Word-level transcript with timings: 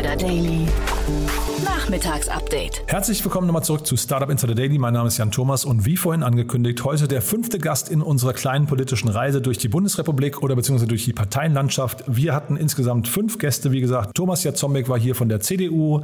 Insider 0.00 0.16
Daily. 0.16 0.66
Nachmittagsupdate. 1.62 2.84
Herzlich 2.86 3.22
willkommen 3.22 3.46
nochmal 3.46 3.64
zurück 3.64 3.86
zu 3.86 3.98
Startup 3.98 4.30
Insider 4.30 4.54
Daily. 4.54 4.78
Mein 4.78 4.94
Name 4.94 5.08
ist 5.08 5.18
Jan 5.18 5.30
Thomas 5.30 5.66
und 5.66 5.84
wie 5.84 5.98
vorhin 5.98 6.22
angekündigt, 6.22 6.82
heute 6.84 7.06
der 7.06 7.20
fünfte 7.20 7.58
Gast 7.58 7.90
in 7.90 8.00
unserer 8.00 8.32
kleinen 8.32 8.64
politischen 8.64 9.10
Reise 9.10 9.42
durch 9.42 9.58
die 9.58 9.68
Bundesrepublik 9.68 10.42
oder 10.42 10.56
beziehungsweise 10.56 10.88
durch 10.88 11.04
die 11.04 11.12
Parteienlandschaft. 11.12 12.04
Wir 12.06 12.34
hatten 12.34 12.56
insgesamt 12.56 13.08
fünf 13.08 13.36
Gäste, 13.36 13.72
wie 13.72 13.82
gesagt. 13.82 14.14
Thomas 14.14 14.42
Jazombek 14.42 14.88
war 14.88 14.98
hier 14.98 15.14
von 15.14 15.28
der 15.28 15.40
CDU. 15.40 16.00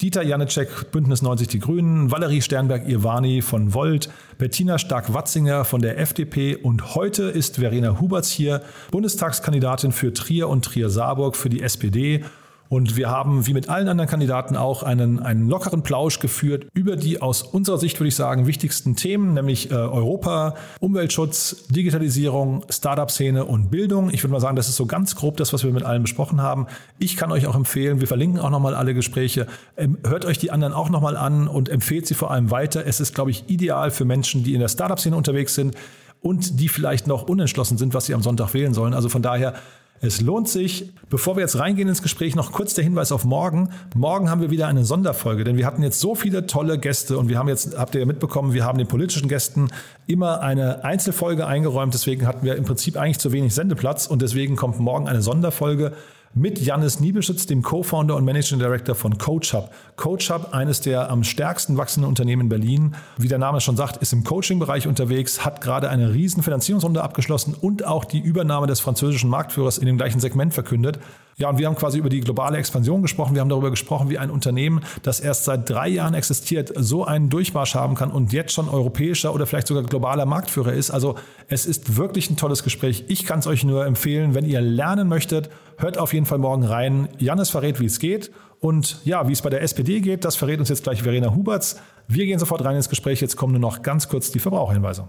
Dieter 0.00 0.22
Janicek, 0.22 0.92
Bündnis 0.92 1.20
90 1.20 1.48
Die 1.48 1.58
Grünen, 1.58 2.12
Valerie 2.12 2.42
Sternberg-Irvani 2.42 3.42
von 3.42 3.74
Volt, 3.74 4.10
Bettina 4.38 4.78
Stark-Watzinger 4.78 5.64
von 5.64 5.82
der 5.82 5.98
FDP 5.98 6.54
und 6.54 6.94
heute 6.94 7.24
ist 7.24 7.56
Verena 7.56 7.98
Huberts 8.00 8.30
hier, 8.30 8.62
Bundestagskandidatin 8.92 9.90
für 9.90 10.12
Trier 10.12 10.48
und 10.48 10.64
Trier-Saarburg 10.64 11.34
für 11.34 11.48
die 11.48 11.62
SPD 11.62 12.24
und 12.70 12.96
wir 12.96 13.10
haben, 13.10 13.48
wie 13.48 13.52
mit 13.52 13.68
allen 13.68 13.88
anderen 13.88 14.08
Kandidaten, 14.08 14.56
auch 14.56 14.84
einen, 14.84 15.18
einen 15.18 15.48
lockeren 15.48 15.82
Plausch 15.82 16.20
geführt 16.20 16.68
über 16.72 16.94
die 16.94 17.20
aus 17.20 17.42
unserer 17.42 17.78
Sicht, 17.78 17.98
würde 17.98 18.08
ich 18.08 18.14
sagen, 18.14 18.46
wichtigsten 18.46 18.94
Themen, 18.94 19.34
nämlich 19.34 19.72
äh, 19.72 19.74
Europa, 19.74 20.54
Umweltschutz, 20.78 21.64
Digitalisierung, 21.68 22.64
Startup-Szene 22.70 23.44
und 23.44 23.72
Bildung. 23.72 24.10
Ich 24.10 24.22
würde 24.22 24.30
mal 24.30 24.40
sagen, 24.40 24.54
das 24.54 24.68
ist 24.68 24.76
so 24.76 24.86
ganz 24.86 25.16
grob 25.16 25.36
das, 25.36 25.52
was 25.52 25.64
wir 25.64 25.72
mit 25.72 25.82
allen 25.82 26.02
besprochen 26.02 26.42
haben. 26.42 26.68
Ich 27.00 27.16
kann 27.16 27.32
euch 27.32 27.48
auch 27.48 27.56
empfehlen, 27.56 27.98
wir 27.98 28.06
verlinken 28.06 28.38
auch 28.38 28.50
nochmal 28.50 28.76
alle 28.76 28.94
Gespräche. 28.94 29.48
Ähm, 29.76 29.98
hört 30.06 30.24
euch 30.24 30.38
die 30.38 30.52
anderen 30.52 30.72
auch 30.72 30.90
nochmal 30.90 31.16
an 31.16 31.48
und 31.48 31.68
empfehlt 31.68 32.06
sie 32.06 32.14
vor 32.14 32.30
allem 32.30 32.52
weiter. 32.52 32.86
Es 32.86 33.00
ist, 33.00 33.16
glaube 33.16 33.32
ich, 33.32 33.50
ideal 33.50 33.90
für 33.90 34.04
Menschen, 34.04 34.44
die 34.44 34.54
in 34.54 34.60
der 34.60 34.68
Startup-Szene 34.68 35.16
unterwegs 35.16 35.56
sind 35.56 35.74
und 36.20 36.60
die 36.60 36.68
vielleicht 36.68 37.08
noch 37.08 37.24
unentschlossen 37.24 37.78
sind, 37.78 37.94
was 37.94 38.06
sie 38.06 38.14
am 38.14 38.22
Sonntag 38.22 38.54
wählen 38.54 38.74
sollen. 38.74 38.94
Also 38.94 39.08
von 39.08 39.22
daher 39.22 39.54
es 40.00 40.20
lohnt 40.20 40.48
sich. 40.48 40.92
Bevor 41.10 41.36
wir 41.36 41.42
jetzt 41.42 41.58
reingehen 41.58 41.88
ins 41.88 42.02
Gespräch, 42.02 42.34
noch 42.34 42.52
kurz 42.52 42.74
der 42.74 42.84
Hinweis 42.84 43.12
auf 43.12 43.24
morgen. 43.24 43.70
Morgen 43.94 44.30
haben 44.30 44.40
wir 44.40 44.50
wieder 44.50 44.66
eine 44.66 44.84
Sonderfolge, 44.84 45.44
denn 45.44 45.56
wir 45.56 45.66
hatten 45.66 45.82
jetzt 45.82 46.00
so 46.00 46.14
viele 46.14 46.46
tolle 46.46 46.78
Gäste 46.78 47.18
und 47.18 47.28
wir 47.28 47.38
haben 47.38 47.48
jetzt, 47.48 47.76
habt 47.76 47.94
ihr 47.94 48.00
ja 48.00 48.06
mitbekommen, 48.06 48.54
wir 48.54 48.64
haben 48.64 48.78
den 48.78 48.86
politischen 48.86 49.28
Gästen 49.28 49.68
immer 50.06 50.40
eine 50.40 50.84
Einzelfolge 50.84 51.46
eingeräumt. 51.46 51.92
Deswegen 51.92 52.26
hatten 52.26 52.46
wir 52.46 52.56
im 52.56 52.64
Prinzip 52.64 52.96
eigentlich 52.96 53.18
zu 53.18 53.32
wenig 53.32 53.54
Sendeplatz 53.54 54.06
und 54.06 54.22
deswegen 54.22 54.56
kommt 54.56 54.80
morgen 54.80 55.08
eine 55.08 55.20
Sonderfolge 55.20 55.92
mit 56.34 56.60
Jannis 56.60 57.00
Niebeschütz, 57.00 57.46
dem 57.46 57.62
Co-Founder 57.62 58.14
und 58.14 58.24
Managing 58.24 58.60
Director 58.60 58.94
von 58.94 59.18
CoachHub. 59.18 59.70
CoachHub, 59.96 60.54
eines 60.54 60.80
der 60.80 61.10
am 61.10 61.24
stärksten 61.24 61.76
wachsenden 61.76 62.08
Unternehmen 62.08 62.42
in 62.42 62.48
Berlin, 62.48 62.94
wie 63.16 63.26
der 63.26 63.38
Name 63.38 63.60
schon 63.60 63.76
sagt, 63.76 63.96
ist 63.96 64.12
im 64.12 64.22
Coaching-Bereich 64.22 64.86
unterwegs, 64.86 65.44
hat 65.44 65.60
gerade 65.60 65.90
eine 65.90 66.14
riesen 66.14 66.44
Finanzierungsrunde 66.44 67.02
abgeschlossen 67.02 67.54
und 67.60 67.84
auch 67.84 68.04
die 68.04 68.20
Übernahme 68.20 68.68
des 68.68 68.78
französischen 68.78 69.28
Marktführers 69.28 69.78
in 69.78 69.86
dem 69.86 69.96
gleichen 69.96 70.20
Segment 70.20 70.54
verkündet. 70.54 71.00
Ja, 71.40 71.48
und 71.48 71.58
wir 71.58 71.66
haben 71.66 71.74
quasi 71.74 71.98
über 71.98 72.10
die 72.10 72.20
globale 72.20 72.58
Expansion 72.58 73.00
gesprochen. 73.00 73.34
Wir 73.34 73.40
haben 73.40 73.48
darüber 73.48 73.70
gesprochen, 73.70 74.10
wie 74.10 74.18
ein 74.18 74.30
Unternehmen, 74.30 74.82
das 75.02 75.20
erst 75.20 75.44
seit 75.44 75.70
drei 75.70 75.88
Jahren 75.88 76.12
existiert, 76.12 76.70
so 76.76 77.06
einen 77.06 77.30
Durchmarsch 77.30 77.74
haben 77.74 77.94
kann 77.94 78.10
und 78.10 78.34
jetzt 78.34 78.52
schon 78.52 78.68
europäischer 78.68 79.34
oder 79.34 79.46
vielleicht 79.46 79.66
sogar 79.66 79.82
globaler 79.84 80.26
Marktführer 80.26 80.74
ist. 80.74 80.90
Also 80.90 81.14
es 81.48 81.64
ist 81.64 81.96
wirklich 81.96 82.28
ein 82.28 82.36
tolles 82.36 82.62
Gespräch. 82.62 83.04
Ich 83.08 83.24
kann 83.24 83.38
es 83.38 83.46
euch 83.46 83.64
nur 83.64 83.86
empfehlen, 83.86 84.34
wenn 84.34 84.44
ihr 84.44 84.60
lernen 84.60 85.08
möchtet, 85.08 85.48
hört 85.78 85.96
auf 85.96 86.12
jeden 86.12 86.26
Fall 86.26 86.36
morgen 86.36 86.64
rein. 86.64 87.08
Jannis 87.16 87.48
verrät, 87.48 87.80
wie 87.80 87.86
es 87.86 87.98
geht. 87.98 88.30
Und 88.58 89.00
ja, 89.06 89.26
wie 89.26 89.32
es 89.32 89.40
bei 89.40 89.48
der 89.48 89.62
SPD 89.62 90.00
geht, 90.00 90.26
das 90.26 90.36
verrät 90.36 90.60
uns 90.60 90.68
jetzt 90.68 90.82
gleich 90.82 91.02
Verena 91.02 91.34
Huberts. 91.34 91.80
Wir 92.06 92.26
gehen 92.26 92.38
sofort 92.38 92.62
rein 92.66 92.76
ins 92.76 92.90
Gespräch. 92.90 93.22
Jetzt 93.22 93.36
kommen 93.36 93.52
nur 93.54 93.60
noch 93.60 93.80
ganz 93.80 94.08
kurz 94.08 94.30
die 94.30 94.40
Verbraucherhinweise. 94.40 95.08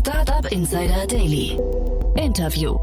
Startup 0.00 0.50
Insider 0.50 1.06
Daily. 1.06 1.58
Interview. 2.16 2.78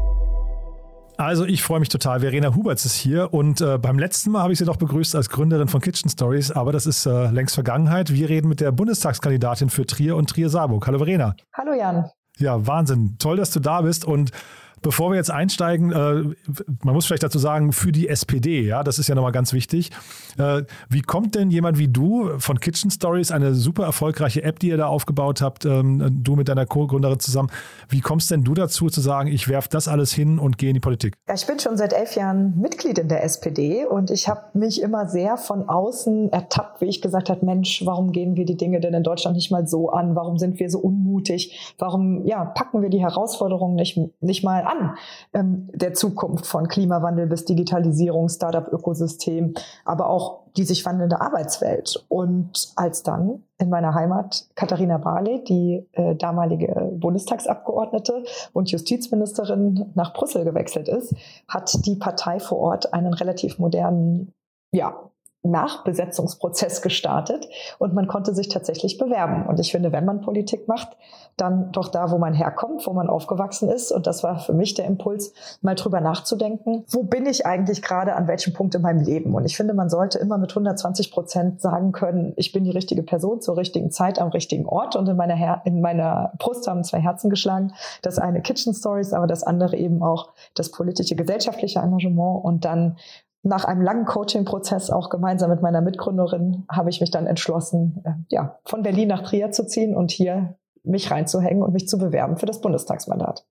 Also 1.16 1.44
ich 1.44 1.62
freue 1.62 1.80
mich 1.80 1.88
total. 1.88 2.20
Verena 2.20 2.54
Huberts 2.54 2.84
ist 2.84 2.94
hier 2.94 3.32
und 3.32 3.60
äh, 3.60 3.78
beim 3.78 3.98
letzten 3.98 4.30
Mal 4.30 4.42
habe 4.42 4.52
ich 4.52 4.58
sie 4.58 4.64
doch 4.64 4.76
begrüßt 4.76 5.14
als 5.14 5.28
Gründerin 5.28 5.68
von 5.68 5.80
Kitchen 5.80 6.10
Stories, 6.10 6.50
aber 6.50 6.72
das 6.72 6.86
ist 6.86 7.06
äh, 7.06 7.30
längst 7.30 7.54
Vergangenheit. 7.54 8.12
Wir 8.12 8.28
reden 8.28 8.48
mit 8.48 8.60
der 8.60 8.72
Bundestagskandidatin 8.72 9.70
für 9.70 9.86
Trier 9.86 10.16
und 10.16 10.30
Trier-Saarburg. 10.30 10.86
Hallo 10.86 10.98
Verena. 10.98 11.36
Hallo 11.54 11.74
Jan. 11.74 12.10
Ja, 12.38 12.66
Wahnsinn. 12.66 13.16
Toll, 13.18 13.36
dass 13.36 13.50
du 13.50 13.60
da 13.60 13.82
bist 13.82 14.04
und 14.04 14.30
Bevor 14.82 15.10
wir 15.10 15.16
jetzt 15.16 15.30
einsteigen, 15.30 15.92
äh, 15.92 16.34
man 16.82 16.94
muss 16.94 17.06
vielleicht 17.06 17.22
dazu 17.22 17.38
sagen, 17.38 17.72
für 17.72 17.92
die 17.92 18.08
SPD, 18.08 18.62
ja, 18.62 18.82
das 18.82 18.98
ist 18.98 19.08
ja 19.08 19.14
nochmal 19.14 19.32
ganz 19.32 19.52
wichtig. 19.52 19.90
Äh, 20.38 20.62
wie 20.88 21.02
kommt 21.02 21.34
denn 21.34 21.50
jemand 21.50 21.78
wie 21.78 21.88
du 21.88 22.38
von 22.38 22.58
Kitchen 22.58 22.90
Stories, 22.90 23.30
eine 23.30 23.54
super 23.54 23.84
erfolgreiche 23.84 24.42
App, 24.42 24.58
die 24.58 24.68
ihr 24.68 24.76
da 24.76 24.86
aufgebaut 24.86 25.40
habt, 25.40 25.64
ähm, 25.64 26.22
du 26.22 26.36
mit 26.36 26.48
deiner 26.48 26.66
Co-Gründerin 26.66 27.20
zusammen, 27.20 27.50
wie 27.88 28.00
kommst 28.00 28.30
denn 28.30 28.42
du 28.42 28.54
dazu 28.54 28.88
zu 28.88 29.00
sagen, 29.00 29.28
ich 29.28 29.48
werfe 29.48 29.68
das 29.70 29.88
alles 29.88 30.12
hin 30.12 30.38
und 30.38 30.58
gehe 30.58 30.70
in 30.70 30.74
die 30.74 30.80
Politik? 30.80 31.14
Ich 31.32 31.46
bin 31.46 31.58
schon 31.58 31.76
seit 31.76 31.92
elf 31.92 32.16
Jahren 32.16 32.58
Mitglied 32.60 32.98
in 32.98 33.08
der 33.08 33.22
SPD 33.24 33.86
und 33.86 34.10
ich 34.10 34.28
habe 34.28 34.42
mich 34.54 34.82
immer 34.82 35.08
sehr 35.08 35.36
von 35.36 35.68
außen 35.68 36.32
ertappt, 36.32 36.80
wie 36.80 36.86
ich 36.86 37.00
gesagt 37.00 37.30
habe, 37.30 37.44
Mensch, 37.44 37.82
warum 37.84 38.12
gehen 38.12 38.36
wir 38.36 38.44
die 38.44 38.56
Dinge 38.56 38.80
denn 38.80 38.94
in 38.94 39.02
Deutschland 39.02 39.36
nicht 39.36 39.50
mal 39.50 39.66
so 39.66 39.90
an? 39.90 40.16
Warum 40.16 40.38
sind 40.38 40.58
wir 40.58 40.70
so 40.70 40.78
unmutig? 40.78 41.74
Warum 41.78 42.26
ja, 42.26 42.44
packen 42.44 42.82
wir 42.82 42.88
die 42.88 43.00
Herausforderungen 43.00 43.76
nicht, 43.76 43.98
nicht 44.20 44.42
mal 44.42 44.62
an? 44.62 44.71
An 44.72 44.96
ähm, 45.32 45.68
der 45.72 45.94
Zukunft 45.94 46.46
von 46.46 46.68
Klimawandel 46.68 47.26
bis 47.26 47.44
Digitalisierung, 47.44 48.28
Startup-Ökosystem, 48.28 49.54
aber 49.84 50.08
auch 50.08 50.42
die 50.56 50.64
sich 50.64 50.84
wandelnde 50.84 51.20
Arbeitswelt. 51.20 52.04
Und 52.08 52.72
als 52.76 53.02
dann 53.02 53.42
in 53.58 53.70
meiner 53.70 53.94
Heimat 53.94 54.46
Katharina 54.54 54.98
Barley, 54.98 55.42
die 55.44 55.86
äh, 55.92 56.14
damalige 56.14 56.92
Bundestagsabgeordnete 56.94 58.24
und 58.52 58.70
Justizministerin 58.70 59.92
nach 59.94 60.12
Brüssel 60.12 60.44
gewechselt 60.44 60.88
ist, 60.88 61.14
hat 61.48 61.86
die 61.86 61.96
Partei 61.96 62.40
vor 62.40 62.58
Ort 62.58 62.92
einen 62.92 63.14
relativ 63.14 63.58
modernen 63.58 64.32
ja, 64.74 65.11
Nachbesetzungsprozess 65.42 66.82
gestartet 66.82 67.48
und 67.78 67.94
man 67.94 68.06
konnte 68.06 68.34
sich 68.34 68.48
tatsächlich 68.48 68.98
bewerben. 68.98 69.46
Und 69.46 69.58
ich 69.58 69.72
finde, 69.72 69.92
wenn 69.92 70.04
man 70.04 70.20
Politik 70.20 70.68
macht, 70.68 70.96
dann 71.36 71.72
doch 71.72 71.88
da, 71.88 72.10
wo 72.10 72.18
man 72.18 72.34
herkommt, 72.34 72.86
wo 72.86 72.92
man 72.92 73.08
aufgewachsen 73.08 73.68
ist. 73.68 73.90
Und 73.90 74.06
das 74.06 74.22
war 74.22 74.38
für 74.38 74.52
mich 74.52 74.74
der 74.74 74.84
Impuls, 74.84 75.32
mal 75.60 75.74
drüber 75.74 76.00
nachzudenken, 76.00 76.84
wo 76.88 77.02
bin 77.02 77.26
ich 77.26 77.46
eigentlich 77.46 77.82
gerade 77.82 78.14
an 78.14 78.28
welchem 78.28 78.52
Punkt 78.52 78.74
in 78.74 78.82
meinem 78.82 79.02
Leben? 79.02 79.34
Und 79.34 79.44
ich 79.44 79.56
finde, 79.56 79.74
man 79.74 79.88
sollte 79.88 80.18
immer 80.18 80.38
mit 80.38 80.50
120 80.50 81.10
Prozent 81.10 81.60
sagen 81.60 81.92
können, 81.92 82.34
ich 82.36 82.52
bin 82.52 82.64
die 82.64 82.70
richtige 82.70 83.02
Person 83.02 83.40
zur 83.40 83.56
richtigen 83.56 83.90
Zeit 83.90 84.20
am 84.20 84.28
richtigen 84.28 84.66
Ort. 84.66 84.94
Und 84.94 85.08
in 85.08 85.16
meiner, 85.16 85.34
Her 85.34 85.62
in 85.64 85.80
meiner 85.80 86.32
Brust 86.38 86.68
haben 86.68 86.84
zwei 86.84 87.00
Herzen 87.00 87.30
geschlagen. 87.30 87.72
Das 88.02 88.18
eine 88.18 88.42
Kitchen 88.42 88.74
Stories, 88.74 89.12
aber 89.12 89.26
das 89.26 89.42
andere 89.42 89.76
eben 89.76 90.02
auch 90.02 90.32
das 90.54 90.70
politische, 90.70 91.16
gesellschaftliche 91.16 91.80
Engagement 91.80 92.44
und 92.44 92.64
dann 92.64 92.96
nach 93.42 93.64
einem 93.64 93.82
langen 93.82 94.04
Coaching-Prozess 94.04 94.90
auch 94.90 95.10
gemeinsam 95.10 95.50
mit 95.50 95.62
meiner 95.62 95.80
Mitgründerin 95.80 96.64
habe 96.70 96.90
ich 96.90 97.00
mich 97.00 97.10
dann 97.10 97.26
entschlossen, 97.26 98.02
äh, 98.04 98.12
ja, 98.28 98.58
von 98.64 98.82
Berlin 98.82 99.08
nach 99.08 99.22
Trier 99.22 99.50
zu 99.50 99.66
ziehen 99.66 99.96
und 99.96 100.10
hier 100.10 100.56
mich 100.84 101.10
reinzuhängen 101.10 101.62
und 101.62 101.72
mich 101.72 101.88
zu 101.88 101.98
bewerben 101.98 102.36
für 102.36 102.46
das 102.46 102.60
Bundestagsmandat. 102.60 103.44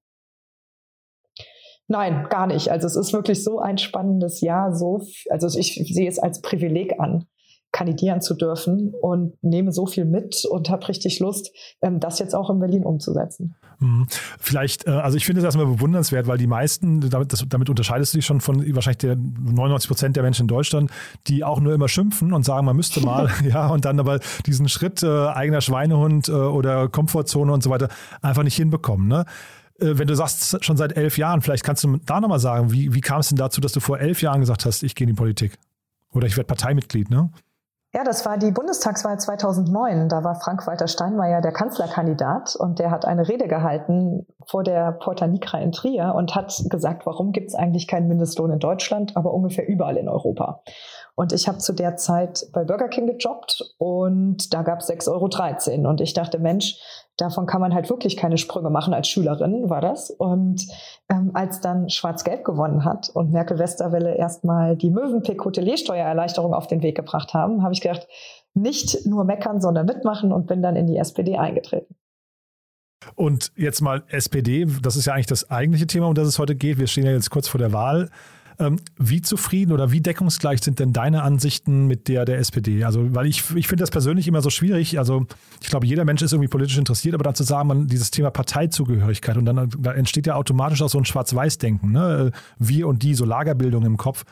Nein, 1.87 2.27
gar 2.29 2.47
nicht. 2.47 2.69
Also 2.69 2.87
es 2.87 2.95
ist 2.95 3.11
wirklich 3.11 3.43
so 3.43 3.59
ein 3.59 3.77
spannendes 3.77 4.39
Jahr, 4.39 4.73
so, 4.73 5.01
also 5.29 5.59
ich 5.59 5.75
sehe 5.93 6.07
es 6.07 6.19
als 6.19 6.41
Privileg 6.41 6.99
an, 6.99 7.25
kandidieren 7.71 8.21
zu 8.21 8.35
dürfen 8.35 8.93
und 9.01 9.41
nehme 9.41 9.71
so 9.71 9.85
viel 9.85 10.05
mit 10.05 10.45
und 10.45 10.69
habe 10.69 10.87
richtig 10.87 11.19
Lust, 11.19 11.51
ähm, 11.81 11.99
das 11.99 12.19
jetzt 12.19 12.35
auch 12.35 12.49
in 12.49 12.59
Berlin 12.59 12.83
umzusetzen. 12.83 13.55
Mhm. 13.79 14.07
Vielleicht, 14.39 14.87
äh, 14.87 14.91
also 14.91 15.17
ich 15.17 15.25
finde 15.25 15.41
das 15.41 15.45
erstmal 15.45 15.65
bewundernswert, 15.65 16.27
weil 16.27 16.37
die 16.37 16.47
meisten, 16.47 17.09
damit, 17.09 17.31
das, 17.31 17.45
damit 17.47 17.69
unterscheidest 17.69 18.13
du 18.13 18.17
dich 18.17 18.25
schon 18.25 18.41
von 18.41 18.63
wahrscheinlich 18.75 18.99
der 18.99 19.15
99 19.15 19.87
Prozent 19.87 20.15
der 20.15 20.23
Menschen 20.23 20.43
in 20.43 20.47
Deutschland, 20.47 20.91
die 21.27 21.43
auch 21.43 21.59
nur 21.59 21.73
immer 21.73 21.87
schimpfen 21.87 22.33
und 22.33 22.43
sagen, 22.43 22.65
man 22.65 22.75
müsste 22.75 23.01
mal, 23.01 23.29
ja, 23.49 23.67
und 23.67 23.85
dann 23.85 23.99
aber 23.99 24.19
diesen 24.45 24.67
Schritt 24.67 25.01
äh, 25.01 25.07
eigener 25.07 25.61
Schweinehund 25.61 26.27
äh, 26.27 26.33
oder 26.33 26.89
Komfortzone 26.89 27.51
und 27.51 27.63
so 27.63 27.69
weiter 27.69 27.89
einfach 28.21 28.43
nicht 28.43 28.55
hinbekommen. 28.55 29.07
Ne? 29.07 29.25
Äh, 29.79 29.97
wenn 29.97 30.07
du 30.07 30.15
sagst, 30.15 30.63
schon 30.63 30.77
seit 30.77 30.97
elf 30.97 31.17
Jahren, 31.17 31.41
vielleicht 31.41 31.63
kannst 31.63 31.83
du 31.83 31.97
da 32.05 32.19
nochmal 32.19 32.39
sagen, 32.39 32.71
wie, 32.71 32.93
wie 32.93 33.01
kam 33.01 33.21
es 33.21 33.29
denn 33.29 33.37
dazu, 33.37 33.61
dass 33.61 33.71
du 33.71 33.79
vor 33.79 33.99
elf 33.99 34.21
Jahren 34.21 34.41
gesagt 34.41 34.65
hast, 34.65 34.83
ich 34.83 34.93
gehe 34.93 35.05
in 35.05 35.15
die 35.15 35.17
Politik? 35.17 35.57
Oder 36.13 36.27
ich 36.27 36.35
werde 36.35 36.47
Parteimitglied, 36.47 37.09
ne? 37.09 37.31
Ja, 37.93 38.05
das 38.05 38.25
war 38.25 38.37
die 38.37 38.51
Bundestagswahl 38.51 39.19
2009. 39.19 40.07
Da 40.07 40.23
war 40.23 40.35
Frank-Walter 40.35 40.87
Steinmeier 40.87 41.41
der 41.41 41.51
Kanzlerkandidat 41.51 42.55
und 42.55 42.79
der 42.79 42.89
hat 42.89 43.03
eine 43.03 43.27
Rede 43.27 43.49
gehalten 43.49 44.25
vor 44.45 44.63
der 44.63 44.93
Porta 44.93 45.27
Nigra 45.27 45.59
in 45.59 45.73
Trier 45.73 46.13
und 46.15 46.33
hat 46.33 46.63
gesagt, 46.69 47.05
warum 47.05 47.33
gibt 47.33 47.49
es 47.49 47.55
eigentlich 47.55 47.87
keinen 47.87 48.07
Mindestlohn 48.07 48.51
in 48.51 48.59
Deutschland, 48.59 49.17
aber 49.17 49.33
ungefähr 49.33 49.67
überall 49.67 49.97
in 49.97 50.07
Europa. 50.07 50.63
Und 51.15 51.33
ich 51.33 51.49
habe 51.49 51.57
zu 51.57 51.73
der 51.73 51.97
Zeit 51.97 52.47
bei 52.53 52.63
Burger 52.63 52.87
King 52.87 53.07
gejobbt 53.07 53.75
und 53.77 54.53
da 54.53 54.61
gab 54.61 54.79
es 54.79 54.89
6,13 54.89 55.71
Euro. 55.71 55.89
Und 55.89 55.99
ich 55.99 56.13
dachte, 56.13 56.39
Mensch, 56.39 56.79
davon 57.21 57.45
kann 57.45 57.61
man 57.61 57.73
halt 57.73 57.89
wirklich 57.89 58.17
keine 58.17 58.37
Sprünge 58.37 58.69
machen. 58.69 58.93
Als 58.93 59.07
Schülerin 59.07 59.69
war 59.69 59.81
das. 59.81 60.09
Und 60.09 60.67
ähm, 61.09 61.31
als 61.33 61.61
dann 61.61 61.89
Schwarz-Gelb 61.89 62.43
gewonnen 62.43 62.83
hat 62.83 63.09
und 63.09 63.31
Merkel-Westerwelle 63.31 64.15
erstmal 64.15 64.75
die 64.75 64.89
Mövenpick-Hoteliersteuererleichterung 64.89 66.53
auf 66.53 66.67
den 66.67 66.81
Weg 66.81 66.95
gebracht 66.95 67.33
haben, 67.33 67.63
habe 67.63 67.73
ich 67.73 67.81
gedacht, 67.81 68.07
nicht 68.53 69.05
nur 69.05 69.23
meckern, 69.23 69.61
sondern 69.61 69.85
mitmachen 69.85 70.31
und 70.31 70.47
bin 70.47 70.61
dann 70.61 70.75
in 70.75 70.87
die 70.87 70.97
SPD 70.97 71.37
eingetreten. 71.37 71.95
Und 73.15 73.51
jetzt 73.55 73.81
mal 73.81 74.03
SPD, 74.09 74.67
das 74.81 74.95
ist 74.95 75.05
ja 75.05 75.13
eigentlich 75.13 75.27
das 75.27 75.49
eigentliche 75.49 75.87
Thema, 75.87 76.07
um 76.07 76.13
das 76.13 76.27
es 76.27 76.39
heute 76.39 76.55
geht. 76.55 76.77
Wir 76.77 76.87
stehen 76.87 77.05
ja 77.05 77.11
jetzt 77.11 77.29
kurz 77.29 77.47
vor 77.47 77.59
der 77.59 77.73
Wahl. 77.73 78.09
Ähm, 78.61 78.77
wie 78.99 79.21
zufrieden 79.21 79.71
oder 79.71 79.91
wie 79.91 80.01
deckungsgleich 80.01 80.61
sind 80.61 80.77
denn 80.77 80.93
deine 80.93 81.23
Ansichten 81.23 81.87
mit 81.87 82.07
der 82.07 82.25
der 82.25 82.37
SPD? 82.37 82.83
Also, 82.83 83.15
weil 83.15 83.25
ich, 83.25 83.43
ich 83.55 83.67
finde 83.67 83.81
das 83.81 83.89
persönlich 83.89 84.27
immer 84.27 84.41
so 84.41 84.51
schwierig. 84.51 84.99
Also, 84.99 85.25
ich 85.61 85.69
glaube, 85.69 85.87
jeder 85.87 86.05
Mensch 86.05 86.21
ist 86.21 86.31
irgendwie 86.31 86.47
politisch 86.47 86.77
interessiert, 86.77 87.15
aber 87.15 87.23
dann 87.23 87.33
zu 87.33 87.43
sagen, 87.43 87.67
man 87.67 87.87
dieses 87.87 88.11
Thema 88.11 88.29
Parteizugehörigkeit 88.29 89.35
und 89.35 89.45
dann 89.45 89.71
da 89.79 89.93
entsteht 89.93 90.27
ja 90.27 90.35
automatisch 90.35 90.83
auch 90.83 90.89
so 90.89 90.99
ein 90.99 91.05
Schwarz-Weiß-Denken, 91.05 91.91
ne? 91.91 92.31
Wir 92.59 92.87
und 92.87 93.01
die, 93.01 93.15
so 93.15 93.25
Lagerbildung 93.25 93.83
im 93.83 93.97
Kopf. 93.97 94.25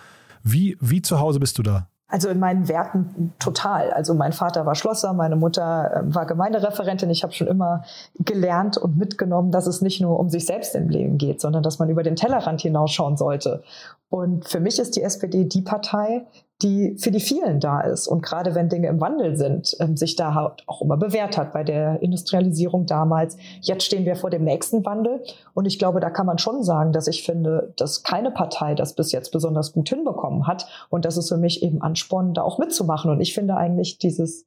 Wie, 0.44 0.78
wie 0.80 1.02
zu 1.02 1.20
Hause 1.20 1.40
bist 1.40 1.58
du 1.58 1.64
da? 1.64 1.90
Also 2.12 2.28
in 2.30 2.40
meinen 2.40 2.68
Werten 2.68 3.34
total. 3.38 3.92
Also 3.92 4.16
mein 4.16 4.34
Vater 4.34 4.66
war 4.66 4.74
Schlosser, 4.74 5.14
meine 5.14 5.36
Mutter 5.36 6.02
ähm, 6.02 6.16
war 6.16 6.26
Gemeindereferentin. 6.26 7.10
Ich 7.12 7.22
habe 7.22 7.34
schon 7.34 7.48
immer 7.48 7.84
gelernt 8.16 8.78
und 8.78 8.98
mitgenommen, 8.98 9.52
dass 9.52 9.68
es 9.68 9.82
nicht 9.82 10.02
nur 10.02 10.20
um 10.20 10.30
sich 10.30 10.48
selbst 10.48 10.74
im 10.74 10.90
Leben 10.90 11.20
geht, 11.20 11.40
sondern 11.40 11.62
dass 11.62 11.78
man 11.78 11.90
über 11.90 12.02
den 12.02 12.16
Tellerrand 12.16 12.62
hinausschauen 12.62 13.16
sollte. 13.16 13.64
Und 14.10 14.48
für 14.48 14.60
mich 14.60 14.80
ist 14.80 14.96
die 14.96 15.04
SPD 15.04 15.46
die 15.46 15.62
Partei, 15.62 16.26
die 16.62 16.98
für 16.98 17.12
die 17.12 17.20
vielen 17.20 17.60
da 17.60 17.82
ist. 17.82 18.08
Und 18.08 18.22
gerade 18.22 18.54
wenn 18.54 18.68
Dinge 18.68 18.88
im 18.88 19.00
Wandel 19.00 19.38
sind, 19.38 19.76
ähm, 19.80 19.96
sich 19.96 20.16
da 20.16 20.34
halt 20.34 20.64
auch 20.68 20.82
immer 20.82 20.98
bewährt 20.98 21.38
hat 21.38 21.54
bei 21.54 21.64
der 21.64 22.02
Industrialisierung 22.02 22.86
damals. 22.86 23.38
Jetzt 23.62 23.84
stehen 23.84 24.06
wir 24.06 24.16
vor 24.16 24.30
dem 24.30 24.44
nächsten 24.44 24.86
Wandel. 24.86 25.24
Und 25.54 25.66
ich 25.66 25.80
glaube, 25.80 26.00
da 26.00 26.10
kann 26.10 26.26
man 26.26 26.38
schon 26.38 26.64
sagen, 26.64 26.92
dass 26.92 27.08
ich 27.08 27.24
finde, 27.24 27.74
dass 27.78 28.04
keine 28.04 28.32
Partei 28.32 28.76
das 28.76 28.94
bis 28.94 29.12
jetzt 29.12 29.32
besonders 29.32 29.72
gut 29.72 29.88
hinbekommen 29.90 30.48
hat. 30.48 30.68
Und 30.90 31.06
das 31.06 31.18
ist 31.18 31.30
für 31.30 31.38
mich 31.38 31.64
eben 31.64 31.82
Ansporn, 31.82 32.34
da 32.34 32.42
auch 32.42 32.60
mitzumachen. 32.60 33.10
Und 33.10 33.22
ich 33.22 33.34
finde 33.34 33.56
eigentlich 33.56 33.98
dieses 33.98 34.46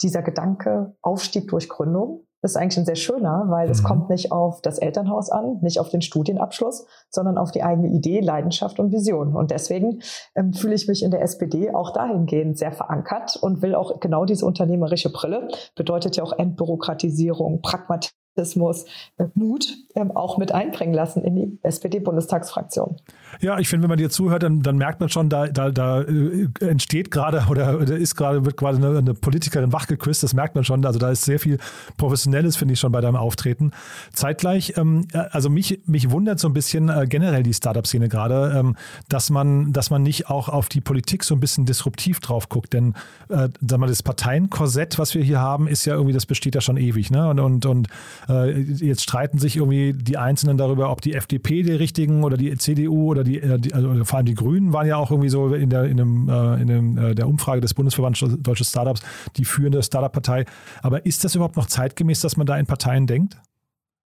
dieser 0.00 0.22
Gedanke 0.22 0.94
Aufstieg 1.02 1.48
durch 1.48 1.68
Gründung 1.68 2.27
ist 2.42 2.56
eigentlich 2.56 2.78
ein 2.78 2.84
sehr 2.84 2.96
schöner, 2.96 3.44
weil 3.48 3.66
mhm. 3.66 3.72
es 3.72 3.82
kommt 3.82 4.10
nicht 4.10 4.32
auf 4.32 4.60
das 4.62 4.78
Elternhaus 4.78 5.30
an, 5.30 5.58
nicht 5.60 5.80
auf 5.80 5.88
den 5.88 6.02
Studienabschluss, 6.02 6.86
sondern 7.10 7.38
auf 7.38 7.50
die 7.50 7.62
eigene 7.62 7.88
Idee, 7.88 8.20
Leidenschaft 8.20 8.78
und 8.78 8.92
Vision. 8.92 9.34
Und 9.34 9.50
deswegen 9.50 10.00
ähm, 10.34 10.52
fühle 10.52 10.74
ich 10.74 10.88
mich 10.88 11.02
in 11.02 11.10
der 11.10 11.22
SPD 11.22 11.74
auch 11.74 11.92
dahingehend 11.92 12.58
sehr 12.58 12.72
verankert 12.72 13.36
und 13.36 13.62
will 13.62 13.74
auch 13.74 14.00
genau 14.00 14.24
diese 14.24 14.46
unternehmerische 14.46 15.10
Brille, 15.10 15.48
bedeutet 15.74 16.16
ja 16.16 16.24
auch 16.24 16.32
Entbürokratisierung, 16.38 17.62
Pragmatismus, 17.62 18.17
Patriotismus, 18.38 18.84
äh, 19.18 19.24
Mut 19.34 19.76
ähm, 19.94 20.10
auch 20.12 20.38
mit 20.38 20.52
einbringen 20.52 20.94
lassen 20.94 21.24
in 21.24 21.34
die 21.34 21.58
SPD-Bundestagsfraktion. 21.62 22.96
Ja, 23.40 23.58
ich 23.58 23.68
finde, 23.68 23.84
wenn 23.84 23.90
man 23.90 23.98
dir 23.98 24.10
zuhört, 24.10 24.42
dann, 24.42 24.62
dann 24.62 24.76
merkt 24.76 25.00
man 25.00 25.08
schon, 25.08 25.28
da, 25.28 25.48
da, 25.48 25.70
da 25.70 26.02
äh, 26.02 26.48
entsteht 26.60 27.10
gerade 27.10 27.46
oder, 27.50 27.80
oder 27.80 27.96
ist 27.96 28.14
gerade, 28.14 28.44
wird 28.44 28.56
gerade 28.56 28.78
eine, 28.78 28.98
eine, 28.98 29.14
Politikerin 29.14 29.72
wachgeküsst, 29.72 30.22
das 30.22 30.34
merkt 30.34 30.54
man 30.54 30.64
schon. 30.64 30.84
Also 30.84 30.98
da 30.98 31.10
ist 31.10 31.24
sehr 31.24 31.38
viel 31.38 31.58
Professionelles, 31.96 32.56
finde 32.56 32.74
ich, 32.74 32.80
schon 32.80 32.92
bei 32.92 33.00
deinem 33.00 33.16
Auftreten. 33.16 33.72
Zeitgleich, 34.12 34.74
ähm, 34.76 35.06
äh, 35.12 35.18
also 35.30 35.50
mich, 35.50 35.80
mich 35.86 36.10
wundert 36.10 36.38
so 36.38 36.48
ein 36.48 36.54
bisschen 36.54 36.88
äh, 36.88 37.06
generell 37.08 37.42
die 37.42 37.54
Startup-Szene 37.54 38.08
gerade, 38.08 38.54
ähm, 38.56 38.76
dass 39.08 39.30
man, 39.30 39.72
dass 39.72 39.90
man 39.90 40.02
nicht 40.02 40.30
auch 40.30 40.48
auf 40.48 40.68
die 40.68 40.80
Politik 40.80 41.24
so 41.24 41.34
ein 41.34 41.40
bisschen 41.40 41.66
disruptiv 41.66 42.20
drauf 42.20 42.48
guckt. 42.48 42.72
Denn 42.72 42.94
äh, 43.28 43.48
sag 43.66 43.78
mal, 43.78 43.88
das 43.88 44.02
Parteienkorsett, 44.02 44.98
was 44.98 45.14
wir 45.14 45.22
hier 45.22 45.40
haben, 45.40 45.68
ist 45.68 45.84
ja 45.84 45.94
irgendwie, 45.94 46.14
das 46.14 46.26
besteht 46.26 46.54
ja 46.54 46.60
schon 46.60 46.76
ewig. 46.76 47.10
Ne? 47.10 47.28
Und, 47.28 47.40
und, 47.40 47.66
und 47.66 47.88
jetzt 48.28 49.02
streiten 49.02 49.38
sich 49.38 49.56
irgendwie 49.56 49.94
die 49.94 50.18
Einzelnen 50.18 50.58
darüber, 50.58 50.90
ob 50.90 51.00
die 51.00 51.14
FDP 51.14 51.62
die 51.62 51.72
richtigen 51.72 52.24
oder 52.24 52.36
die 52.36 52.56
CDU 52.58 53.10
oder 53.10 53.24
die, 53.24 53.40
äh, 53.40 53.58
die 53.58 53.72
also 53.72 54.04
vor 54.04 54.18
allem 54.18 54.26
die 54.26 54.34
Grünen 54.34 54.72
waren 54.72 54.86
ja 54.86 54.96
auch 54.96 55.10
irgendwie 55.10 55.30
so 55.30 55.54
in 55.54 55.70
der, 55.70 55.84
in 55.84 55.96
dem, 55.96 56.28
äh, 56.28 56.60
in 56.60 56.66
dem, 56.66 57.14
der 57.14 57.26
Umfrage 57.26 57.60
des 57.60 57.74
Bundesverbands 57.74 58.22
Deutsche 58.40 58.64
Startups 58.64 59.00
die 59.36 59.44
führende 59.44 59.82
Startup-Partei. 59.82 60.44
Aber 60.82 61.06
ist 61.06 61.24
das 61.24 61.34
überhaupt 61.34 61.56
noch 61.56 61.66
zeitgemäß, 61.66 62.20
dass 62.20 62.36
man 62.36 62.46
da 62.46 62.58
in 62.58 62.66
Parteien 62.66 63.06
denkt? 63.06 63.38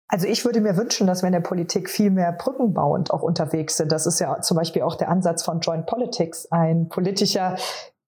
Also 0.07 0.27
ich 0.27 0.45
würde 0.45 0.61
mir 0.61 0.77
wünschen, 0.77 1.07
dass 1.07 1.23
wir 1.23 1.27
in 1.27 1.33
der 1.33 1.39
Politik 1.39 1.89
viel 1.89 2.11
mehr 2.11 2.33
brückenbauend 2.33 3.09
auch 3.09 3.23
unterwegs 3.23 3.77
sind. 3.77 3.91
Das 3.91 4.05
ist 4.05 4.19
ja 4.19 4.41
zum 4.41 4.57
Beispiel 4.57 4.83
auch 4.83 4.95
der 4.95 5.09
Ansatz 5.09 5.43
von 5.43 5.59
Joint 5.59 5.87
Politics, 5.87 6.45
ein 6.51 6.87
politischer 6.87 7.57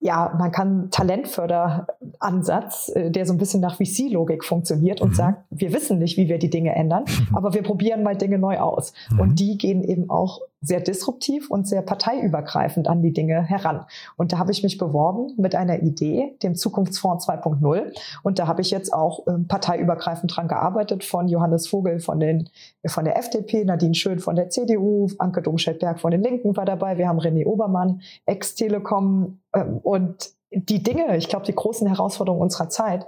ja, 0.00 0.34
man 0.38 0.52
kann 0.52 0.90
Talentförderansatz, 0.90 2.92
äh, 2.94 3.10
der 3.10 3.26
so 3.26 3.32
ein 3.32 3.38
bisschen 3.38 3.60
nach 3.60 3.76
VC-Logik 3.76 4.44
funktioniert 4.44 5.00
und 5.00 5.10
mhm. 5.10 5.14
sagt, 5.14 5.44
wir 5.50 5.72
wissen 5.72 5.98
nicht, 5.98 6.16
wie 6.16 6.28
wir 6.28 6.38
die 6.38 6.50
Dinge 6.50 6.74
ändern, 6.74 7.04
aber 7.32 7.54
wir 7.54 7.62
probieren 7.62 8.02
mal 8.02 8.16
Dinge 8.16 8.38
neu 8.38 8.58
aus. 8.58 8.92
Mhm. 9.10 9.20
Und 9.20 9.40
die 9.40 9.58
gehen 9.58 9.82
eben 9.82 10.10
auch 10.10 10.40
sehr 10.66 10.80
disruptiv 10.80 11.50
und 11.50 11.68
sehr 11.68 11.82
parteiübergreifend 11.82 12.88
an 12.88 13.02
die 13.02 13.12
Dinge 13.12 13.42
heran. 13.42 13.86
Und 14.16 14.32
da 14.32 14.38
habe 14.38 14.50
ich 14.50 14.62
mich 14.62 14.78
beworben 14.78 15.32
mit 15.36 15.54
einer 15.54 15.82
Idee, 15.82 16.36
dem 16.42 16.56
Zukunftsfonds 16.56 17.28
2.0. 17.28 17.94
Und 18.22 18.38
da 18.38 18.46
habe 18.46 18.62
ich 18.62 18.70
jetzt 18.70 18.92
auch 18.92 19.26
ähm, 19.28 19.46
parteiübergreifend 19.46 20.36
dran 20.36 20.48
gearbeitet, 20.48 21.04
von 21.04 21.28
Johannes 21.28 21.68
Vogel 21.68 22.00
von, 22.00 22.18
den, 22.18 22.48
von 22.86 23.04
der 23.04 23.16
FDP, 23.18 23.64
Nadine 23.64 23.94
Schön 23.94 24.18
von 24.18 24.36
der 24.36 24.50
CDU, 24.50 25.08
Anke 25.18 25.42
Domscheit-Berg 25.42 26.00
von 26.00 26.10
den 26.10 26.22
Linken 26.22 26.56
war 26.56 26.64
dabei, 26.64 26.98
wir 26.98 27.08
haben 27.08 27.20
René 27.20 27.46
Obermann, 27.46 28.00
Ex-Telekom. 28.26 29.38
Ähm, 29.54 29.78
und 29.82 30.30
die 30.50 30.82
Dinge, 30.82 31.16
ich 31.16 31.28
glaube, 31.28 31.46
die 31.46 31.54
großen 31.54 31.86
Herausforderungen 31.86 32.42
unserer 32.42 32.68
Zeit, 32.68 33.06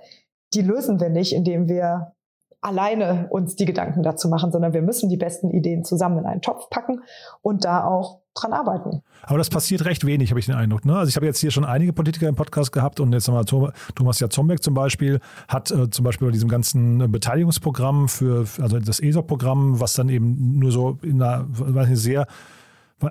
die 0.55 0.63
lösen 0.63 1.01
wir 1.01 1.11
nicht, 1.11 1.35
indem 1.35 1.69
wir 1.69 2.13
alleine 2.61 3.29
uns 3.31 3.55
die 3.57 3.65
Gedanken 3.65 4.03
dazu 4.03 4.29
machen, 4.29 4.51
sondern 4.51 4.73
wir 4.73 4.83
müssen 4.83 5.09
die 5.09 5.17
besten 5.17 5.51
Ideen 5.51 5.85
zusammen 5.85 6.19
in 6.19 6.27
einen 6.27 6.43
Topf 6.43 6.69
packen 6.71 7.03
und 7.41 7.65
da 7.65 7.85
auch 7.85 8.21
dran 8.35 8.53
arbeiten. 8.53 9.03
Aber 9.23 9.39
das 9.39 9.51
passiert 9.51 9.85
recht 9.85 10.05
wenig, 10.07 10.31
habe 10.31 10.41
ich 10.41 10.47
den 10.47 10.55
Eindruck. 10.55 10.85
Ne? 10.85 10.97
Also 10.97 11.09
ich 11.09 11.17
habe 11.17 11.27
jetzt 11.27 11.39
hier 11.39 11.51
schon 11.51 11.65
einige 11.65 11.93
Politiker 11.93 12.29
im 12.29 12.35
Podcast 12.35 12.73
gehabt 12.73 13.01
und 13.01 13.13
jetzt 13.13 13.29
haben 13.29 13.35
wir 13.35 13.73
Thomas 13.95 14.21
Jatzombeck 14.21 14.63
zum 14.63 14.75
Beispiel 14.75 15.21
hat 15.49 15.71
äh, 15.71 15.91
zum 15.91 16.05
Beispiel 16.05 16.29
bei 16.29 16.33
diesem 16.33 16.49
ganzen 16.49 17.01
äh, 17.01 17.09
Beteiligungsprogramm 17.09 18.09
für, 18.09 18.47
also 18.61 18.79
das 18.79 19.01
ESOP-Programm, 19.01 19.81
was 19.81 19.95
dann 19.95 20.09
eben 20.09 20.59
nur 20.59 20.73
so 20.73 20.99
in 21.03 21.23
einer 21.23 21.47
weiß 21.49 21.89
nicht, 21.89 22.01
sehr 22.01 22.27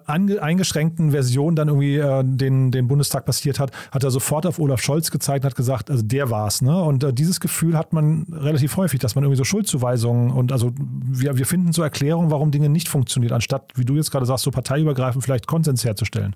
eingeschränkten 0.06 1.12
Version 1.12 1.56
dann 1.56 1.68
irgendwie 1.70 1.98
äh, 1.98 2.24
den, 2.24 2.72
den 2.72 2.88
Bundestag 2.88 3.26
passiert 3.26 3.60
hat, 3.60 3.72
hat 3.92 4.04
er 4.04 4.12
sofort 4.12 4.46
auf 4.46 4.60
Olaf 4.60 4.82
Scholz 4.82 5.12
gezeigt 5.12 5.44
und 5.44 5.52
hat 5.52 5.56
gesagt, 5.56 5.90
also 5.90 6.04
der 6.04 6.30
war's. 6.30 6.62
Ne? 6.62 6.82
Und 6.82 7.04
äh, 7.04 7.14
dieses 7.14 7.40
Gefühl 7.40 7.78
hat 7.78 7.94
man 7.94 8.26
relativ 8.32 8.78
häufig, 8.78 9.00
dass 9.00 9.16
man 9.16 9.24
irgendwie 9.24 9.38
so 9.38 9.44
Schuldzuweisungen 9.44 10.32
und 10.32 10.52
also 10.52 10.72
wir, 10.78 11.38
wir 11.38 11.46
finden 11.46 11.72
so 11.72 11.84
Erklärungen, 11.84 12.32
warum 12.32 12.52
Dinge 12.52 12.70
nicht 12.70 12.90
funktionieren, 12.90 13.34
anstatt, 13.34 13.72
wie 13.76 13.86
du 13.86 13.96
jetzt 13.96 14.12
gerade 14.12 14.26
sagst, 14.26 14.44
so 14.44 14.52
parteiübergreifend 14.52 15.24
vielleicht 15.24 15.48
Konsens 15.48 15.86
herzustellen. 15.86 16.36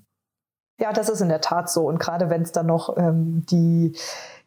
Ja, 0.79 0.91
das 0.91 1.09
ist 1.09 1.21
in 1.21 1.29
der 1.29 1.41
Tat 1.41 1.69
so. 1.69 1.87
Und 1.87 1.99
gerade 1.99 2.29
wenn 2.31 2.41
es 2.41 2.51
dann 2.51 2.65
noch 2.65 2.97
ähm, 2.97 3.45
die 3.45 3.93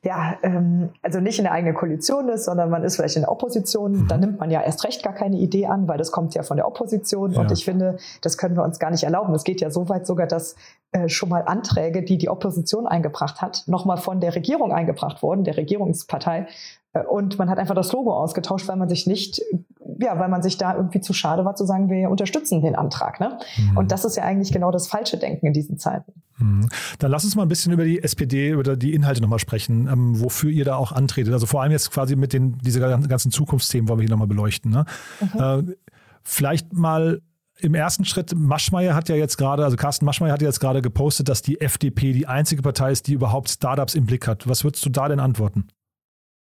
ja, 0.05 0.37
ähm, 0.43 0.91
also 1.03 1.19
nicht 1.21 1.39
in 1.39 1.45
der 1.45 1.53
eigenen 1.53 1.75
Koalition 1.75 2.29
ist, 2.29 2.45
sondern 2.45 2.69
man 2.69 2.85
ist 2.85 2.97
vielleicht 2.97 3.17
in 3.17 3.23
der 3.23 3.33
Opposition, 3.33 3.93
mhm. 3.93 4.09
dann 4.09 4.21
nimmt 4.21 4.39
man 4.39 4.51
ja 4.51 4.61
erst 4.61 4.85
recht 4.85 5.03
gar 5.03 5.15
keine 5.15 5.37
Idee 5.37 5.67
an, 5.67 5.89
weil 5.89 5.97
das 5.97 6.13
kommt 6.13 6.35
ja 6.35 6.43
von 6.43 6.59
der 6.59 6.69
Opposition. 6.69 7.33
Ja. 7.33 7.41
Und 7.41 7.51
ich 7.51 7.65
finde, 7.65 7.97
das 8.21 8.37
können 8.37 8.55
wir 8.55 8.63
uns 8.63 8.79
gar 8.79 8.91
nicht 8.91 9.03
erlauben. 9.03 9.35
Es 9.35 9.45
geht 9.45 9.63
ja 9.63 9.71
so 9.71 9.89
weit 9.89 10.07
sogar, 10.07 10.27
dass 10.27 10.57
äh, 10.93 11.09
schon 11.09 11.31
mal 11.31 11.43
Anträge, 11.47 12.03
die 12.03 12.19
die 12.19 12.29
Opposition 12.29 12.87
eingebracht 12.87 13.41
hat, 13.41 13.65
nochmal 13.67 13.97
von 13.97 14.21
der 14.21 14.35
Regierung 14.35 14.73
eingebracht 14.73 15.23
wurden, 15.23 15.43
der 15.43 15.57
Regierungspartei. 15.57 16.47
Und 17.09 17.39
man 17.39 17.51
hat 17.51 17.59
einfach 17.59 17.75
das 17.75 17.93
Logo 17.93 18.13
ausgetauscht, 18.13 18.69
weil 18.69 18.77
man 18.77 18.89
sich 18.89 19.07
nicht, 19.07 19.43
ja, 20.01 20.19
weil 20.19 20.29
man 20.29 20.43
sich 20.43 20.59
da 20.59 20.77
irgendwie 20.77 21.01
zu 21.01 21.13
schade 21.13 21.45
war 21.45 21.57
zu 21.57 21.65
sagen, 21.65 21.91
wir 21.91 22.09
unterstützen 22.09 22.63
den 22.63 22.77
Antrag. 22.77 23.19
Ne? 23.19 23.39
Mhm. 23.57 23.77
Und 23.77 23.91
das 23.93 24.05
ist 24.05 24.17
ja 24.17 24.23
eigentlich 24.23 24.53
genau 24.53 24.71
das 24.71 24.87
falsche 24.87 25.17
Denken 25.17 25.47
in 25.47 25.53
diesen 25.53 25.77
Zeiten. 25.77 26.13
Mhm. 26.39 26.69
Dann 27.01 27.11
lass 27.11 27.25
uns 27.25 27.35
mal 27.35 27.43
ein 27.43 27.49
bisschen 27.49 27.73
über 27.73 27.85
die 27.85 28.03
SPD, 28.03 28.51
über 28.51 28.77
die 28.77 28.95
Inhalte 28.95 29.21
nochmal 29.21 29.41
sprechen, 29.41 29.89
ähm, 29.91 30.21
wofür 30.21 30.51
ihr 30.51 30.65
da 30.65 30.77
auch 30.77 30.93
antretet. 30.93 31.33
Also 31.33 31.47
vor 31.47 31.63
allem 31.63 31.73
jetzt 31.73 31.91
quasi 31.91 32.15
mit 32.15 32.33
den, 32.33 32.59
diese 32.59 32.79
ganzen 32.81 33.33
Zukunftsthemen 33.33 33.89
wollen 33.89 33.99
wir 33.99 34.05
hier 34.05 34.11
nochmal 34.11 34.29
beleuchten. 34.29 34.71
Ne? 34.71 34.85
Mhm. 35.21 35.41
Äh, 35.41 35.75
vielleicht 36.23 36.73
mal 36.73 37.21
im 37.59 37.75
ersten 37.75 38.05
Schritt, 38.05 38.35
Maschmeyer 38.37 38.95
hat 38.95 39.09
ja 39.09 39.15
jetzt 39.15 39.37
gerade, 39.37 39.65
also 39.65 39.77
Carsten 39.77 40.05
Maschmeyer 40.05 40.33
hat 40.33 40.43
ja 40.43 40.49
jetzt 40.49 40.61
gerade 40.61 40.83
gepostet, 40.83 41.29
dass 41.29 41.43
die 41.43 41.61
FDP 41.61 42.13
die 42.13 42.27
einzige 42.27 42.63
Partei 42.63 42.91
ist, 42.91 43.07
die 43.07 43.13
überhaupt 43.15 43.49
Startups 43.49 43.95
im 43.95 44.07
Blick 44.07 44.27
hat. 44.27 44.49
Was 44.49 44.65
würdest 44.65 44.85
du 44.85 44.91
da 44.91 45.09
denn 45.09 45.21
antworten? 45.21 45.69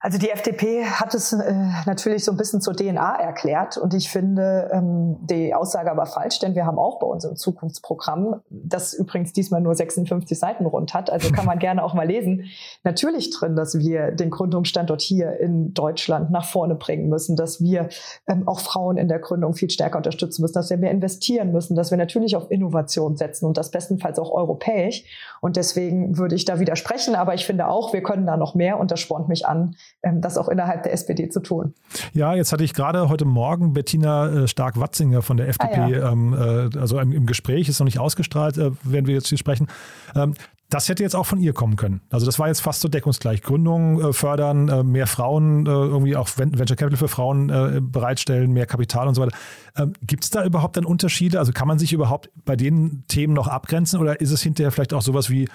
Also 0.05 0.19
die 0.19 0.31
FDP 0.31 0.85
hat 0.85 1.15
es 1.15 1.33
äh, 1.33 1.55
natürlich 1.87 2.25
so 2.25 2.33
ein 2.33 2.37
bisschen 2.37 2.61
zur 2.61 2.75
DNA 2.75 3.21
erklärt 3.21 3.77
und 3.77 3.95
ich 3.95 4.11
finde 4.11 4.69
ähm, 4.73 5.17
die 5.21 5.55
Aussage 5.55 5.93
aber 5.93 6.07
falsch, 6.07 6.41
denn 6.41 6.57
wir 6.57 6.67
haben 6.67 6.77
auch 6.77 6.99
bei 6.99 7.07
unserem 7.07 7.37
Zukunftsprogramm, 7.37 8.41
das 8.51 8.95
übrigens 8.95 9.33
diesmal 9.33 9.61
nur 9.61 9.77
56 9.77 10.37
Seiten 10.37 10.67
rund 10.67 10.93
hat, 10.93 11.09
also 11.09 11.31
kann 11.31 11.47
man 11.47 11.59
gerne 11.61 11.85
auch 11.85 11.95
mal 11.95 12.09
lesen, 12.09 12.47
natürlich 12.83 13.31
drin, 13.31 13.55
dass 13.55 13.79
wir 13.79 14.11
den 14.11 14.31
Gründungsstandort 14.31 15.01
hier 15.01 15.39
in 15.39 15.73
Deutschland 15.73 16.33
nach 16.33 16.47
vorne 16.47 16.75
bringen 16.75 17.09
müssen, 17.09 17.37
dass 17.37 17.63
wir 17.63 17.89
ähm, 18.27 18.49
auch 18.49 18.59
Frauen 18.59 18.97
in 18.97 19.07
der 19.07 19.21
Gründung 19.21 19.55
viel 19.55 19.71
stärker 19.71 19.99
unterstützen 19.99 20.43
müssen, 20.43 20.55
dass 20.55 20.69
wir 20.69 20.79
mehr 20.79 20.91
investieren 20.91 21.53
müssen, 21.53 21.77
dass 21.77 21.93
wir 21.93 21.99
natürlich 21.99 22.35
auf 22.35 22.51
Innovation 22.51 23.17
setzen 23.17 23.47
und 23.47 23.57
das 23.57 23.71
bestenfalls 23.71 24.19
auch 24.19 24.33
europäisch. 24.33 25.05
Und 25.41 25.57
deswegen 25.57 26.19
würde 26.19 26.35
ich 26.35 26.45
da 26.45 26.59
widersprechen, 26.59 27.15
aber 27.15 27.35
ich 27.35 27.47
finde 27.47 27.69
auch, 27.69 27.93
wir 27.93 28.03
können 28.03 28.27
da 28.27 28.37
noch 28.37 28.57
mehr 28.57 28.81
und 28.81 28.91
das 28.91 28.99
spornt 28.99 29.29
mich 29.29 29.47
an, 29.47 29.77
das 30.03 30.37
auch 30.37 30.49
innerhalb 30.49 30.83
der 30.83 30.93
SPD 30.93 31.29
zu 31.29 31.41
tun. 31.41 31.75
Ja, 32.13 32.35
jetzt 32.35 32.53
hatte 32.53 32.65
ich 32.65 32.75
gerade 32.75 33.09
heute 33.09 33.25
Morgen 33.25 33.73
Bettina 33.73 34.29
äh, 34.29 34.49
Stark-Watzinger 34.49 35.23
von 35.23 35.37
der 35.37 35.49
FDP, 35.49 35.77
ah, 35.77 35.89
ja. 35.89 36.13
ähm, 36.13 36.35
äh, 36.35 36.79
also 36.79 36.99
im, 36.99 37.27
Gespräch, 37.27 37.69
ist 37.69 37.79
noch 37.79 37.85
nicht 37.85 38.01
ausgestrahlt, 38.01 38.59
äh, 38.59 38.73
werden 38.83 39.07
wir 39.07 39.15
jetzt 39.15 39.29
hier 39.29 39.39
sprechen. 39.39 39.69
Ähm, 40.17 40.35
das 40.71 40.89
hätte 40.89 41.03
jetzt 41.03 41.15
auch 41.15 41.27
von 41.27 41.39
ihr 41.39 41.53
kommen 41.53 41.77
können. 41.77 42.01
Also 42.11 42.25
das 42.25 42.39
war 42.39 42.49
jetzt 42.49 42.61
fast 42.61 42.81
so 42.81 42.89
deckungsgleich. 42.89 43.43
Gründung 43.43 44.01
äh, 44.01 44.13
fördern, 44.15 44.69
äh, 44.71 44.83
mehr 44.83 45.07
Frauen, 45.07 45.67
äh, 45.67 45.71
irgendwie 45.71 46.17
auch 46.17 46.31
Venture 46.37 46.77
Capital 46.77 46.97
für 46.97 47.09
Frauen 47.09 47.49
bereitstellen, 47.93 48.53
mehr 48.53 48.67
Kapital 48.67 49.07
und 49.07 49.15
so 49.15 49.23
weiter. 49.23 49.37
Ähm, 49.77 49.93
Gibt 50.01 50.25
es 50.25 50.31
da 50.31 50.45
überhaupt 50.45 50.79
dann 50.79 50.87
Unterschiede? 50.87 51.39
Also 51.39 51.53
kann 51.53 51.69
man 51.69 51.79
sich 51.79 51.93
überhaupt 51.93 52.31
bei 52.47 52.57
den 52.57 53.05
Themen 53.07 53.35
noch 53.35 53.49
abgrenzen 53.49 54.01
oder 54.01 54.21
ist 54.21 54.31
es 54.31 54.43
hinterher 54.43 54.73
vielleicht 54.73 54.95
auch 54.95 55.03
sowas 55.03 55.29
wie 55.29 55.47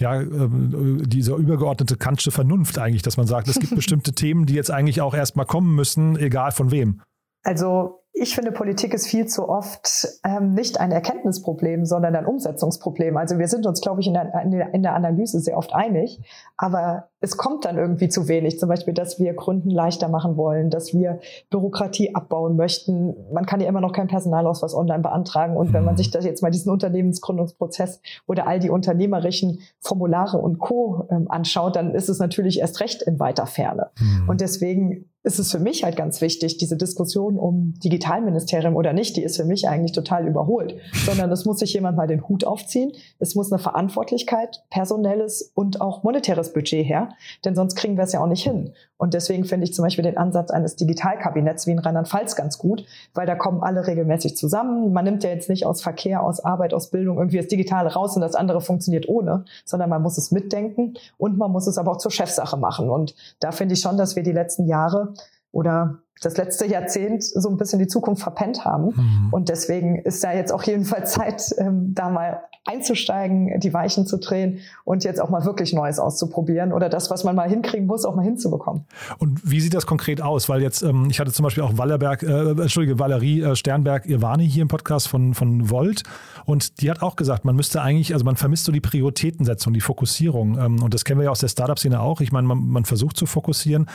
ja, 0.00 0.20
ähm, 0.20 1.02
dieser 1.06 1.36
übergeordnete 1.36 1.96
Kantsche 1.96 2.30
Vernunft 2.30 2.78
eigentlich, 2.78 3.02
dass 3.02 3.16
man 3.16 3.26
sagt, 3.26 3.48
es 3.48 3.58
gibt 3.58 3.74
bestimmte 3.76 4.12
Themen, 4.12 4.46
die 4.46 4.54
jetzt 4.54 4.70
eigentlich 4.70 5.00
auch 5.00 5.14
erstmal 5.14 5.46
kommen 5.46 5.74
müssen, 5.74 6.16
egal 6.16 6.52
von 6.52 6.70
wem? 6.70 7.00
Also 7.42 8.00
ich 8.16 8.34
finde, 8.36 8.52
Politik 8.52 8.94
ist 8.94 9.08
viel 9.08 9.26
zu 9.26 9.48
oft 9.48 10.06
ähm, 10.24 10.54
nicht 10.54 10.78
ein 10.78 10.92
Erkenntnisproblem, 10.92 11.84
sondern 11.84 12.14
ein 12.14 12.26
Umsetzungsproblem. 12.26 13.16
Also 13.16 13.38
wir 13.38 13.48
sind 13.48 13.66
uns, 13.66 13.80
glaube 13.80 14.00
ich, 14.00 14.06
in 14.06 14.14
der, 14.14 14.70
in 14.72 14.82
der 14.82 14.94
Analyse 14.94 15.40
sehr 15.40 15.58
oft 15.58 15.74
einig, 15.74 16.20
aber 16.56 17.08
es 17.24 17.38
kommt 17.38 17.64
dann 17.64 17.78
irgendwie 17.78 18.10
zu 18.10 18.28
wenig. 18.28 18.58
Zum 18.58 18.68
Beispiel, 18.68 18.92
dass 18.92 19.18
wir 19.18 19.32
Gründen 19.32 19.70
leichter 19.70 20.08
machen 20.08 20.36
wollen, 20.36 20.68
dass 20.68 20.92
wir 20.92 21.20
Bürokratie 21.48 22.14
abbauen 22.14 22.54
möchten. 22.54 23.14
Man 23.32 23.46
kann 23.46 23.62
ja 23.62 23.68
immer 23.68 23.80
noch 23.80 23.92
kein 23.92 24.08
Personalausweis 24.08 24.74
online 24.74 25.02
beantragen. 25.02 25.56
Und 25.56 25.72
wenn 25.72 25.84
man 25.84 25.94
mhm. 25.94 25.98
sich 25.98 26.10
das 26.10 26.26
jetzt 26.26 26.42
mal 26.42 26.50
diesen 26.50 26.70
Unternehmensgründungsprozess 26.70 28.02
oder 28.26 28.46
all 28.46 28.60
die 28.60 28.68
unternehmerischen 28.68 29.60
Formulare 29.80 30.36
und 30.36 30.58
Co. 30.58 31.08
Ähm, 31.10 31.30
anschaut, 31.30 31.76
dann 31.76 31.94
ist 31.94 32.10
es 32.10 32.18
natürlich 32.18 32.60
erst 32.60 32.80
recht 32.80 33.00
in 33.00 33.18
weiter 33.18 33.46
Ferne. 33.46 33.90
Mhm. 33.98 34.28
Und 34.28 34.42
deswegen 34.42 35.06
ist 35.24 35.38
es 35.38 35.50
für 35.50 35.58
mich 35.58 35.84
halt 35.84 35.96
ganz 35.96 36.20
wichtig, 36.20 36.58
diese 36.58 36.76
Diskussion 36.76 37.38
um 37.38 37.74
Digitalministerium 37.82 38.76
oder 38.76 38.92
nicht, 38.92 39.16
die 39.16 39.22
ist 39.22 39.36
für 39.38 39.46
mich 39.46 39.66
eigentlich 39.66 39.92
total 39.92 40.28
überholt, 40.28 40.76
sondern 41.06 41.32
es 41.32 41.46
muss 41.46 41.60
sich 41.60 41.72
jemand 41.72 41.96
mal 41.96 42.06
den 42.06 42.28
Hut 42.28 42.44
aufziehen. 42.44 42.92
Es 43.18 43.34
muss 43.34 43.50
eine 43.50 43.58
Verantwortlichkeit, 43.58 44.62
personelles 44.68 45.50
und 45.54 45.80
auch 45.80 46.02
monetäres 46.02 46.52
Budget 46.52 46.86
her, 46.86 47.08
denn 47.44 47.54
sonst 47.54 47.74
kriegen 47.74 47.96
wir 47.96 48.04
es 48.04 48.12
ja 48.12 48.20
auch 48.20 48.26
nicht 48.26 48.42
hin. 48.42 48.72
Und 48.96 49.14
deswegen 49.14 49.44
finde 49.44 49.64
ich 49.64 49.74
zum 49.74 49.84
Beispiel 49.84 50.04
den 50.04 50.16
Ansatz 50.16 50.50
eines 50.50 50.76
Digitalkabinetts 50.76 51.66
wie 51.66 51.72
in 51.72 51.78
Rheinland-Pfalz 51.78 52.36
ganz 52.36 52.58
gut, 52.58 52.84
weil 53.12 53.26
da 53.26 53.34
kommen 53.34 53.62
alle 53.62 53.86
regelmäßig 53.86 54.36
zusammen. 54.36 54.92
Man 54.92 55.04
nimmt 55.04 55.24
ja 55.24 55.30
jetzt 55.30 55.48
nicht 55.48 55.66
aus 55.66 55.82
Verkehr, 55.82 56.22
aus 56.22 56.40
Arbeit, 56.40 56.72
aus 56.72 56.90
Bildung 56.90 57.18
irgendwie 57.18 57.38
das 57.38 57.48
Digitale 57.48 57.92
raus 57.92 58.14
und 58.14 58.22
das 58.22 58.34
andere 58.34 58.60
funktioniert 58.60 59.08
ohne, 59.08 59.44
sondern 59.64 59.90
man 59.90 60.02
muss 60.02 60.16
es 60.16 60.30
mitdenken 60.30 60.94
und 61.18 61.36
man 61.36 61.50
muss 61.50 61.66
es 61.66 61.78
aber 61.78 61.92
auch 61.92 61.98
zur 61.98 62.12
Chefsache 62.12 62.56
machen. 62.56 62.88
Und 62.88 63.14
da 63.40 63.52
finde 63.52 63.74
ich 63.74 63.80
schon, 63.80 63.96
dass 63.96 64.16
wir 64.16 64.22
die 64.22 64.32
letzten 64.32 64.66
Jahre 64.66 65.14
oder 65.50 66.03
das 66.20 66.36
letzte 66.36 66.66
Jahrzehnt 66.66 67.22
so 67.24 67.48
ein 67.48 67.56
bisschen 67.56 67.78
die 67.78 67.86
Zukunft 67.86 68.22
verpennt 68.22 68.64
haben. 68.64 68.86
Mhm. 68.86 69.28
Und 69.30 69.48
deswegen 69.48 69.98
ist 69.98 70.22
da 70.24 70.32
jetzt 70.32 70.52
auch 70.52 70.62
jedenfalls 70.62 71.12
Zeit, 71.12 71.54
ähm, 71.58 71.94
da 71.94 72.08
mal 72.08 72.40
einzusteigen, 72.66 73.60
die 73.60 73.74
Weichen 73.74 74.06
zu 74.06 74.18
drehen 74.18 74.60
und 74.84 75.04
jetzt 75.04 75.20
auch 75.20 75.28
mal 75.28 75.44
wirklich 75.44 75.74
Neues 75.74 75.98
auszuprobieren 75.98 76.72
oder 76.72 76.88
das, 76.88 77.10
was 77.10 77.22
man 77.22 77.36
mal 77.36 77.48
hinkriegen 77.48 77.86
muss, 77.86 78.06
auch 78.06 78.14
mal 78.14 78.22
hinzubekommen. 78.24 78.84
Und 79.18 79.38
wie 79.48 79.60
sieht 79.60 79.74
das 79.74 79.86
konkret 79.86 80.22
aus? 80.22 80.48
Weil 80.48 80.62
jetzt, 80.62 80.82
ähm, 80.82 81.08
ich 81.10 81.20
hatte 81.20 81.30
zum 81.30 81.42
Beispiel 81.42 81.62
auch 81.62 81.76
Wallerberg, 81.76 82.22
äh, 82.22 82.50
Entschuldige, 82.52 82.98
Valerie 82.98 83.42
äh, 83.42 83.54
Sternberg-Irvani 83.54 84.48
hier 84.48 84.62
im 84.62 84.68
Podcast 84.68 85.08
von, 85.08 85.34
von 85.34 85.68
Volt 85.68 86.04
und 86.46 86.80
die 86.80 86.90
hat 86.90 87.02
auch 87.02 87.16
gesagt, 87.16 87.44
man 87.44 87.54
müsste 87.54 87.82
eigentlich, 87.82 88.14
also 88.14 88.24
man 88.24 88.36
vermisst 88.36 88.64
so 88.64 88.72
die 88.72 88.80
Prioritätensetzung, 88.80 89.74
die 89.74 89.82
Fokussierung. 89.82 90.58
Ähm, 90.58 90.82
und 90.82 90.94
das 90.94 91.04
kennen 91.04 91.20
wir 91.20 91.24
ja 91.24 91.30
aus 91.30 91.40
der 91.40 91.48
Startup-Szene 91.48 92.00
auch. 92.00 92.22
Ich 92.22 92.32
meine, 92.32 92.48
man, 92.48 92.66
man 92.66 92.84
versucht 92.86 93.18
zu 93.18 93.26
fokussieren. 93.26 93.90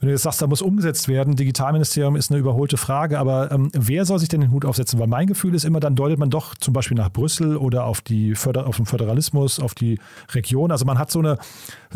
Wenn 0.00 0.06
du 0.08 0.12
jetzt 0.12 0.22
sagst, 0.22 0.40
da 0.40 0.46
muss 0.46 0.62
umgesetzt 0.62 1.08
werden, 1.08 1.34
Digitalministerium 1.34 2.14
ist 2.14 2.30
eine 2.30 2.38
überholte 2.38 2.76
Frage, 2.76 3.18
aber 3.18 3.50
ähm, 3.50 3.70
wer 3.74 4.04
soll 4.04 4.20
sich 4.20 4.28
denn 4.28 4.40
den 4.40 4.52
Hut 4.52 4.64
aufsetzen? 4.64 5.00
Weil 5.00 5.08
mein 5.08 5.26
Gefühl 5.26 5.54
ist 5.54 5.64
immer, 5.64 5.80
dann 5.80 5.96
deutet 5.96 6.18
man 6.18 6.30
doch 6.30 6.54
zum 6.54 6.72
Beispiel 6.72 6.96
nach 6.96 7.10
Brüssel 7.10 7.56
oder 7.56 7.84
auf, 7.84 8.00
die 8.00 8.36
Förder 8.36 8.68
auf 8.68 8.76
den 8.76 8.86
Föderalismus, 8.86 9.58
auf 9.58 9.74
die 9.74 9.98
Region. 10.32 10.70
Also 10.70 10.84
man 10.84 10.98
hat 10.98 11.10
so 11.10 11.18
eine, 11.18 11.38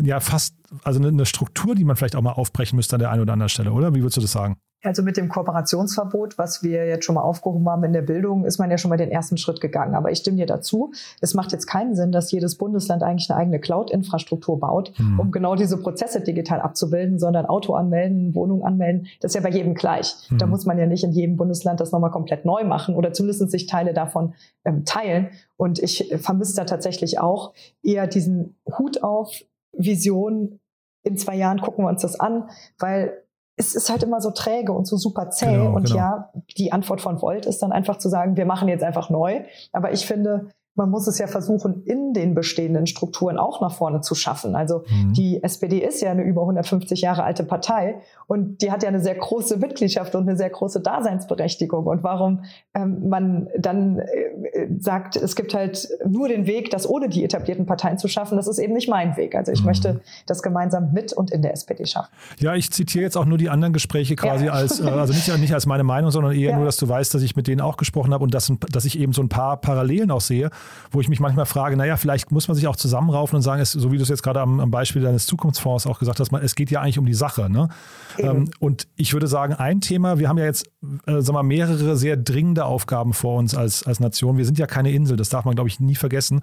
ja 0.01 0.19
fast, 0.19 0.55
also 0.83 1.01
eine 1.01 1.25
Struktur, 1.25 1.75
die 1.75 1.85
man 1.85 1.95
vielleicht 1.95 2.17
auch 2.17 2.21
mal 2.21 2.33
aufbrechen 2.33 2.75
müsste 2.75 2.97
an 2.97 2.99
der 2.99 3.09
einen 3.09 3.21
oder 3.21 3.33
anderen 3.33 3.49
Stelle, 3.49 3.71
oder? 3.71 3.95
Wie 3.95 4.01
würdest 4.01 4.17
du 4.17 4.21
das 4.21 4.33
sagen? 4.33 4.57
Also 4.83 5.01
mit 5.01 5.15
dem 5.15 5.29
Kooperationsverbot, 5.29 6.37
was 6.37 6.61
wir 6.61 6.85
jetzt 6.85 7.05
schon 7.05 7.15
mal 7.15 7.21
aufgehoben 7.21 7.67
haben 7.69 7.85
in 7.85 7.93
der 7.93 8.01
Bildung, 8.01 8.43
ist 8.43 8.59
man 8.59 8.69
ja 8.69 8.77
schon 8.77 8.89
mal 8.89 8.97
den 8.97 9.11
ersten 9.11 9.37
Schritt 9.37 9.61
gegangen. 9.61 9.95
Aber 9.95 10.11
ich 10.11 10.19
stimme 10.19 10.37
dir 10.37 10.45
dazu. 10.45 10.91
Es 11.21 11.33
macht 11.33 11.53
jetzt 11.53 11.67
keinen 11.67 11.95
Sinn, 11.95 12.11
dass 12.11 12.31
jedes 12.31 12.57
Bundesland 12.57 13.01
eigentlich 13.01 13.29
eine 13.29 13.39
eigene 13.39 13.59
Cloud-Infrastruktur 13.59 14.59
baut, 14.59 14.93
mhm. 14.99 15.19
um 15.19 15.31
genau 15.31 15.55
diese 15.55 15.77
Prozesse 15.77 16.21
digital 16.21 16.59
abzubilden, 16.59 17.17
sondern 17.17 17.45
Auto 17.45 17.73
anmelden, 17.75 18.35
Wohnung 18.35 18.65
anmelden. 18.65 19.07
Das 19.21 19.31
ist 19.31 19.35
ja 19.35 19.41
bei 19.41 19.55
jedem 19.55 19.73
gleich. 19.73 20.13
Mhm. 20.29 20.37
Da 20.37 20.47
muss 20.47 20.65
man 20.65 20.77
ja 20.77 20.85
nicht 20.85 21.05
in 21.05 21.13
jedem 21.13 21.37
Bundesland 21.37 21.79
das 21.79 21.93
nochmal 21.93 22.11
komplett 22.11 22.43
neu 22.43 22.65
machen 22.65 22.95
oder 22.95 23.13
zumindest 23.13 23.49
sich 23.51 23.67
Teile 23.67 23.93
davon 23.93 24.33
ähm, 24.65 24.83
teilen. 24.83 25.29
Und 25.55 25.79
ich 25.79 26.13
vermisse 26.19 26.55
da 26.57 26.65
tatsächlich 26.65 27.19
auch 27.19 27.53
eher 27.81 28.07
diesen 28.07 28.57
Hut 28.77 29.01
auf, 29.01 29.31
Vision, 29.71 30.59
in 31.03 31.17
zwei 31.17 31.35
Jahren 31.35 31.59
gucken 31.59 31.83
wir 31.85 31.89
uns 31.89 32.01
das 32.01 32.19
an, 32.19 32.49
weil 32.79 33.22
es 33.55 33.75
ist 33.75 33.89
halt 33.89 34.03
immer 34.03 34.19
so 34.19 34.31
träge 34.31 34.71
und 34.71 34.87
so 34.87 34.97
super 34.97 35.29
zäh. 35.29 35.57
Genau, 35.57 35.75
und 35.75 35.85
genau. 35.85 35.97
ja, 35.97 36.29
die 36.57 36.71
Antwort 36.71 37.01
von 37.01 37.21
Volt 37.21 37.45
ist 37.45 37.61
dann 37.61 37.71
einfach 37.71 37.97
zu 37.97 38.09
sagen, 38.09 38.35
wir 38.35 38.45
machen 38.45 38.67
jetzt 38.67 38.83
einfach 38.83 39.09
neu. 39.09 39.43
Aber 39.71 39.91
ich 39.91 40.05
finde, 40.05 40.49
man 40.75 40.89
muss 40.89 41.05
es 41.05 41.19
ja 41.19 41.27
versuchen, 41.27 41.83
in 41.85 42.13
den 42.13 42.33
bestehenden 42.33 42.87
Strukturen 42.87 43.37
auch 43.37 43.61
nach 43.61 43.73
vorne 43.73 44.01
zu 44.01 44.15
schaffen. 44.15 44.55
Also 44.55 44.83
mhm. 44.89 45.13
die 45.13 45.43
SPD 45.43 45.79
ist 45.79 46.01
ja 46.01 46.09
eine 46.09 46.23
über 46.23 46.41
150 46.41 47.01
Jahre 47.01 47.23
alte 47.23 47.43
Partei 47.43 47.97
und 48.25 48.61
die 48.61 48.71
hat 48.71 48.81
ja 48.81 48.89
eine 48.89 48.99
sehr 48.99 49.13
große 49.13 49.57
Mitgliedschaft 49.57 50.15
und 50.15 50.27
eine 50.27 50.35
sehr 50.35 50.49
große 50.49 50.81
Daseinsberechtigung. 50.81 51.85
Und 51.85 52.03
warum 52.03 52.43
ähm, 52.73 53.07
man 53.07 53.49
dann 53.57 53.99
äh, 53.99 54.67
sagt, 54.79 55.15
es 55.15 55.35
gibt 55.35 55.53
halt 55.53 55.87
nur 56.07 56.27
den 56.27 56.47
Weg, 56.47 56.71
das 56.71 56.89
ohne 56.89 57.07
die 57.07 57.23
etablierten 57.23 57.67
Parteien 57.67 57.99
zu 57.99 58.07
schaffen, 58.07 58.35
das 58.35 58.47
ist 58.47 58.57
eben 58.57 58.73
nicht 58.73 58.89
mein 58.89 59.15
Weg. 59.15 59.35
Also 59.35 59.51
ich 59.51 59.59
mhm. 59.59 59.67
möchte 59.67 60.01
das 60.25 60.41
gemeinsam 60.41 60.91
mit 60.91 61.13
und 61.13 61.29
in 61.29 61.43
der 61.43 61.53
SPD 61.53 61.85
schaffen. 61.85 62.09
Ja, 62.39 62.55
ich 62.55 62.71
zitiere 62.71 63.03
jetzt 63.03 63.15
auch 63.15 63.25
nur 63.25 63.37
die 63.37 63.49
anderen 63.49 63.73
Gespräche 63.73 64.15
quasi 64.15 64.45
ja. 64.45 64.53
als, 64.53 64.79
äh, 64.79 64.89
also 64.89 65.13
nicht, 65.13 65.37
nicht 65.37 65.53
als 65.53 65.67
meine 65.67 65.83
Meinung, 65.83 66.09
sondern 66.09 66.33
eher 66.33 66.49
ja. 66.51 66.55
nur, 66.55 66.65
dass 66.65 66.77
du 66.77 66.89
weißt, 66.89 67.13
dass 67.13 67.21
ich 67.21 67.35
mit 67.35 67.45
denen 67.45 67.61
auch 67.61 67.77
gesprochen 67.77 68.11
habe 68.11 68.23
und 68.23 68.33
dass, 68.33 68.51
dass 68.71 68.85
ich 68.85 68.97
eben 68.97 69.13
so 69.13 69.21
ein 69.21 69.29
paar 69.29 69.57
Parallelen 69.57 70.09
auch 70.09 70.21
sehe 70.21 70.49
wo 70.91 71.01
ich 71.01 71.09
mich 71.09 71.19
manchmal 71.19 71.45
frage, 71.45 71.75
naja, 71.75 71.97
vielleicht 71.97 72.31
muss 72.31 72.47
man 72.47 72.55
sich 72.55 72.67
auch 72.67 72.75
zusammenraufen 72.75 73.35
und 73.35 73.41
sagen, 73.41 73.61
es, 73.61 73.71
so 73.71 73.91
wie 73.91 73.97
du 73.97 74.03
es 74.03 74.09
jetzt 74.09 74.23
gerade 74.23 74.41
am, 74.41 74.59
am, 74.59 74.71
Beispiel 74.71 75.01
deines 75.01 75.25
Zukunftsfonds 75.25 75.87
auch 75.87 75.99
gesagt 75.99 76.19
hast, 76.19 76.31
man, 76.31 76.43
es 76.43 76.55
geht 76.55 76.71
ja 76.71 76.81
eigentlich 76.81 76.99
um 76.99 77.05
die 77.05 77.13
Sache. 77.13 77.49
Ne? 77.49 77.69
Ähm, 78.17 78.49
und 78.59 78.87
ich 78.95 79.13
würde 79.13 79.27
sagen, 79.27 79.53
ein 79.53 79.81
Thema, 79.81 80.19
wir 80.19 80.29
haben 80.29 80.37
ja 80.37 80.45
jetzt 80.45 80.67
äh, 81.05 81.21
sagen 81.21 81.35
wir, 81.35 81.43
mehrere 81.43 81.95
sehr 81.97 82.17
dringende 82.17 82.65
Aufgaben 82.65 83.13
vor 83.13 83.37
uns 83.37 83.55
als, 83.55 83.83
als 83.83 83.99
Nation. 83.99 84.37
Wir 84.37 84.45
sind 84.45 84.59
ja 84.59 84.67
keine 84.67 84.91
Insel, 84.91 85.17
das 85.17 85.29
darf 85.29 85.45
man, 85.45 85.55
glaube 85.55 85.69
ich, 85.69 85.79
nie 85.79 85.95
vergessen. 85.95 86.41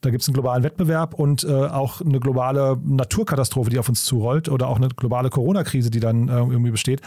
Da 0.00 0.10
gibt 0.10 0.22
es 0.22 0.28
einen 0.28 0.34
globalen 0.34 0.62
Wettbewerb 0.62 1.14
und 1.14 1.42
äh, 1.42 1.48
auch 1.48 2.00
eine 2.00 2.20
globale 2.20 2.78
Naturkatastrophe, 2.84 3.70
die 3.70 3.78
auf 3.78 3.88
uns 3.88 4.04
zurollt 4.04 4.48
oder 4.48 4.68
auch 4.68 4.76
eine 4.76 4.88
globale 4.88 5.28
Corona-Krise, 5.28 5.90
die 5.90 6.00
dann 6.00 6.28
äh, 6.28 6.36
irgendwie 6.36 6.70
besteht. 6.70 7.00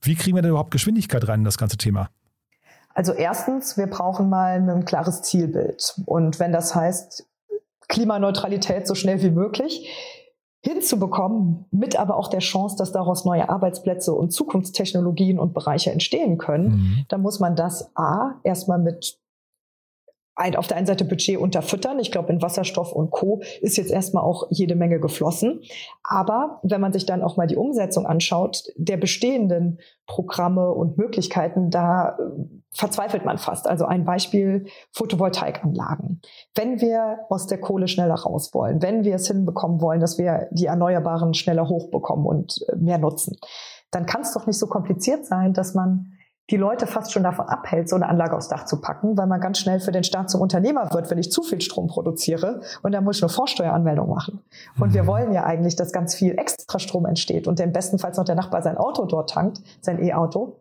Wie 0.00 0.14
kriegen 0.14 0.36
wir 0.36 0.42
denn 0.42 0.50
überhaupt 0.50 0.70
Geschwindigkeit 0.70 1.26
rein 1.26 1.40
in 1.40 1.44
das 1.44 1.58
ganze 1.58 1.76
Thema? 1.76 2.10
Also 2.94 3.12
erstens, 3.12 3.76
wir 3.76 3.88
brauchen 3.88 4.28
mal 4.28 4.68
ein 4.70 4.84
klares 4.84 5.22
Zielbild. 5.22 6.00
Und 6.06 6.38
wenn 6.38 6.52
das 6.52 6.74
heißt, 6.74 7.26
Klimaneutralität 7.88 8.86
so 8.86 8.94
schnell 8.94 9.20
wie 9.22 9.30
möglich 9.30 9.88
hinzubekommen, 10.60 11.66
mit 11.70 11.96
aber 11.98 12.16
auch 12.16 12.28
der 12.28 12.40
Chance, 12.40 12.76
dass 12.78 12.90
daraus 12.90 13.26
neue 13.26 13.50
Arbeitsplätze 13.50 14.14
und 14.14 14.32
Zukunftstechnologien 14.32 15.38
und 15.38 15.52
Bereiche 15.52 15.92
entstehen 15.92 16.38
können, 16.38 16.68
mhm. 16.68 17.04
dann 17.08 17.20
muss 17.20 17.38
man 17.38 17.54
das 17.54 17.94
A 17.94 18.36
erstmal 18.44 18.78
mit 18.78 19.18
ein, 20.36 20.56
auf 20.56 20.66
der 20.66 20.76
einen 20.76 20.86
Seite 20.86 21.04
Budget 21.04 21.38
unterfüttern. 21.38 21.98
Ich 21.98 22.10
glaube, 22.10 22.32
in 22.32 22.42
Wasserstoff 22.42 22.92
und 22.92 23.10
Co. 23.10 23.40
ist 23.60 23.76
jetzt 23.76 23.90
erstmal 23.90 24.24
auch 24.24 24.46
jede 24.50 24.74
Menge 24.74 24.98
geflossen. 24.98 25.60
Aber 26.02 26.60
wenn 26.62 26.80
man 26.80 26.92
sich 26.92 27.06
dann 27.06 27.22
auch 27.22 27.36
mal 27.36 27.46
die 27.46 27.56
Umsetzung 27.56 28.06
anschaut, 28.06 28.64
der 28.76 28.96
bestehenden 28.96 29.78
Programme 30.06 30.70
und 30.72 30.98
Möglichkeiten, 30.98 31.70
da 31.70 32.18
äh, 32.18 32.22
verzweifelt 32.70 33.24
man 33.24 33.38
fast. 33.38 33.68
Also 33.68 33.86
ein 33.86 34.04
Beispiel 34.04 34.66
Photovoltaikanlagen. 34.92 36.20
Wenn 36.54 36.80
wir 36.80 37.20
aus 37.30 37.46
der 37.46 37.60
Kohle 37.60 37.88
schneller 37.88 38.14
raus 38.14 38.52
wollen, 38.52 38.82
wenn 38.82 39.04
wir 39.04 39.14
es 39.14 39.28
hinbekommen 39.28 39.80
wollen, 39.80 40.00
dass 40.00 40.18
wir 40.18 40.48
die 40.50 40.66
Erneuerbaren 40.66 41.34
schneller 41.34 41.68
hochbekommen 41.68 42.26
und 42.26 42.64
äh, 42.68 42.76
mehr 42.76 42.98
nutzen, 42.98 43.36
dann 43.92 44.06
kann 44.06 44.22
es 44.22 44.34
doch 44.34 44.46
nicht 44.46 44.58
so 44.58 44.66
kompliziert 44.66 45.24
sein, 45.24 45.52
dass 45.52 45.74
man 45.74 46.14
die 46.50 46.56
Leute 46.56 46.86
fast 46.86 47.12
schon 47.12 47.22
davon 47.22 47.46
abhält, 47.46 47.88
so 47.88 47.96
eine 47.96 48.08
Anlage 48.08 48.36
aufs 48.36 48.48
Dach 48.48 48.66
zu 48.66 48.80
packen, 48.80 49.16
weil 49.16 49.26
man 49.26 49.40
ganz 49.40 49.58
schnell 49.58 49.80
für 49.80 49.92
den 49.92 50.04
Staat 50.04 50.28
zum 50.28 50.42
Unternehmer 50.42 50.92
wird, 50.92 51.10
wenn 51.10 51.18
ich 51.18 51.32
zu 51.32 51.42
viel 51.42 51.60
Strom 51.60 51.86
produziere 51.86 52.60
und 52.82 52.92
dann 52.92 53.02
muss 53.02 53.16
ich 53.16 53.22
eine 53.22 53.30
Vorsteueranmeldung 53.30 54.08
machen. 54.08 54.42
Und 54.78 54.92
wir 54.92 55.04
mhm. 55.04 55.06
wollen 55.06 55.32
ja 55.32 55.44
eigentlich, 55.44 55.76
dass 55.76 55.92
ganz 55.92 56.14
viel 56.14 56.38
extra 56.38 56.78
Strom 56.78 57.06
entsteht 57.06 57.46
und 57.46 57.60
im 57.60 57.72
bestenfalls 57.72 58.18
noch 58.18 58.24
der 58.24 58.34
Nachbar 58.34 58.62
sein 58.62 58.76
Auto 58.76 59.06
dort 59.06 59.30
tankt, 59.30 59.62
sein 59.80 60.02
E-Auto. 60.02 60.56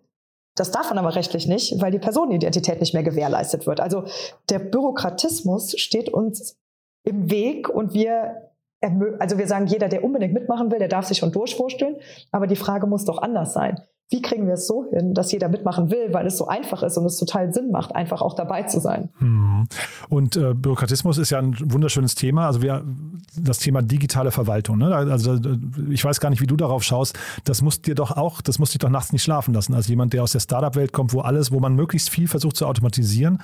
Das 0.56 0.72
darf 0.72 0.90
man 0.90 1.00
aber 1.00 1.16
rechtlich 1.16 1.48
nicht, 1.48 1.82
weil 1.82 1.92
die 1.92 2.00
Personenidentität 2.00 2.80
nicht 2.80 2.94
mehr 2.94 3.04
gewährleistet 3.04 3.68
wird. 3.68 3.80
Also 3.80 4.06
der 4.50 4.60
Bürokratismus 4.60 5.74
steht 5.80 6.10
uns 6.10 6.56
im 7.04 7.30
Weg 7.30 7.70
und 7.70 7.94
wir 7.94 8.50
also 9.20 9.38
wir 9.38 9.48
sagen, 9.48 9.68
jeder, 9.68 9.88
der 9.88 10.04
unbedingt 10.04 10.34
mitmachen 10.34 10.70
will, 10.70 10.78
der 10.78 10.90
darf 10.90 11.06
sich 11.06 11.18
schon 11.18 11.32
durchwursteln. 11.32 11.96
Aber 12.32 12.48
die 12.48 12.58
Frage 12.58 12.86
muss 12.86 13.06
doch 13.06 13.22
anders 13.22 13.54
sein. 13.54 13.82
Wie 14.10 14.22
kriegen 14.22 14.46
wir 14.46 14.54
es 14.54 14.68
so 14.68 14.86
hin, 14.92 15.14
dass 15.14 15.32
jeder 15.32 15.50
mitmachen 15.50 15.90
will, 15.90 16.14
weil 16.14 16.28
es 16.28 16.38
so 16.38 16.48
einfach 16.48 16.84
ist 16.84 16.98
und 16.98 17.06
es 17.06 17.18
total 17.18 17.54
Sinn 17.54 17.72
macht, 17.72 17.96
einfach 17.96 18.22
auch 18.22 18.36
dabei 18.36 18.64
zu 18.64 18.80
sein. 18.80 19.10
Mhm. 19.20 19.68
Und 20.10 20.36
äh, 20.36 20.54
Bürokratismus 20.54 21.18
ist 21.18 21.32
ja 21.32 21.40
ein 21.40 21.56
wunderschönes 21.60 22.14
Thema. 22.14 22.46
Also 22.46 22.62
wir, 22.62 22.84
das 23.36 23.60
Thema 23.60 23.82
digitale 23.82 24.32
Verwaltung. 24.32 24.78
Ne? 24.78 24.94
Also 24.94 25.40
ich 25.90 26.04
weiß 26.04 26.20
gar 26.20 26.30
nicht, 26.30 26.42
wie 26.42 26.48
du 26.48 26.56
darauf 26.56 26.84
schaust. 26.84 27.18
Das 27.46 27.62
muss 27.62 27.82
dir 27.82 27.96
doch 27.96 28.12
auch, 28.12 28.42
das 28.42 28.60
muss 28.60 28.72
dich 28.72 28.80
doch 28.80 28.90
nachts 28.90 29.14
nicht 29.14 29.24
schlafen 29.24 29.54
lassen. 29.54 29.74
Als 29.74 29.88
jemand, 29.88 30.14
der 30.14 30.24
aus 30.24 30.34
der 30.34 30.42
Startup-Welt 30.42 30.92
kommt, 30.92 31.14
wo 31.14 31.22
alles, 31.22 31.52
wo 31.52 31.60
man 31.60 31.74
möglichst 31.74 32.10
viel 32.10 32.28
versucht 32.28 32.58
zu 32.58 32.68
automatisieren. 32.68 33.40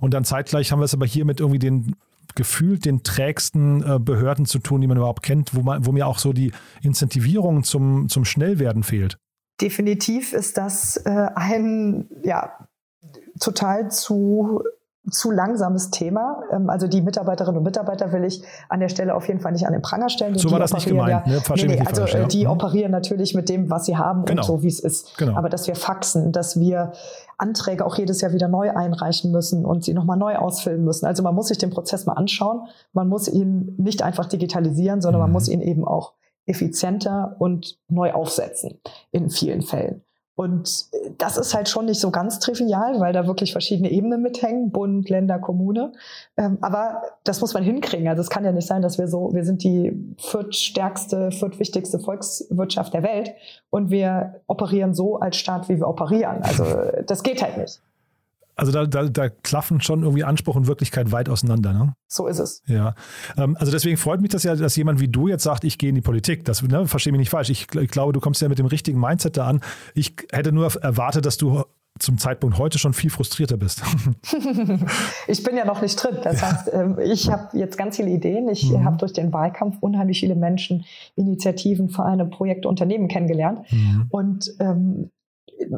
Und 0.00 0.14
dann 0.14 0.24
zeitgleich 0.24 0.72
haben 0.72 0.80
wir 0.80 0.84
es 0.84 0.94
aber 0.94 1.06
hier 1.06 1.24
mit 1.24 1.40
irgendwie 1.40 1.58
den 1.58 1.96
gefühlt 2.34 2.84
den 2.84 3.02
trägsten 3.02 3.82
äh, 3.82 3.98
Behörden 4.00 4.46
zu 4.46 4.58
tun, 4.58 4.80
die 4.80 4.86
man 4.86 4.96
überhaupt 4.96 5.22
kennt, 5.22 5.54
wo, 5.54 5.62
man, 5.62 5.86
wo 5.86 5.92
mir 5.92 6.06
auch 6.06 6.18
so 6.18 6.32
die 6.32 6.52
Incentivierung 6.82 7.62
zum, 7.62 8.08
zum 8.08 8.24
Schnellwerden 8.24 8.82
fehlt. 8.82 9.18
Definitiv 9.60 10.32
ist 10.32 10.56
das 10.58 10.96
äh, 10.96 11.28
ein 11.34 12.08
ja, 12.22 12.52
total 13.38 13.90
zu 13.90 14.62
zu 15.10 15.30
langsames 15.30 15.90
Thema. 15.90 16.42
Ähm, 16.50 16.70
also 16.70 16.86
die 16.86 17.02
Mitarbeiterinnen 17.02 17.58
und 17.58 17.64
Mitarbeiter 17.64 18.12
will 18.12 18.24
ich 18.24 18.42
an 18.68 18.80
der 18.80 18.88
Stelle 18.88 19.14
auf 19.14 19.28
jeden 19.28 19.40
Fall 19.40 19.52
nicht 19.52 19.66
an 19.66 19.72
den 19.72 19.82
Pranger 19.82 20.08
stellen. 20.08 20.36
So 20.36 20.50
war 20.50 20.58
das 20.58 20.72
nicht 20.72 20.86
gemeint. 20.86 21.26
Ja, 21.26 21.32
ne? 21.32 21.42
nee, 21.56 21.64
nee, 21.66 21.80
also 21.80 22.06
falsch, 22.06 22.28
die 22.28 22.44
mhm. 22.44 22.50
operieren 22.50 22.90
natürlich 22.90 23.34
mit 23.34 23.48
dem, 23.48 23.70
was 23.70 23.84
sie 23.84 23.96
haben 23.96 24.24
genau. 24.24 24.40
und 24.40 24.46
so, 24.46 24.62
wie 24.62 24.68
es 24.68 24.80
ist. 24.80 25.16
Genau. 25.18 25.36
Aber 25.36 25.48
dass 25.50 25.66
wir 25.66 25.76
faxen, 25.76 26.32
dass 26.32 26.58
wir 26.58 26.92
Anträge 27.36 27.84
auch 27.84 27.98
jedes 27.98 28.20
Jahr 28.22 28.32
wieder 28.32 28.48
neu 28.48 28.70
einreichen 28.70 29.30
müssen 29.30 29.66
und 29.66 29.84
sie 29.84 29.92
nochmal 29.92 30.16
neu 30.16 30.36
ausfüllen 30.36 30.84
müssen. 30.84 31.04
Also 31.04 31.22
man 31.22 31.34
muss 31.34 31.48
sich 31.48 31.58
den 31.58 31.70
Prozess 31.70 32.06
mal 32.06 32.14
anschauen. 32.14 32.62
Man 32.92 33.08
muss 33.08 33.28
ihn 33.28 33.74
nicht 33.76 34.02
einfach 34.02 34.26
digitalisieren, 34.26 35.02
sondern 35.02 35.20
mhm. 35.20 35.26
man 35.26 35.32
muss 35.32 35.48
ihn 35.48 35.60
eben 35.60 35.86
auch 35.86 36.14
effizienter 36.46 37.36
und 37.38 37.78
neu 37.88 38.12
aufsetzen 38.12 38.80
in 39.12 39.30
vielen 39.30 39.62
Fällen. 39.62 40.02
Und 40.36 40.86
das 41.18 41.36
ist 41.36 41.54
halt 41.54 41.68
schon 41.68 41.84
nicht 41.84 42.00
so 42.00 42.10
ganz 42.10 42.40
trivial, 42.40 42.98
weil 42.98 43.12
da 43.12 43.26
wirklich 43.28 43.52
verschiedene 43.52 43.90
Ebenen 43.90 44.20
mithängen, 44.20 44.72
Bund, 44.72 45.08
Länder, 45.08 45.38
Kommune. 45.38 45.92
Ähm, 46.36 46.58
aber 46.60 47.02
das 47.22 47.40
muss 47.40 47.54
man 47.54 47.62
hinkriegen. 47.62 48.08
Also 48.08 48.20
es 48.20 48.30
kann 48.30 48.44
ja 48.44 48.50
nicht 48.50 48.66
sein, 48.66 48.82
dass 48.82 48.98
wir 48.98 49.06
so, 49.06 49.32
wir 49.32 49.44
sind 49.44 49.62
die 49.62 49.92
viertstärkste, 50.18 51.30
viertwichtigste 51.30 52.00
Volkswirtschaft 52.00 52.92
der 52.94 53.04
Welt 53.04 53.32
und 53.70 53.90
wir 53.90 54.40
operieren 54.48 54.92
so 54.92 55.18
als 55.20 55.36
Staat, 55.36 55.68
wie 55.68 55.78
wir 55.78 55.86
operieren. 55.86 56.42
Also 56.42 56.64
das 57.06 57.22
geht 57.22 57.40
halt 57.40 57.56
nicht. 57.56 57.80
Also 58.56 58.72
da, 58.72 58.86
da, 58.86 59.08
da 59.08 59.28
klaffen 59.28 59.80
schon 59.80 60.02
irgendwie 60.02 60.24
Anspruch 60.24 60.56
und 60.56 60.66
Wirklichkeit 60.66 61.12
weit 61.12 61.28
auseinander. 61.28 61.72
Ne? 61.72 61.94
So 62.06 62.26
ist 62.26 62.38
es. 62.38 62.62
Ja. 62.66 62.94
Ähm, 63.36 63.56
also 63.58 63.72
deswegen 63.72 63.96
freut 63.96 64.20
mich 64.20 64.30
das 64.30 64.44
ja, 64.44 64.54
dass 64.54 64.76
jemand 64.76 65.00
wie 65.00 65.08
du 65.08 65.28
jetzt 65.28 65.42
sagt, 65.42 65.64
ich 65.64 65.78
gehe 65.78 65.88
in 65.88 65.94
die 65.94 66.00
Politik. 66.00 66.44
Das 66.44 66.62
ne, 66.62 66.86
verstehe 66.86 67.12
mich 67.12 67.18
nicht 67.18 67.30
falsch. 67.30 67.50
Ich, 67.50 67.66
ich 67.74 67.90
glaube, 67.90 68.12
du 68.12 68.20
kommst 68.20 68.40
ja 68.40 68.48
mit 68.48 68.58
dem 68.58 68.66
richtigen 68.66 69.00
Mindset 69.00 69.36
da 69.36 69.46
an. 69.46 69.60
Ich 69.94 70.14
hätte 70.30 70.52
nur 70.52 70.72
erwartet, 70.82 71.26
dass 71.26 71.36
du 71.36 71.64
zum 71.98 72.18
Zeitpunkt 72.18 72.58
heute 72.58 72.78
schon 72.78 72.92
viel 72.92 73.10
frustrierter 73.10 73.56
bist. 73.56 73.82
ich 75.28 75.44
bin 75.44 75.56
ja 75.56 75.64
noch 75.64 75.80
nicht 75.80 75.94
drin. 76.02 76.18
Das 76.24 76.40
ja. 76.40 76.52
heißt, 76.52 76.70
ähm, 76.72 76.98
ich 77.00 77.30
habe 77.30 77.56
jetzt 77.56 77.78
ganz 77.78 77.96
viele 77.96 78.10
Ideen. 78.10 78.48
Ich 78.48 78.68
mhm. 78.70 78.84
habe 78.84 78.96
durch 78.96 79.12
den 79.12 79.32
Wahlkampf 79.32 79.76
unheimlich 79.80 80.18
viele 80.20 80.34
Menschen, 80.34 80.84
Initiativen, 81.14 81.90
Vereine, 81.90 82.26
Projekte, 82.26 82.68
Unternehmen 82.68 83.06
kennengelernt. 83.06 83.60
Mhm. 83.70 84.06
Und 84.10 84.54
ähm, 84.58 85.10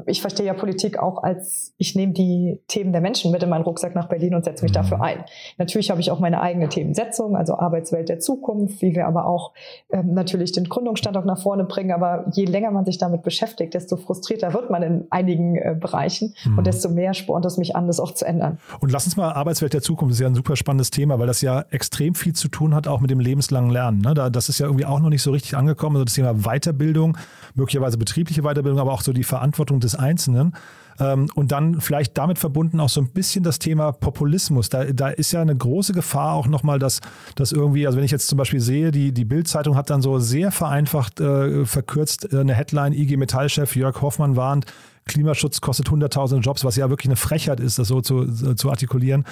ich 0.07 0.21
verstehe 0.21 0.47
ja 0.47 0.55
Politik 0.55 0.99
auch 0.99 1.23
als, 1.23 1.75
ich 1.78 1.95
nehme 1.95 2.12
die 2.12 2.61
Themen 2.69 2.93
der 2.93 3.00
Menschen 3.00 3.31
mit 3.31 3.43
in 3.43 3.49
meinen 3.49 3.62
Rucksack 3.62 3.95
nach 3.95 4.09
Berlin 4.09 4.35
und 4.35 4.45
setze 4.45 4.64
mich 4.64 4.73
mhm. 4.73 4.76
dafür 4.76 5.02
ein. 5.02 5.25
Natürlich 5.59 5.90
habe 5.90 6.00
ich 6.00 6.11
auch 6.11 6.21
meine 6.21 6.40
eigene 6.40 6.69
Themensetzung, 6.69 7.37
also 7.37 7.59
Arbeitswelt 7.59 8.09
der 8.09 8.19
Zukunft, 8.19 8.83
wie 8.83 8.95
wir 8.95 9.07
aber 9.07 9.26
auch 9.26 9.52
ähm, 9.90 10.14
natürlich 10.14 10.52
den 10.52 10.64
Gründungsstandort 10.64 11.26
nach 11.26 11.38
vorne 11.38 11.64
bringen. 11.64 11.93
Aber 11.93 12.26
je 12.33 12.45
länger 12.45 12.71
man 12.71 12.85
sich 12.85 12.99
damit 12.99 13.23
beschäftigt, 13.23 13.75
desto 13.75 13.97
frustrierter 13.97 14.52
wird 14.55 14.71
man 14.71 14.83
in 14.83 15.07
einigen 15.11 15.57
äh, 15.57 15.76
Bereichen 15.78 16.35
mhm. 16.45 16.59
und 16.59 16.66
desto 16.66 16.88
mehr 16.88 17.14
spornt 17.14 17.45
es 17.47 17.57
mich 17.57 17.76
an, 17.76 17.87
das 17.87 18.00
auch 18.00 18.12
zu 18.12 18.25
ändern. 18.25 18.59
Und 18.81 18.93
lass 18.93 19.07
uns 19.07 19.16
mal 19.16 19.33
Arbeitswelt 19.33 19.73
der 19.73 19.83
Zukunft, 19.83 20.12
das 20.12 20.19
ist 20.19 20.23
ja 20.23 20.28
ein 20.28 20.35
super 20.35 20.57
spannendes 20.57 20.90
Thema, 20.90 21.19
weil 21.19 21.26
das 21.26 21.40
ja 21.40 21.64
extrem 21.71 22.14
viel 22.14 22.35
zu 22.35 22.49
tun 22.49 22.75
hat, 22.75 22.88
auch 22.88 23.00
mit 23.00 23.11
dem 23.11 23.21
lebenslangen 23.21 23.71
Lernen. 23.71 24.00
Ne? 24.00 24.14
Da, 24.14 24.31
das 24.31 24.49
ist 24.49 24.59
ja 24.59 24.66
irgendwie 24.66 24.87
auch 24.87 25.00
noch 25.00 25.11
nicht 25.11 25.23
so 25.23 25.31
richtig 25.31 25.57
angekommen. 25.57 25.97
Also 25.97 26.05
das 26.05 26.14
Thema 26.14 26.35
Weiterbildung, 26.35 27.16
möglicherweise 27.55 27.99
betriebliche 27.99 28.42
Weiterbildung, 28.42 28.81
aber 28.81 28.92
auch 28.92 29.03
so 29.03 29.12
die 29.12 29.25
Verantwortung 29.25 29.76
Verantwortung 29.77 29.81
des 29.81 29.95
Einzelnen. 29.95 30.53
Ähm, 30.99 31.29
und 31.35 31.53
dann 31.53 31.83
vielleicht 31.83 32.17
damit 32.17 32.39
verbunden 32.39 32.81
auch 32.81 32.89
so 32.89 33.03
ein 33.03 33.11
bisschen 33.11 33.45
das 33.45 33.59
Thema 33.59 33.93
Populismus. 33.93 34.71
Da, 34.71 34.85
da 34.85 35.09
ist 35.09 35.31
ja 35.33 35.43
eine 35.43 35.55
große 35.55 35.93
Gefahr 35.93 36.33
auch 36.33 36.47
nochmal, 36.47 36.79
dass, 36.79 37.01
dass 37.35 37.53
irgendwie, 37.53 37.87
also 37.87 37.99
wenn 37.99 38.05
ich 38.05 38.11
jetzt 38.11 38.29
zum 38.29 38.39
Beispiel 38.39 38.61
sehe, 38.61 38.91
die, 38.91 39.12
die 39.12 39.27
Bild-Zeitung 39.27 39.77
hat 39.77 39.91
dann 39.91 40.01
so 40.01 40.19
sehr 40.19 40.51
vereinfacht, 40.51 41.21
äh, 41.21 41.67
verkürzt 41.67 42.33
äh, 42.33 42.39
eine 42.39 42.55
Headline, 42.55 42.95
IG 42.95 43.19
Metall-Chef 43.19 43.77
Jörg 43.77 44.01
Hoffmann 44.01 44.37
warnt, 44.37 44.65
Klimaschutz 45.05 45.61
kostet 45.61 45.91
hunderttausende 45.91 46.43
Jobs, 46.43 46.65
was 46.65 46.77
ja 46.77 46.89
wirklich 46.89 47.09
eine 47.09 47.17
Frechheit 47.17 47.61
ist, 47.61 47.79
das 47.79 47.89
so 47.89 48.01
zu, 48.01 48.55
zu 48.55 48.71
artikulieren. 48.71 49.25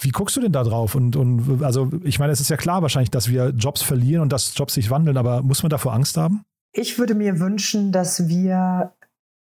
Wie 0.00 0.10
guckst 0.10 0.34
du 0.34 0.40
denn 0.40 0.52
da 0.52 0.64
drauf? 0.64 0.94
Und, 0.94 1.14
und 1.14 1.62
also 1.62 1.90
ich 2.04 2.18
meine, 2.18 2.32
es 2.32 2.40
ist 2.40 2.48
ja 2.48 2.56
klar 2.56 2.80
wahrscheinlich, 2.80 3.10
dass 3.10 3.28
wir 3.28 3.50
Jobs 3.50 3.82
verlieren 3.82 4.22
und 4.22 4.32
dass 4.32 4.56
Jobs 4.56 4.74
sich 4.74 4.90
wandeln, 4.90 5.18
aber 5.18 5.42
muss 5.42 5.62
man 5.62 5.68
davor 5.68 5.92
Angst 5.92 6.16
haben? 6.16 6.40
Ich 6.72 6.98
würde 6.98 7.14
mir 7.14 7.38
wünschen, 7.38 7.92
dass 7.92 8.28
wir 8.28 8.92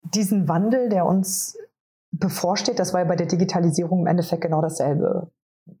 diesen 0.03 0.47
Wandel, 0.47 0.89
der 0.89 1.05
uns 1.05 1.57
bevorsteht, 2.11 2.79
das 2.79 2.93
war 2.93 3.01
ja 3.01 3.07
bei 3.07 3.15
der 3.15 3.27
Digitalisierung 3.27 4.01
im 4.01 4.07
Endeffekt 4.07 4.41
genau 4.41 4.61
dasselbe. 4.61 5.31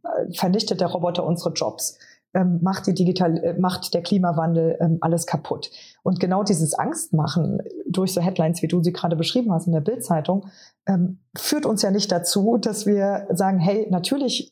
Äh, 0.03 0.33
vernichtet 0.33 0.81
der 0.81 0.87
Roboter 0.87 1.25
unsere 1.25 1.51
Jobs, 1.53 1.97
ähm, 2.33 2.59
macht, 2.61 2.87
die 2.87 2.93
Digital 2.93 3.37
äh, 3.43 3.59
macht 3.59 3.93
der 3.93 4.01
Klimawandel 4.01 4.77
ähm, 4.79 4.97
alles 5.01 5.25
kaputt. 5.25 5.69
Und 6.03 6.19
genau 6.19 6.43
dieses 6.43 6.73
Angstmachen 6.73 7.61
durch 7.87 8.13
so 8.13 8.21
Headlines, 8.21 8.61
wie 8.61 8.67
du 8.67 8.81
sie 8.81 8.93
gerade 8.93 9.15
beschrieben 9.15 9.51
hast 9.51 9.67
in 9.67 9.73
der 9.73 9.81
Bildzeitung, 9.81 10.47
ähm, 10.85 11.19
führt 11.35 11.65
uns 11.65 11.81
ja 11.81 11.91
nicht 11.91 12.11
dazu, 12.11 12.57
dass 12.57 12.85
wir 12.85 13.27
sagen, 13.31 13.59
hey, 13.59 13.87
natürlich 13.89 14.51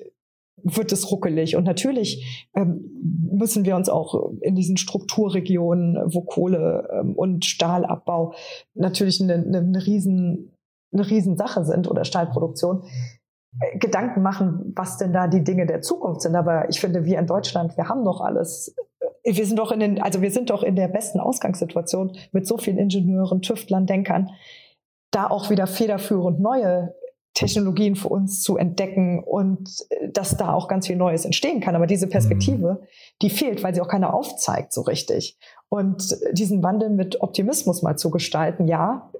wird 0.63 0.91
es 0.91 1.11
ruckelig. 1.11 1.55
Und 1.55 1.63
natürlich 1.63 2.47
ähm, 2.55 2.89
müssen 3.31 3.65
wir 3.65 3.75
uns 3.75 3.89
auch 3.89 4.31
in 4.41 4.55
diesen 4.55 4.77
Strukturregionen, 4.77 5.97
wo 6.13 6.21
Kohle 6.21 6.87
ähm, 6.91 7.15
und 7.15 7.45
Stahlabbau 7.45 8.33
natürlich 8.73 9.21
eine, 9.21 9.35
eine, 9.35 9.59
eine, 9.59 9.85
riesen, 9.85 10.55
eine 10.91 11.09
Riesensache 11.09 11.65
sind 11.65 11.89
oder 11.89 12.05
Stahlproduktion, 12.05 12.83
äh, 13.59 13.77
Gedanken 13.77 14.21
machen, 14.21 14.73
was 14.75 14.97
denn 14.97 15.13
da 15.13 15.27
die 15.27 15.43
Dinge 15.43 15.65
der 15.65 15.81
Zukunft 15.81 16.21
sind. 16.21 16.35
Aber 16.35 16.69
ich 16.69 16.79
finde, 16.79 17.05
wir 17.05 17.19
in 17.19 17.27
Deutschland, 17.27 17.77
wir 17.77 17.89
haben 17.89 18.03
doch 18.03 18.21
alles. 18.21 18.75
Äh, 19.23 19.35
wir 19.35 19.45
sind 19.45 19.59
doch 19.59 19.71
in 19.71 19.79
den, 19.79 20.01
also 20.01 20.21
wir 20.21 20.31
sind 20.31 20.49
doch 20.49 20.63
in 20.63 20.75
der 20.75 20.87
besten 20.87 21.19
Ausgangssituation 21.19 22.15
mit 22.31 22.47
so 22.47 22.57
vielen 22.57 22.77
Ingenieuren, 22.77 23.41
Tüftlern, 23.41 23.85
Denkern, 23.85 24.31
da 25.11 25.27
auch 25.27 25.49
wieder 25.49 25.67
federführend 25.67 26.39
neue 26.39 26.93
Technologien 27.33 27.95
für 27.95 28.09
uns 28.09 28.41
zu 28.41 28.57
entdecken 28.57 29.23
und 29.23 29.69
äh, 29.89 30.09
dass 30.11 30.37
da 30.37 30.53
auch 30.53 30.67
ganz 30.67 30.87
viel 30.87 30.95
Neues 30.95 31.25
entstehen 31.25 31.61
kann. 31.61 31.75
Aber 31.75 31.87
diese 31.87 32.07
Perspektive, 32.07 32.79
mhm. 32.81 32.87
die 33.21 33.29
fehlt, 33.29 33.63
weil 33.63 33.73
sie 33.73 33.81
auch 33.81 33.87
keiner 33.87 34.13
aufzeigt 34.13 34.73
so 34.73 34.81
richtig. 34.81 35.37
Und 35.69 36.17
diesen 36.31 36.63
Wandel 36.63 36.89
mit 36.89 37.21
Optimismus 37.21 37.81
mal 37.83 37.95
zu 37.95 38.09
gestalten, 38.09 38.67
ja, 38.67 39.11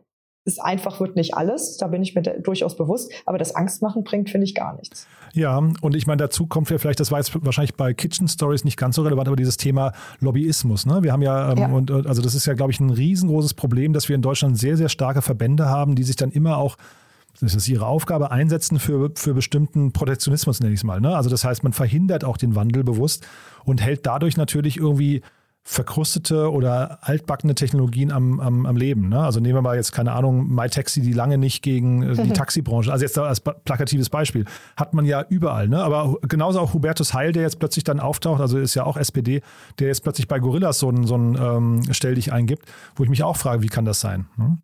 ist 0.45 0.61
einfach 0.61 0.99
wird 0.99 1.15
nicht 1.15 1.35
alles, 1.35 1.77
da 1.77 1.87
bin 1.87 2.01
ich 2.01 2.15
mir 2.15 2.21
durchaus 2.21 2.75
bewusst, 2.75 3.11
aber 3.25 3.37
das 3.37 3.55
Angstmachen 3.55 4.03
bringt, 4.03 4.29
finde 4.29 4.45
ich, 4.45 4.55
gar 4.55 4.75
nichts. 4.75 5.05
Ja, 5.33 5.57
und 5.57 5.95
ich 5.95 6.07
meine, 6.07 6.17
dazu 6.17 6.47
kommt 6.47 6.69
ja 6.71 6.77
vielleicht, 6.77 6.99
das 6.99 7.11
war 7.11 7.19
jetzt 7.19 7.33
wahrscheinlich 7.45 7.75
bei 7.75 7.93
Kitchen 7.93 8.27
Stories 8.27 8.63
nicht 8.63 8.77
ganz 8.77 8.95
so 8.95 9.03
relevant, 9.03 9.27
aber 9.27 9.35
dieses 9.35 9.57
Thema 9.57 9.91
Lobbyismus. 10.19 10.85
Ne? 10.85 11.03
Wir 11.03 11.11
haben 11.11 11.21
ja, 11.21 11.51
ähm, 11.51 11.57
ja. 11.57 11.67
und 11.67 11.91
also 11.91 12.21
das 12.21 12.33
ist 12.33 12.47
ja, 12.47 12.53
glaube 12.53 12.71
ich, 12.71 12.79
ein 12.79 12.89
riesengroßes 12.89 13.53
Problem, 13.53 13.93
dass 13.93 14.09
wir 14.09 14.15
in 14.15 14.21
Deutschland 14.21 14.57
sehr, 14.57 14.75
sehr 14.75 14.89
starke 14.89 15.21
Verbände 15.21 15.67
haben, 15.67 15.95
die 15.95 16.03
sich 16.03 16.15
dann 16.15 16.31
immer 16.31 16.57
auch 16.57 16.77
das 17.41 17.55
ist 17.55 17.67
ihre 17.67 17.85
Aufgabe, 17.85 18.31
einsetzen 18.31 18.79
für, 18.79 19.11
für 19.15 19.33
bestimmten 19.33 19.91
Protektionismus, 19.93 20.59
nenne 20.59 20.73
ich 20.73 20.81
es 20.81 20.83
mal. 20.83 21.01
Ne? 21.01 21.15
Also 21.15 21.29
das 21.29 21.43
heißt, 21.43 21.63
man 21.63 21.73
verhindert 21.73 22.23
auch 22.23 22.37
den 22.37 22.55
Wandel 22.55 22.83
bewusst 22.83 23.27
und 23.63 23.81
hält 23.81 24.05
dadurch 24.05 24.37
natürlich 24.37 24.77
irgendwie 24.77 25.21
verkrustete 25.63 26.51
oder 26.51 26.97
altbackene 27.01 27.53
Technologien 27.53 28.11
am, 28.11 28.39
am, 28.39 28.65
am 28.65 28.75
Leben. 28.75 29.09
Ne? 29.09 29.19
Also 29.19 29.39
nehmen 29.39 29.55
wir 29.55 29.61
mal 29.61 29.75
jetzt, 29.75 29.91
keine 29.91 30.13
Ahnung, 30.13 30.47
MyTaxi, 30.47 31.01
die 31.01 31.13
lange 31.13 31.37
nicht 31.37 31.61
gegen 31.61 32.01
äh, 32.01 32.23
die 32.23 32.29
Taxibranche, 32.33 32.91
also 32.91 33.05
jetzt 33.05 33.17
als 33.17 33.41
plakatives 33.41 34.09
Beispiel, 34.09 34.45
hat 34.77 34.93
man 34.93 35.05
ja 35.05 35.23
überall. 35.29 35.67
Ne? 35.67 35.83
Aber 35.83 36.17
genauso 36.27 36.59
auch 36.59 36.73
Hubertus 36.73 37.13
Heil, 37.13 37.33
der 37.33 37.43
jetzt 37.43 37.59
plötzlich 37.59 37.83
dann 37.83 37.99
auftaucht, 37.99 38.41
also 38.41 38.57
ist 38.57 38.73
ja 38.73 38.83
auch 38.83 38.97
SPD, 38.97 39.41
der 39.77 39.87
jetzt 39.87 40.01
plötzlich 40.01 40.27
bei 40.27 40.39
Gorillas 40.39 40.79
so 40.79 40.89
ein, 40.89 41.05
so 41.05 41.15
ein 41.15 41.37
ähm, 41.39 41.81
Stell 41.91 42.15
dich 42.15 42.33
eingibt, 42.33 42.65
wo 42.95 43.03
ich 43.03 43.09
mich 43.09 43.23
auch 43.23 43.37
frage, 43.37 43.61
wie 43.61 43.67
kann 43.67 43.85
das 43.85 43.99
sein? 43.99 44.27
Ne? 44.37 44.57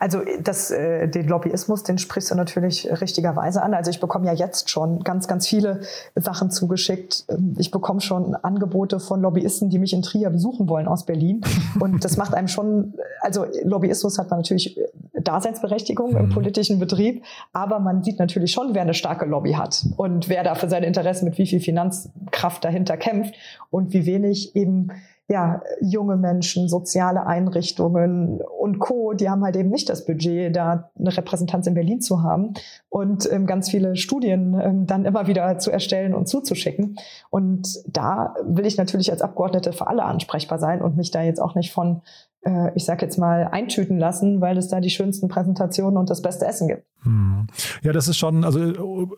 Also 0.00 0.22
das, 0.42 0.70
äh, 0.70 1.08
den 1.08 1.28
Lobbyismus, 1.28 1.82
den 1.82 1.98
sprichst 1.98 2.30
du 2.30 2.34
natürlich 2.34 2.90
richtigerweise 3.02 3.62
an. 3.62 3.74
Also 3.74 3.90
ich 3.90 4.00
bekomme 4.00 4.26
ja 4.26 4.32
jetzt 4.32 4.70
schon 4.70 5.00
ganz, 5.04 5.28
ganz 5.28 5.46
viele 5.46 5.82
Sachen 6.16 6.50
zugeschickt. 6.50 7.26
Ähm, 7.28 7.54
ich 7.58 7.70
bekomme 7.70 8.00
schon 8.00 8.34
Angebote 8.34 8.98
von 8.98 9.20
Lobbyisten, 9.20 9.68
die 9.68 9.78
mich 9.78 9.92
in 9.92 10.00
Trier 10.00 10.30
besuchen 10.30 10.70
wollen 10.70 10.88
aus 10.88 11.04
Berlin. 11.04 11.42
Und 11.80 12.02
das 12.02 12.16
macht 12.16 12.32
einem 12.32 12.48
schon, 12.48 12.94
also 13.20 13.44
Lobbyismus 13.62 14.18
hat 14.18 14.30
man 14.30 14.38
natürlich 14.38 14.78
äh, 14.78 14.88
Daseinsberechtigung 15.20 16.16
im 16.16 16.26
mhm. 16.26 16.30
politischen 16.30 16.78
Betrieb, 16.78 17.22
aber 17.52 17.78
man 17.78 18.02
sieht 18.02 18.18
natürlich 18.18 18.52
schon, 18.52 18.72
wer 18.72 18.80
eine 18.80 18.94
starke 18.94 19.26
Lobby 19.26 19.52
hat 19.52 19.84
und 19.98 20.30
wer 20.30 20.42
da 20.44 20.54
für 20.54 20.70
seine 20.70 20.86
Interessen 20.86 21.26
mit 21.26 21.36
wie 21.36 21.46
viel 21.46 21.60
Finanzkraft 21.60 22.64
dahinter 22.64 22.96
kämpft 22.96 23.34
und 23.68 23.92
wie 23.92 24.06
wenig 24.06 24.56
eben 24.56 24.92
ja, 25.30 25.62
junge 25.80 26.16
Menschen, 26.16 26.68
soziale 26.68 27.24
Einrichtungen 27.24 28.40
und 28.40 28.80
Co., 28.80 29.12
die 29.12 29.30
haben 29.30 29.44
halt 29.44 29.54
eben 29.54 29.70
nicht 29.70 29.88
das 29.88 30.04
Budget, 30.04 30.56
da 30.56 30.90
eine 30.98 31.16
Repräsentanz 31.16 31.68
in 31.68 31.74
Berlin 31.74 32.00
zu 32.00 32.24
haben 32.24 32.54
und 32.88 33.30
ähm, 33.32 33.46
ganz 33.46 33.70
viele 33.70 33.94
Studien 33.94 34.60
ähm, 34.60 34.86
dann 34.86 35.04
immer 35.04 35.28
wieder 35.28 35.56
zu 35.60 35.70
erstellen 35.70 36.14
und 36.14 36.28
zuzuschicken. 36.28 36.96
Und 37.30 37.78
da 37.86 38.34
will 38.42 38.66
ich 38.66 38.76
natürlich 38.76 39.12
als 39.12 39.22
Abgeordnete 39.22 39.72
für 39.72 39.86
alle 39.86 40.02
ansprechbar 40.02 40.58
sein 40.58 40.82
und 40.82 40.96
mich 40.96 41.12
da 41.12 41.22
jetzt 41.22 41.40
auch 41.40 41.54
nicht 41.54 41.72
von 41.72 42.02
äh, 42.42 42.70
ich 42.74 42.84
sag 42.84 43.02
jetzt 43.02 43.18
mal, 43.18 43.48
eintüten 43.50 43.98
lassen, 43.98 44.40
weil 44.40 44.56
es 44.56 44.68
da 44.68 44.80
die 44.80 44.90
schönsten 44.90 45.28
Präsentationen 45.28 45.96
und 45.96 46.10
das 46.10 46.22
beste 46.22 46.46
Essen 46.46 46.68
gibt. 46.68 46.84
Hm. 47.02 47.46
Ja, 47.82 47.92
das 47.92 48.08
ist 48.08 48.18
schon 48.18 48.44
also 48.44 48.60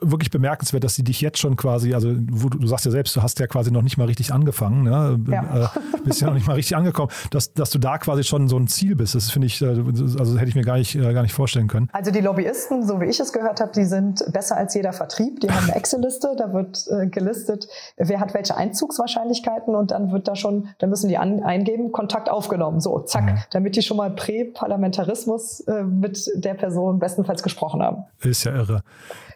wirklich 0.00 0.30
bemerkenswert, 0.30 0.84
dass 0.84 0.94
sie 0.94 1.02
dich 1.02 1.20
jetzt 1.20 1.38
schon 1.38 1.56
quasi, 1.56 1.94
also 1.94 2.14
wo, 2.30 2.48
du 2.48 2.66
sagst 2.66 2.84
ja 2.84 2.92
selbst, 2.92 3.16
du 3.16 3.22
hast 3.22 3.40
ja 3.40 3.48
quasi 3.48 3.72
noch 3.72 3.82
nicht 3.82 3.98
mal 3.98 4.04
richtig 4.04 4.32
angefangen, 4.32 4.84
ne? 4.84 5.18
Ja. 5.28 5.64
Äh, 5.64 5.80
bist 6.04 6.20
ja 6.20 6.28
noch 6.28 6.34
nicht 6.34 6.46
mal 6.46 6.54
richtig 6.54 6.76
angekommen, 6.76 7.10
dass, 7.30 7.52
dass 7.54 7.70
du 7.70 7.78
da 7.78 7.98
quasi 7.98 8.22
schon 8.22 8.48
so 8.48 8.56
ein 8.56 8.68
Ziel 8.68 8.94
bist. 8.94 9.14
Das 9.14 9.30
finde 9.30 9.46
ich, 9.46 9.60
äh, 9.62 9.66
also 9.66 10.38
hätte 10.38 10.48
ich 10.48 10.54
mir 10.54 10.62
gar 10.62 10.76
nicht, 10.76 10.94
äh, 10.94 11.12
gar 11.12 11.22
nicht 11.22 11.34
vorstellen 11.34 11.66
können. 11.66 11.88
Also 11.92 12.12
die 12.12 12.20
Lobbyisten, 12.20 12.86
so 12.86 13.00
wie 13.00 13.06
ich 13.06 13.18
es 13.18 13.32
gehört 13.32 13.60
habe, 13.60 13.72
die 13.72 13.84
sind 13.84 14.24
besser 14.32 14.56
als 14.56 14.74
jeder 14.74 14.92
Vertrieb. 14.92 15.40
Die 15.40 15.50
haben 15.50 15.64
eine 15.64 15.74
Excel-Liste, 15.74 16.36
da 16.38 16.52
wird 16.52 16.86
äh, 16.88 17.08
gelistet, 17.08 17.66
wer 17.96 18.20
hat 18.20 18.32
welche 18.34 18.56
Einzugswahrscheinlichkeiten 18.56 19.74
und 19.74 19.90
dann 19.90 20.12
wird 20.12 20.28
da 20.28 20.36
schon, 20.36 20.68
dann 20.78 20.90
müssen 20.90 21.08
die 21.08 21.18
an, 21.18 21.42
eingeben, 21.42 21.90
Kontakt 21.90 22.30
aufgenommen. 22.30 22.80
So, 22.80 23.00
zack, 23.12 23.24
mhm. 23.24 23.38
damit 23.50 23.76
die 23.76 23.82
schon 23.82 23.96
mal 23.96 24.10
Prä-Parlamentarismus 24.10 25.60
äh, 25.60 25.82
mit 25.82 26.30
der 26.34 26.54
Person 26.54 26.98
bestenfalls 26.98 27.42
gesprochen 27.42 27.82
haben. 27.82 28.04
Ist 28.20 28.44
ja 28.44 28.54
irre. 28.54 28.82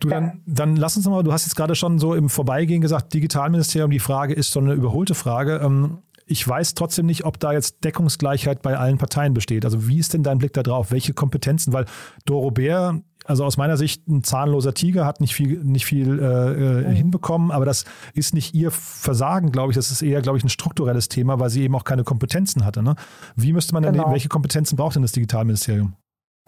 Du, 0.00 0.08
ja. 0.08 0.20
Dann, 0.20 0.42
dann 0.46 0.76
lass 0.76 0.96
uns 0.96 1.06
mal, 1.06 1.22
du 1.22 1.32
hast 1.32 1.46
jetzt 1.46 1.54
gerade 1.54 1.74
schon 1.74 1.98
so 1.98 2.14
im 2.14 2.28
Vorbeigehen 2.28 2.80
gesagt, 2.80 3.14
Digitalministerium, 3.14 3.90
die 3.90 3.98
Frage 3.98 4.34
ist 4.34 4.52
so 4.52 4.60
eine 4.60 4.72
überholte 4.72 5.14
Frage. 5.14 5.60
Ähm, 5.62 5.98
ich 6.26 6.46
weiß 6.46 6.74
trotzdem 6.74 7.06
nicht, 7.06 7.24
ob 7.24 7.38
da 7.38 7.52
jetzt 7.52 7.84
Deckungsgleichheit 7.84 8.60
bei 8.60 8.76
allen 8.76 8.98
Parteien 8.98 9.32
besteht. 9.32 9.64
Also 9.64 9.86
wie 9.86 9.98
ist 9.98 10.12
denn 10.12 10.24
dein 10.24 10.38
Blick 10.38 10.52
da 10.52 10.64
drauf? 10.64 10.90
Welche 10.90 11.14
Kompetenzen? 11.14 11.72
Weil 11.72 11.86
Doro 12.24 12.50
Bär, 12.50 13.00
also 13.26 13.44
aus 13.44 13.56
meiner 13.56 13.76
Sicht 13.76 14.06
ein 14.08 14.24
zahnloser 14.24 14.74
Tiger, 14.74 15.04
hat 15.04 15.20
nicht 15.20 15.34
viel, 15.34 15.62
nicht 15.62 15.86
viel 15.86 16.18
äh, 16.18 16.88
mhm. 16.88 16.92
hinbekommen, 16.92 17.50
aber 17.50 17.64
das 17.64 17.84
ist 18.14 18.34
nicht 18.34 18.54
ihr 18.54 18.70
Versagen, 18.70 19.52
glaube 19.52 19.72
ich. 19.72 19.76
Das 19.76 19.90
ist 19.90 20.02
eher, 20.02 20.22
glaube 20.22 20.38
ich, 20.38 20.44
ein 20.44 20.48
strukturelles 20.48 21.08
Thema, 21.08 21.40
weil 21.40 21.50
sie 21.50 21.62
eben 21.62 21.74
auch 21.74 21.84
keine 21.84 22.04
Kompetenzen 22.04 22.64
hatte. 22.64 22.82
Ne? 22.82 22.94
Wie 23.34 23.52
müsste 23.52 23.74
man 23.74 23.82
denn, 23.82 23.94
genau. 23.94 24.10
welche 24.10 24.28
Kompetenzen 24.28 24.76
braucht 24.76 24.96
denn 24.96 25.02
das 25.02 25.12
Digitalministerium? 25.12 25.94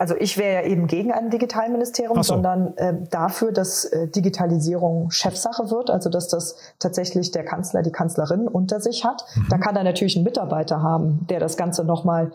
Also 0.00 0.14
ich 0.16 0.38
wäre 0.38 0.62
ja 0.62 0.70
eben 0.70 0.86
gegen 0.86 1.10
ein 1.10 1.28
Digitalministerium, 1.28 2.22
so. 2.22 2.34
sondern 2.34 2.76
äh, 2.76 2.94
dafür, 3.10 3.50
dass 3.50 3.84
äh, 3.84 4.06
Digitalisierung 4.06 5.10
Chefsache 5.10 5.72
wird, 5.72 5.90
also 5.90 6.08
dass 6.08 6.28
das 6.28 6.56
tatsächlich 6.78 7.32
der 7.32 7.44
Kanzler, 7.44 7.82
die 7.82 7.90
Kanzlerin 7.90 8.46
unter 8.46 8.80
sich 8.80 9.04
hat. 9.04 9.24
Mhm. 9.34 9.46
Da 9.50 9.58
kann 9.58 9.74
er 9.74 9.82
natürlich 9.82 10.14
einen 10.14 10.24
Mitarbeiter 10.24 10.82
haben, 10.82 11.26
der 11.28 11.40
das 11.40 11.56
Ganze 11.56 11.84
nochmal 11.84 12.30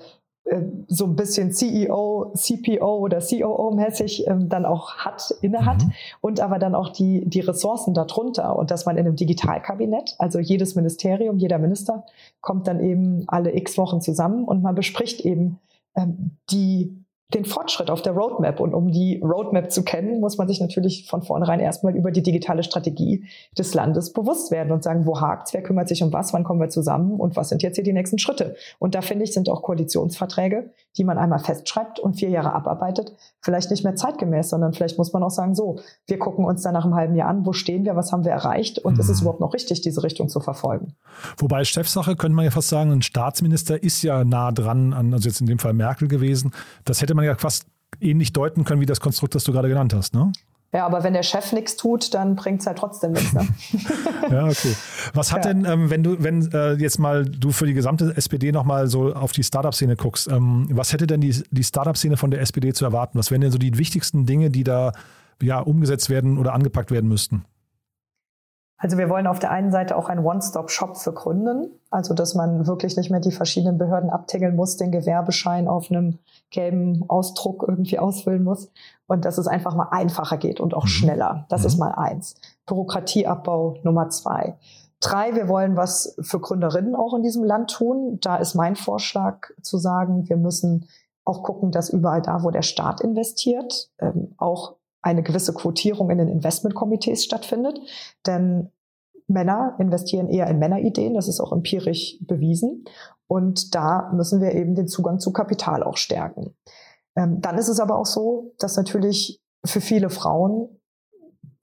so 0.88 1.06
ein 1.06 1.16
bisschen 1.16 1.52
CEO, 1.54 2.34
CPO 2.36 2.98
oder 2.98 3.20
COO-mäßig 3.20 4.28
ähm, 4.28 4.50
dann 4.50 4.66
auch 4.66 4.98
hat, 4.98 5.34
innehat 5.42 5.84
mhm. 5.84 5.92
und 6.20 6.40
aber 6.42 6.60
dann 6.60 6.76
auch 6.76 6.90
die, 6.90 7.26
die 7.26 7.40
Ressourcen 7.40 7.94
darunter 7.94 8.58
und 8.58 8.70
dass 8.70 8.86
man 8.86 8.98
in 8.98 9.08
einem 9.08 9.16
Digitalkabinett, 9.16 10.16
also 10.20 10.40
jedes 10.40 10.76
Ministerium, 10.76 11.38
jeder 11.38 11.60
Minister 11.60 12.06
kommt 12.42 12.68
dann 12.68 12.82
eben 12.82 13.24
alle 13.28 13.56
x 13.56 13.78
Wochen 13.78 14.02
zusammen 14.02 14.44
und 14.44 14.62
man 14.62 14.76
bespricht 14.76 15.22
eben 15.22 15.60
ähm, 15.96 16.32
die 16.52 17.03
den 17.34 17.46
Fortschritt 17.46 17.90
auf 17.90 18.02
der 18.02 18.14
Roadmap. 18.14 18.60
Und 18.60 18.74
um 18.74 18.92
die 18.92 19.20
Roadmap 19.24 19.72
zu 19.72 19.84
kennen, 19.84 20.20
muss 20.20 20.38
man 20.38 20.48
sich 20.48 20.62
natürlich 20.62 21.08
von 21.08 21.22
vornherein 21.22 21.60
erstmal 21.60 21.96
über 21.96 22.12
die 22.12 22.24
digitale 22.24 22.64
Strategie 22.64 23.26
des 23.58 23.74
Landes 23.74 24.14
bewusst 24.14 24.52
werden 24.52 24.72
und 24.72 24.84
sagen, 24.84 25.06
wo 25.06 25.20
hakt's, 25.20 25.54
wer 25.54 25.64
kümmert 25.64 25.88
sich 25.88 26.04
um 26.04 26.14
was, 26.14 26.34
wann 26.34 26.44
kommen 26.44 26.60
wir 26.60 26.70
zusammen 26.70 27.20
und 27.20 27.36
was 27.36 27.50
sind 27.50 27.64
jetzt 27.64 27.76
hier 27.76 27.84
die 27.84 27.94
nächsten 27.94 28.20
Schritte. 28.20 28.56
Und 28.80 28.96
da 28.96 29.02
finde 29.02 29.24
ich, 29.24 29.34
sind 29.34 29.50
auch 29.50 29.62
Koalitionsverträge, 29.62 30.72
die 30.98 31.04
man 31.04 31.18
einmal 31.18 31.40
festschreibt 31.40 32.00
und 32.00 32.16
vier 32.16 32.30
Jahre 32.30 32.54
abarbeitet, 32.54 33.16
vielleicht 33.42 33.72
nicht 33.72 33.84
mehr 33.84 33.96
zeitgemäß, 33.96 34.50
sondern 34.50 34.74
vielleicht 34.74 34.98
muss 34.98 35.14
man 35.14 35.24
auch 35.24 35.32
sagen, 35.32 35.56
so, 35.56 35.80
wir 36.08 36.20
gucken 36.20 36.46
uns 36.46 36.62
dann 36.62 36.74
nach 36.74 36.86
einem 36.86 36.96
halben 36.96 37.16
Jahr 37.16 37.30
an, 37.30 37.46
wo 37.46 37.54
stehen 37.54 37.86
wir, 37.86 37.96
was 37.96 38.12
haben 38.12 38.24
wir 38.24 38.32
erreicht 38.32 38.80
und 38.80 38.94
mhm. 38.94 39.00
ist 39.00 39.10
es 39.10 39.18
mhm. 39.18 39.24
überhaupt 39.24 39.40
noch 39.40 39.54
richtig, 39.54 39.82
diese 39.82 40.04
Richtung 40.04 40.30
zu 40.30 40.40
verfolgen. 40.40 40.96
Wobei 41.38 41.64
Chefsache, 41.64 42.16
könnte 42.16 42.36
man 42.36 42.46
ja 42.46 42.52
fast 42.52 42.70
sagen, 42.70 42.92
ein 42.92 43.02
Staatsminister 43.02 43.82
ist 43.82 44.02
ja 44.04 44.24
nah 44.24 44.52
dran 44.52 44.94
an, 44.94 45.14
also 45.14 45.28
jetzt 45.28 45.42
in 45.42 45.48
dem 45.48 45.60
Fall 45.60 45.74
Merkel 45.74 46.08
gewesen. 46.08 46.52
Das 46.86 47.02
hätte 47.02 47.16
man 47.16 47.23
ja 47.24 47.36
fast 47.36 47.68
ähnlich 48.00 48.34
deuten 48.34 48.64
können 48.64 48.82
wie 48.82 48.86
das 48.86 49.00
Konstrukt, 49.00 49.36
das 49.36 49.44
du 49.44 49.52
gerade 49.52 49.70
genannt 49.70 49.94
hast, 49.94 50.14
ne? 50.14 50.32
Ja, 50.74 50.88
aber 50.88 51.04
wenn 51.04 51.14
der 51.14 51.22
Chef 51.22 51.54
nichts 51.54 51.76
tut, 51.76 52.16
dann 52.16 52.36
bringt 52.36 52.62
es 52.62 52.66
halt 52.66 52.80
trotzdem 52.80 53.12
nichts. 53.12 53.32
Ne? 53.32 53.48
ja, 54.32 54.46
okay. 54.46 54.76
Was 55.14 55.32
hat 55.32 55.46
ja. 55.46 55.54
denn, 55.54 55.66
ähm, 55.66 55.92
wenn 55.92 56.02
du, 56.02 56.24
wenn 56.24 56.52
äh, 56.52 56.74
jetzt 56.74 56.98
mal 56.98 57.26
du 57.26 57.52
für 57.52 57.68
die 57.68 57.76
gesamte 57.76 58.12
SPD 58.18 58.52
nochmal 58.52 58.88
so 58.88 59.14
auf 59.14 59.34
die 59.34 59.44
Startup-Szene 59.44 59.96
guckst, 59.96 60.28
ähm, 60.32 60.68
was 60.72 60.92
hätte 60.92 61.06
denn 61.06 61.22
die, 61.22 61.44
die 61.52 61.64
Startup-Szene 61.64 62.18
von 62.18 62.32
der 62.32 62.42
SPD 62.42 62.74
zu 62.74 62.86
erwarten? 62.86 63.20
Was 63.20 63.30
wären 63.30 63.42
denn 63.42 63.52
so 63.52 63.60
die 63.60 63.78
wichtigsten 63.78 64.26
Dinge, 64.26 64.50
die 64.50 64.64
da 64.64 64.94
ja 65.44 65.60
umgesetzt 65.60 66.10
werden 66.10 66.40
oder 66.40 66.56
angepackt 66.56 66.90
werden 66.90 67.08
müssten? 67.08 67.46
Also 68.84 68.98
wir 68.98 69.10
wollen 69.10 69.28
auf 69.28 69.40
der 69.40 69.50
einen 69.50 69.72
Seite 69.72 69.96
auch 69.96 70.10
ein 70.10 70.20
One-Stop-Shop 70.20 70.98
für 70.98 71.14
Kunden, 71.14 71.72
also 71.90 72.14
dass 72.14 72.36
man 72.36 72.68
wirklich 72.68 72.98
nicht 72.98 73.10
mehr 73.10 73.22
die 73.22 73.32
verschiedenen 73.32 73.78
Behörden 73.78 74.10
abtingeln 74.10 74.58
muss, 74.58 74.76
den 74.76 74.92
Gewerbeschein 74.92 75.70
auf 75.70 75.90
einem 75.90 76.20
gelben 76.50 77.06
Ausdruck 77.08 77.64
irgendwie 77.66 77.98
ausfüllen 77.98 78.44
muss 78.44 78.70
und 79.08 79.24
dass 79.24 79.38
es 79.38 79.48
einfach 79.48 79.74
mal 79.74 79.88
einfacher 79.92 80.36
geht 80.36 80.60
und 80.60 80.74
auch 80.74 80.84
mhm. 80.84 80.90
schneller. 80.90 81.46
Das 81.48 81.62
mhm. 81.62 81.68
ist 81.68 81.78
mal 81.78 81.92
eins. 81.94 82.36
Bürokratieabbau 82.66 83.78
Nummer 83.84 84.10
zwei. 84.10 84.58
Drei, 85.00 85.34
wir 85.34 85.48
wollen 85.48 85.78
was 85.78 86.18
für 86.20 86.42
Gründerinnen 86.42 86.94
auch 86.94 87.14
in 87.14 87.24
diesem 87.24 87.46
Land 87.46 87.72
tun. 87.72 88.18
Da 88.20 88.36
ist 88.36 88.54
mein 88.54 88.76
Vorschlag 88.76 89.48
zu 89.62 89.78
sagen, 89.78 90.28
wir 90.28 90.36
müssen 90.36 90.90
auch 91.24 91.42
gucken, 91.44 91.72
dass 91.72 91.90
überall 91.90 92.22
da, 92.22 92.44
wo 92.44 92.52
der 92.52 92.64
Staat 92.64 93.00
investiert, 93.00 93.92
ähm, 94.00 94.34
auch 94.36 94.76
eine 95.04 95.22
gewisse 95.22 95.54
Quotierung 95.54 96.10
in 96.10 96.18
den 96.18 96.30
Investmentkomitees 96.30 97.24
stattfindet. 97.24 97.80
Denn 98.26 98.72
Männer 99.28 99.76
investieren 99.80 100.30
eher 100.30 100.48
in 100.48 100.60
Männerideen, 100.60 101.14
das 101.14 101.28
ist 101.28 101.40
auch 101.40 101.52
empirisch 101.52 102.18
bewiesen. 102.22 102.86
Und 103.28 103.76
da 103.76 104.12
müssen 104.14 104.42
wir 104.42 104.54
eben 104.54 104.76
den 104.76 104.88
Zugang 104.88 105.20
zu 105.20 105.32
Kapital 105.32 105.84
auch 105.84 105.98
stärken. 105.98 106.56
Ähm, 107.16 107.42
dann 107.42 107.58
ist 107.58 107.68
es 107.68 107.80
aber 107.80 107.98
auch 107.98 108.06
so, 108.06 108.54
dass 108.58 108.78
natürlich 108.78 109.42
für 109.66 109.82
viele 109.82 110.10
Frauen 110.10 110.70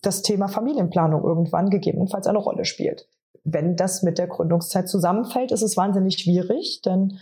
das 0.03 0.23
Thema 0.23 0.49
Familienplanung 0.49 1.23
irgendwann 1.23 1.71
gegebenenfalls 1.71 2.27
eine 2.27 2.39
Rolle 2.39 2.65
spielt. 2.65 3.09
Wenn 3.45 3.77
das 3.77 4.03
mit 4.03 4.19
der 4.19 4.27
Gründungszeit 4.27 4.89
zusammenfällt, 4.89 5.51
ist 5.51 5.63
es 5.63 5.77
wahnsinnig 5.77 6.19
schwierig, 6.19 6.83
denn 6.85 7.19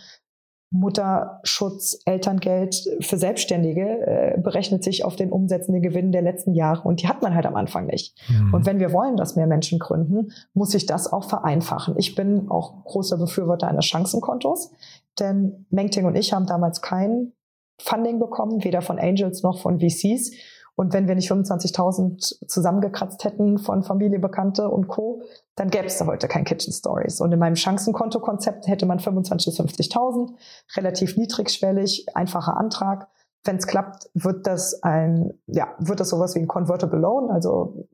Mutterschutz, 0.70 1.98
Elterngeld 2.04 2.76
für 3.00 3.16
Selbstständige 3.16 4.06
äh, 4.06 4.40
berechnet 4.40 4.84
sich 4.84 5.04
auf 5.04 5.16
den 5.16 5.32
umsetzenden 5.32 5.82
Gewinn 5.82 6.12
der 6.12 6.20
letzten 6.20 6.54
Jahre 6.54 6.86
und 6.86 7.00
die 7.00 7.08
hat 7.08 7.22
man 7.22 7.34
halt 7.34 7.46
am 7.46 7.56
Anfang 7.56 7.86
nicht. 7.86 8.14
Mhm. 8.28 8.52
Und 8.52 8.66
wenn 8.66 8.78
wir 8.78 8.92
wollen, 8.92 9.16
dass 9.16 9.34
mehr 9.34 9.46
Menschen 9.46 9.78
gründen, 9.78 10.32
muss 10.52 10.72
sich 10.72 10.84
das 10.84 11.10
auch 11.10 11.24
vereinfachen. 11.24 11.94
Ich 11.96 12.14
bin 12.14 12.50
auch 12.50 12.84
großer 12.84 13.16
Befürworter 13.16 13.66
eines 13.66 13.86
Chancenkontos, 13.86 14.70
denn 15.18 15.66
Mengting 15.70 16.04
und 16.04 16.16
ich 16.16 16.34
haben 16.34 16.46
damals 16.46 16.82
kein 16.82 17.32
Funding 17.80 18.18
bekommen, 18.18 18.62
weder 18.62 18.82
von 18.82 18.98
Angels 18.98 19.42
noch 19.42 19.60
von 19.60 19.80
VCs. 19.80 20.32
Und 20.78 20.92
wenn 20.92 21.08
wir 21.08 21.16
nicht 21.16 21.28
25.000 21.28 22.46
zusammengekratzt 22.46 23.24
hätten 23.24 23.58
von 23.58 23.82
Familie, 23.82 24.20
Bekannte 24.20 24.68
und 24.68 24.86
Co., 24.86 25.22
dann 25.56 25.70
gäbe 25.70 25.86
es 25.86 25.98
da 25.98 26.06
heute 26.06 26.28
kein 26.28 26.44
Kitchen 26.44 26.72
Stories. 26.72 27.20
Und 27.20 27.32
in 27.32 27.40
meinem 27.40 27.56
Chancenkonto-Konzept 27.56 28.68
hätte 28.68 28.86
man 28.86 29.00
25.000 29.00 29.44
bis 29.44 29.58
50.000, 29.58 30.30
relativ 30.76 31.16
niedrigschwellig, 31.16 32.06
einfacher 32.14 32.56
Antrag. 32.56 33.08
Wenn 33.42 33.56
es 33.56 33.66
klappt, 33.66 34.08
wird 34.14 34.46
das 34.46 34.80
ein, 34.84 35.32
ja, 35.46 35.66
wird 35.80 35.98
das 35.98 36.10
sowas 36.10 36.36
wie 36.36 36.38
ein 36.38 36.46
Convertible 36.46 37.00
Loan, 37.00 37.28
also 37.32 37.88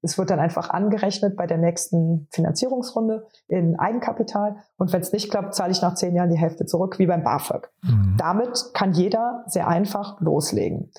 es 0.00 0.16
wird 0.16 0.30
dann 0.30 0.40
einfach 0.40 0.70
angerechnet 0.70 1.36
bei 1.36 1.46
der 1.46 1.58
nächsten 1.58 2.28
Finanzierungsrunde 2.30 3.26
in 3.48 3.78
Eigenkapital. 3.78 4.56
Und 4.78 4.92
wenn 4.92 5.02
es 5.02 5.12
nicht 5.12 5.30
klappt, 5.30 5.54
zahle 5.54 5.72
ich 5.72 5.82
nach 5.82 5.96
zehn 5.96 6.14
Jahren 6.14 6.30
die 6.30 6.38
Hälfte 6.38 6.64
zurück, 6.64 6.98
wie 6.98 7.06
beim 7.06 7.24
BAföG. 7.24 7.70
Mhm. 7.82 8.14
Damit 8.16 8.70
kann 8.72 8.92
jeder 8.92 9.44
sehr 9.48 9.68
einfach 9.68 10.18
loslegen. 10.20 10.90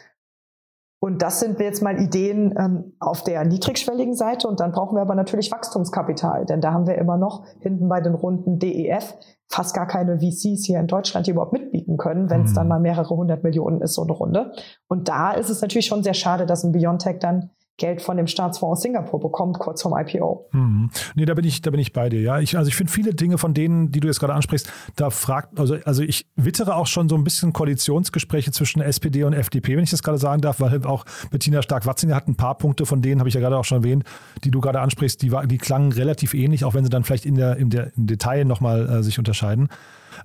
Und 1.04 1.22
das 1.22 1.42
sind 1.42 1.60
jetzt 1.60 1.84
mal 1.84 2.00
Ideen 2.00 2.56
ähm, 2.58 2.94
auf 3.02 3.26
der 3.26 3.44
niedrigschwelligen 3.44 4.16
Seite. 4.16 4.48
Und 4.48 4.62
dann 4.62 4.72
brauchen 4.72 4.96
wir 4.96 5.02
aber 5.02 5.16
natürlich 5.16 5.52
Wachstumskapital, 5.52 6.46
denn 6.46 6.62
da 6.62 6.72
haben 6.72 6.88
wir 6.88 6.98
immer 6.98 7.18
noch 7.18 7.44
hinten 7.60 7.90
bei 7.90 8.00
den 8.00 8.14
Runden 8.14 8.58
DEF 8.58 9.14
fast 9.50 9.76
gar 9.76 9.86
keine 9.86 10.20
VCs 10.20 10.64
hier 10.66 10.80
in 10.80 10.88
Deutschland, 10.88 11.28
die 11.28 11.32
überhaupt 11.32 11.52
mitbieten 11.52 11.98
können, 11.98 12.30
wenn 12.30 12.44
es 12.44 12.52
mhm. 12.52 12.56
dann 12.56 12.68
mal 12.70 12.80
mehrere 12.80 13.18
hundert 13.18 13.44
Millionen 13.44 13.82
ist, 13.82 13.96
so 13.96 14.04
eine 14.04 14.14
Runde. 14.14 14.54
Und 14.88 15.10
da 15.10 15.34
ist 15.34 15.50
es 15.50 15.62
natürlich 15.62 15.88
schon 15.88 16.04
sehr 16.04 16.14
schade, 16.14 16.46
dass 16.46 16.64
ein 16.64 16.72
Biontech 16.72 17.20
dann 17.20 17.50
Geld 17.78 18.04
von 18.04 18.18
dem 18.18 18.28
Staatsfonds 18.28 18.80
aus 18.80 18.82
Singapur 18.84 19.20
bekommt, 19.20 19.58
kurz 19.58 19.82
vorm 19.82 20.00
IPO. 20.00 20.48
Mhm. 20.52 20.92
Nee, 21.16 21.26
da 21.26 21.34
bin 21.34 21.44
ich, 21.44 21.62
da 21.62 21.72
bin 21.72 21.80
ich 21.80 21.92
bei 21.92 22.08
dir. 22.08 22.22
Ja, 22.22 22.40
ich, 22.40 22.56
also 22.56 22.70
ich 22.70 22.76
finde 22.76 22.92
viele 22.92 23.16
Dinge 23.16 23.40
von 23.40 23.56
denen, 23.56 23.92
die 23.92 24.00
du 24.00 24.08
jetzt 24.08 24.20
gerade 24.20 24.34
ansprichst, 24.34 24.72
da 24.96 25.10
fragt, 25.10 25.60
also, 25.60 25.78
also 25.84 26.04
ich 26.04 26.28
wittere 26.36 26.76
auch 26.76 26.86
schon 26.86 27.10
so 27.10 27.16
ein 27.16 27.24
bisschen 27.24 27.52
Koalitionsgespräche 27.52 28.52
zwischen 28.52 28.82
SPD 28.82 29.24
und 29.24 29.34
FDP, 29.34 29.76
wenn 29.76 29.84
ich 29.84 29.90
das 29.90 30.04
gerade 30.04 30.20
sagen 30.20 30.42
darf, 30.42 30.60
weil 30.60 30.86
auch 30.86 31.06
Bettina 31.32 31.64
Stark-Watzinger 31.64 32.16
hat 32.16 32.28
ein 32.28 32.36
paar 32.36 32.58
Punkte 32.60 32.86
von 32.86 33.02
denen, 33.02 33.20
habe 33.20 33.30
ich 33.30 33.36
ja 33.36 33.42
gerade 33.42 33.58
auch 33.58 33.66
schon 33.66 33.80
erwähnt, 33.80 34.04
die 34.44 34.52
du 34.52 34.62
gerade 34.62 34.80
ansprichst, 34.80 35.22
die, 35.24 35.32
die 35.46 35.58
klangen 35.58 35.92
relativ 35.92 36.36
ähnlich, 36.36 36.66
auch 36.66 36.76
wenn 36.76 36.84
sie 36.84 36.92
dann 36.92 37.04
vielleicht 37.04 37.26
in 37.26 37.36
der, 37.36 37.58
in 37.58 37.72
der, 37.72 37.92
im 37.98 38.06
Detail 38.06 38.46
nochmal 38.46 38.88
äh, 38.88 39.04
sich 39.04 39.18
unterscheiden. 39.18 39.70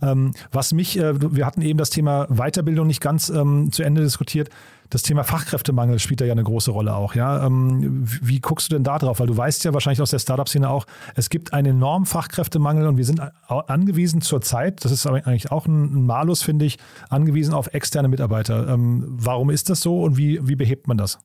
Ähm, 0.02 0.32
was 0.52 0.72
mich, 0.72 0.98
äh, 0.98 1.14
wir 1.34 1.46
hatten 1.46 1.62
eben 1.62 1.78
das 1.78 1.90
Thema 1.90 2.26
Weiterbildung 2.28 2.86
nicht 2.86 3.00
ganz 3.00 3.30
ähm, 3.30 3.72
zu 3.72 3.82
Ende 3.82 4.02
diskutiert. 4.02 4.50
Das 4.90 5.02
Thema 5.02 5.22
Fachkräftemangel 5.22 5.98
spielt 5.98 6.20
da 6.20 6.24
ja 6.24 6.32
eine 6.32 6.44
große 6.44 6.70
Rolle 6.70 6.94
auch. 6.94 7.14
Ja? 7.14 7.44
Ähm, 7.44 8.02
wie 8.04 8.40
guckst 8.40 8.70
du 8.70 8.76
denn 8.76 8.84
da 8.84 8.98
drauf? 8.98 9.20
Weil 9.20 9.26
du 9.26 9.36
weißt 9.36 9.64
ja 9.64 9.74
wahrscheinlich 9.74 10.00
aus 10.00 10.10
der 10.10 10.18
Startup-Szene 10.18 10.68
auch, 10.68 10.86
es 11.14 11.28
gibt 11.30 11.52
einen 11.52 11.76
enormen 11.76 12.06
Fachkräftemangel 12.06 12.86
und 12.86 12.96
wir 12.96 13.04
sind 13.04 13.20
angewiesen 13.48 14.20
zurzeit, 14.20 14.84
das 14.84 14.92
ist 14.92 15.06
eigentlich 15.06 15.52
auch 15.52 15.66
ein 15.66 16.06
Malus, 16.06 16.42
finde 16.42 16.64
ich, 16.64 16.78
angewiesen 17.10 17.54
auf 17.54 17.74
externe 17.74 18.08
Mitarbeiter. 18.08 18.68
Ähm, 18.68 19.04
warum 19.08 19.50
ist 19.50 19.70
das 19.70 19.80
so 19.80 20.02
und 20.02 20.16
wie, 20.16 20.46
wie 20.48 20.56
behebt 20.56 20.88
man 20.88 20.96
das? 20.96 21.18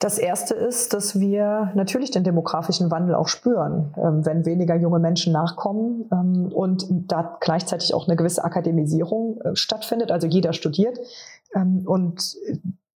Das 0.00 0.16
erste 0.16 0.54
ist, 0.54 0.94
dass 0.94 1.18
wir 1.18 1.72
natürlich 1.74 2.12
den 2.12 2.22
demografischen 2.22 2.88
Wandel 2.88 3.16
auch 3.16 3.26
spüren, 3.26 3.92
ähm, 3.96 4.24
wenn 4.24 4.46
weniger 4.46 4.76
junge 4.76 5.00
Menschen 5.00 5.32
nachkommen 5.32 6.08
ähm, 6.12 6.52
und 6.52 6.86
da 6.88 7.36
gleichzeitig 7.40 7.94
auch 7.94 8.06
eine 8.06 8.14
gewisse 8.14 8.44
Akademisierung 8.44 9.40
äh, 9.40 9.56
stattfindet, 9.56 10.12
also 10.12 10.28
jeder 10.28 10.52
studiert 10.52 11.00
und 11.86 12.36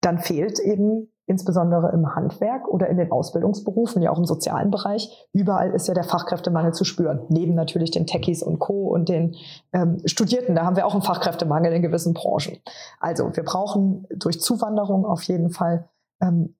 dann 0.01 0.19
fehlt 0.19 0.59
eben 0.59 1.11
insbesondere 1.29 1.91
im 1.91 2.15
Handwerk 2.15 2.67
oder 2.67 2.87
in 2.87 2.97
den 2.97 3.11
Ausbildungsberufen, 3.11 4.01
ja 4.01 4.09
auch 4.09 4.17
im 4.17 4.25
sozialen 4.25 4.71
Bereich, 4.71 5.27
überall 5.31 5.71
ist 5.75 5.87
ja 5.87 5.93
der 5.93 6.03
Fachkräftemangel 6.03 6.73
zu 6.73 6.85
spüren. 6.85 7.21
Neben 7.29 7.53
natürlich 7.53 7.91
den 7.91 8.07
Techies 8.07 8.41
und 8.41 8.57
Co. 8.57 8.87
und 8.87 9.09
den 9.09 9.35
ähm, 9.71 10.01
Studierten, 10.05 10.55
da 10.55 10.65
haben 10.65 10.75
wir 10.75 10.87
auch 10.87 10.93
einen 10.93 11.03
Fachkräftemangel 11.03 11.71
in 11.71 11.83
gewissen 11.83 12.15
Branchen. 12.15 12.57
Also 12.99 13.35
wir 13.35 13.43
brauchen 13.43 14.07
durch 14.09 14.41
Zuwanderung 14.41 15.05
auf 15.05 15.21
jeden 15.23 15.51
Fall 15.51 15.87
ähm, 16.19 16.55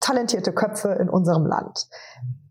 talentierte 0.00 0.52
Köpfe 0.52 0.90
in 0.90 1.08
unserem 1.08 1.46
Land. 1.46 1.88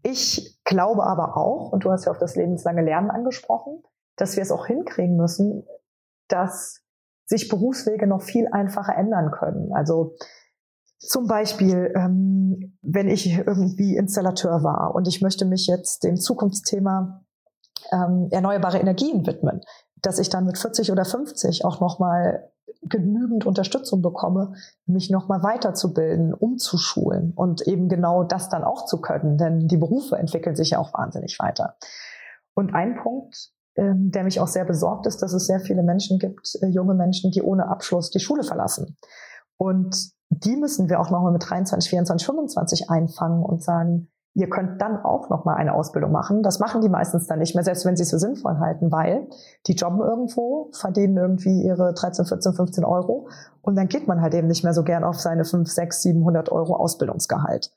Ich 0.01 0.59
glaube 0.63 1.03
aber 1.03 1.38
auch, 1.38 1.71
und 1.71 1.83
du 1.83 1.91
hast 1.91 2.05
ja 2.05 2.12
auf 2.12 2.17
das 2.17 2.35
lebenslange 2.35 2.83
Lernen 2.83 3.12
angesprochen, 3.12 3.83
dass 4.15 4.35
wir 4.35 4.41
es 4.41 4.51
auch 4.51 4.65
hinkriegen 4.65 5.17
müssen, 5.17 5.67
dass 6.29 6.81
sich 7.29 7.47
Berufswege 7.47 8.07
noch 8.07 8.23
viel 8.23 8.47
einfacher 8.51 8.95
ändern 8.95 9.31
können. 9.31 9.71
Also 9.71 10.15
zum 10.97 11.27
Beispiel, 11.27 11.93
ähm, 11.95 12.77
wenn 12.81 13.07
ich 13.07 13.37
irgendwie 13.37 13.95
Installateur 13.95 14.63
war 14.63 14.95
und 14.95 15.07
ich 15.07 15.21
möchte 15.21 15.45
mich 15.45 15.67
jetzt 15.67 16.03
dem 16.03 16.17
Zukunftsthema 16.17 17.23
ähm, 17.91 18.27
erneuerbare 18.31 18.79
Energien 18.79 19.27
widmen, 19.27 19.61
dass 20.01 20.17
ich 20.17 20.29
dann 20.29 20.45
mit 20.45 20.57
40 20.57 20.91
oder 20.91 21.05
50 21.05 21.65
auch 21.65 21.79
nochmal 21.79 22.49
genügend 22.81 23.45
Unterstützung 23.45 24.01
bekomme, 24.01 24.53
mich 24.87 25.11
nochmal 25.11 25.43
weiterzubilden, 25.43 26.33
umzuschulen 26.33 27.33
und 27.35 27.61
eben 27.61 27.89
genau 27.89 28.23
das 28.23 28.49
dann 28.49 28.63
auch 28.63 28.85
zu 28.85 29.01
können, 29.01 29.37
denn 29.37 29.67
die 29.67 29.77
Berufe 29.77 30.17
entwickeln 30.17 30.55
sich 30.55 30.71
ja 30.71 30.79
auch 30.79 30.93
wahnsinnig 30.93 31.37
weiter. 31.39 31.75
Und 32.55 32.73
ein 32.73 32.95
Punkt, 32.95 33.51
der 33.95 34.23
mich 34.23 34.39
auch 34.39 34.47
sehr 34.47 34.65
besorgt 34.65 35.05
ist, 35.05 35.21
dass 35.21 35.33
es 35.33 35.45
sehr 35.45 35.59
viele 35.59 35.83
Menschen 35.83 36.19
gibt, 36.19 36.57
äh, 36.61 36.67
junge 36.67 36.93
Menschen, 36.93 37.31
die 37.31 37.41
ohne 37.41 37.67
Abschluss 37.67 38.09
die 38.09 38.19
Schule 38.19 38.43
verlassen. 38.43 38.97
Und 39.57 40.11
die 40.29 40.55
müssen 40.55 40.89
wir 40.89 40.99
auch 40.99 41.09
nochmal 41.09 41.31
mit 41.33 41.49
23, 41.49 41.89
24, 41.89 42.25
25 42.25 42.89
einfangen 42.89 43.43
und 43.43 43.63
sagen, 43.63 44.09
Ihr 44.35 44.47
könnt 44.47 44.79
dann 44.79 45.03
auch 45.03 45.29
noch 45.29 45.43
mal 45.43 45.55
eine 45.55 45.73
Ausbildung 45.73 46.11
machen. 46.11 46.43
Das 46.43 46.59
machen 46.59 46.81
die 46.81 46.87
meistens 46.87 47.25
dann 47.25 47.39
nicht 47.39 47.55
mehr, 47.55 47.63
selbst 47.63 47.83
wenn 47.83 47.97
sie 47.97 48.03
es 48.03 48.11
für 48.11 48.19
sinnvoll 48.19 48.59
halten, 48.59 48.91
weil 48.91 49.27
die 49.65 49.73
jobben 49.73 50.01
irgendwo, 50.01 50.69
verdienen 50.71 51.17
irgendwie 51.17 51.63
ihre 51.63 51.93
13, 51.93 52.25
14, 52.25 52.53
15 52.53 52.85
Euro 52.85 53.27
und 53.61 53.75
dann 53.75 53.87
geht 53.87 54.07
man 54.07 54.21
halt 54.21 54.35
eben 54.35 54.47
nicht 54.47 54.63
mehr 54.63 54.73
so 54.73 54.83
gern 54.83 55.03
auf 55.03 55.19
seine 55.19 55.45
5, 55.45 55.69
6, 55.69 56.03
700 56.03 56.51
Euro 56.51 56.75
Ausbildungsgehalt. 56.75 57.71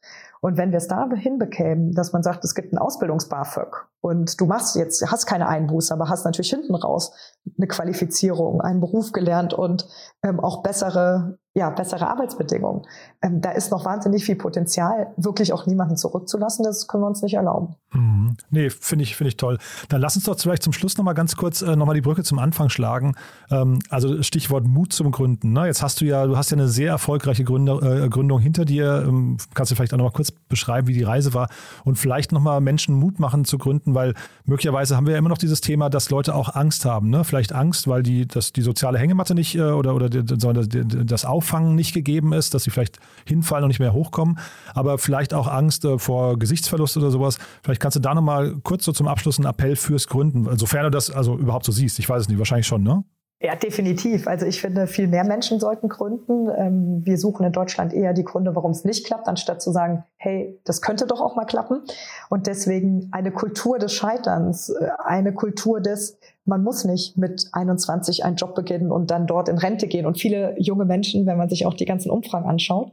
Und 0.45 0.57
wenn 0.57 0.73
wir 0.73 0.79
es 0.79 0.89
da 0.89 1.09
hinbekämen, 1.09 1.93
dass 1.93 2.13
man 2.13 2.25
sagt, 2.25 2.45
es 2.45 2.57
gibt 2.57 2.73
ein 2.73 2.79
Ausbildungs-BAföG 2.79 3.87
und 4.01 4.41
du 4.41 4.47
machst 4.47 4.75
jetzt, 4.75 5.01
hast 5.09 5.25
keine 5.25 5.47
Einbuße, 5.47 5.95
aber 5.95 6.09
hast 6.09 6.25
natürlich 6.25 6.51
hinten 6.51 6.75
raus 6.75 7.13
eine 7.57 7.69
Qualifizierung, 7.69 8.61
einen 8.61 8.81
Beruf 8.81 9.13
gelernt 9.13 9.55
und 9.55 9.87
ähm, 10.25 10.41
auch 10.41 10.65
bessere 10.65 11.39
ja, 11.55 11.69
bessere 11.69 12.09
Arbeitsbedingungen. 12.09 12.83
Ähm, 13.21 13.43
da 13.43 13.51
ist 13.51 13.71
noch 13.71 13.85
wahnsinnig 13.85 14.25
viel 14.25 14.37
Potenzial, 14.37 15.09
wirklich 15.19 15.53
auch 15.53 15.67
niemanden 15.67 15.99
zurückzulassen. 15.99 16.65
Das 16.65 16.89
können 16.89 17.03
wir 17.03 17.09
uns 17.09 17.21
nicht 17.21 17.35
erlauben. 17.35 17.77
Mhm. 17.93 18.37
Nee, 18.49 18.71
finde 18.71 19.03
ich, 19.03 19.17
finde 19.17 19.29
ich 19.29 19.37
toll. 19.37 19.59
Dann 19.91 20.01
lass 20.01 20.17
uns 20.17 20.25
doch 20.25 20.39
vielleicht 20.39 20.63
zum 20.63 20.73
Schluss 20.73 20.97
nochmal 20.97 21.13
ganz 21.13 21.37
kurz 21.37 21.61
äh, 21.61 21.77
nochmal 21.77 21.95
die 21.95 22.01
Brücke 22.01 22.23
zum 22.23 22.39
Anfang 22.39 22.71
schlagen. 22.71 23.17
Ähm, 23.51 23.81
also 23.91 24.23
Stichwort 24.23 24.67
Mut 24.67 24.95
zum 24.95 25.11
Gründen. 25.11 25.53
Ne? 25.53 25.67
Jetzt 25.67 25.83
hast 25.83 26.01
du 26.01 26.07
ja, 26.07 26.25
du 26.25 26.39
hast 26.39 26.51
ja 26.51 26.57
eine 26.57 26.69
sehr 26.69 26.89
erfolgreiche 26.89 27.45
Gründer, 27.45 27.83
äh, 27.83 28.09
Gründung 28.09 28.41
hinter 28.41 28.65
dir. 28.65 29.05
Ähm, 29.07 29.37
kannst 29.53 29.71
du 29.71 29.75
vielleicht 29.77 29.93
auch 29.93 29.99
nochmal 29.99 30.13
kurz 30.13 30.31
beschreiben, 30.31 30.89
wie 30.89 30.95
die 30.95 31.03
Reise 31.03 31.35
war 31.35 31.49
und 31.85 31.97
vielleicht 31.97 32.33
nochmal 32.33 32.63
Menschen 32.63 32.95
Mut 32.95 33.21
machen 33.21 33.45
zu 33.45 33.59
gründen, 33.59 33.95
weil 33.95 34.15
möglicherweise 34.47 34.97
haben 34.97 35.05
wir 35.05 35.13
ja 35.13 35.19
immer 35.19 35.29
noch 35.29 35.39
dieses 35.39 35.61
Thema, 35.61 35.91
dass 35.91 36.09
Leute 36.09 36.35
auch 36.35 36.55
Angst 36.55 36.87
haben. 36.87 37.11
Ne? 37.11 37.25
Vielleicht 37.25 37.53
Angst, 37.53 37.89
weil 37.89 38.03
die, 38.03 38.27
das, 38.27 38.55
die 38.55 38.63
soziale 38.63 38.99
Hängematte 38.99 39.35
nicht 39.35 39.55
äh, 39.55 39.61
oder, 39.61 39.95
oder 39.95 40.09
das 40.09 41.27
Auf 41.27 41.42
Auffangen 41.43 41.75
nicht 41.75 41.93
gegeben 41.93 42.33
ist, 42.33 42.55
dass 42.55 42.63
sie 42.63 42.71
vielleicht 42.71 42.99
hinfallen 43.27 43.65
und 43.65 43.69
nicht 43.69 43.81
mehr 43.81 43.93
hochkommen, 43.93 44.39
aber 44.75 44.97
vielleicht 44.99 45.35
auch 45.35 45.49
Angst 45.49 45.85
äh, 45.85 45.99
vor 45.99 46.39
Gesichtsverlust 46.39 46.97
oder 46.97 47.11
sowas. 47.11 47.39
Vielleicht 47.65 47.81
kannst 47.81 47.97
du 47.97 48.01
da 48.01 48.15
nochmal 48.15 48.55
kurz 48.63 48.85
so 48.85 48.93
zum 48.93 49.09
Abschluss 49.09 49.39
einen 49.39 49.49
Appell 49.49 49.75
fürs 49.75 50.07
Gründen, 50.07 50.47
sofern 50.57 50.85
du 50.85 50.91
das 50.91 51.11
also 51.11 51.37
überhaupt 51.37 51.65
so 51.65 51.73
siehst. 51.73 51.99
Ich 51.99 52.09
weiß 52.09 52.23
es 52.23 52.29
nicht, 52.29 52.39
wahrscheinlich 52.39 52.69
schon, 52.69 52.85
ne? 52.85 53.03
Ja, 53.41 53.57
definitiv. 53.57 54.29
Also 54.29 54.47
ich 54.47 54.61
finde, 54.61 54.87
viel 54.87 55.09
mehr 55.09 55.25
Menschen 55.25 55.59
sollten 55.59 55.89
gründen. 55.89 56.49
Ähm, 56.57 57.01
wir 57.05 57.19
suchen 57.19 57.45
in 57.45 57.53
Deutschland 57.53 57.93
eher 57.93 58.13
die 58.13 58.23
Gründe, 58.23 58.55
warum 58.55 58.71
es 58.71 58.85
nicht 58.85 59.05
klappt, 59.05 59.27
anstatt 59.27 59.61
zu 59.61 59.73
sagen, 59.73 60.05
hey, 60.23 60.57
das 60.63 60.81
könnte 60.81 61.07
doch 61.09 61.21
auch 61.21 61.35
mal 61.35 61.47
klappen. 61.47 61.83
Und 62.29 62.47
deswegen 62.47 63.09
eine 63.11 63.33
Kultur 63.33 63.81
des 63.81 63.93
Scheiterns, 63.93 64.69
äh, 64.69 64.91
eine 65.05 65.35
Kultur 65.35 65.81
des, 65.81 66.17
man 66.45 66.63
muss 66.63 66.85
nicht 66.85 67.19
mit 67.19 67.49
21 67.51 68.25
einen 68.25 68.37
Job 68.37 68.55
beginnen 68.55 68.93
und 68.93 69.11
dann 69.11 69.27
dort 69.27 69.49
in 69.49 69.59
Rente 69.59 69.89
gehen. 69.89 70.07
Und 70.07 70.21
viele 70.21 70.55
junge 70.61 70.85
Menschen, 70.85 71.27
wenn 71.27 71.39
man 71.39 71.49
sich 71.49 71.67
auch 71.67 71.75
die 71.75 71.87
ganzen 71.87 72.09
Umfragen 72.09 72.49
anschaut, 72.49 72.93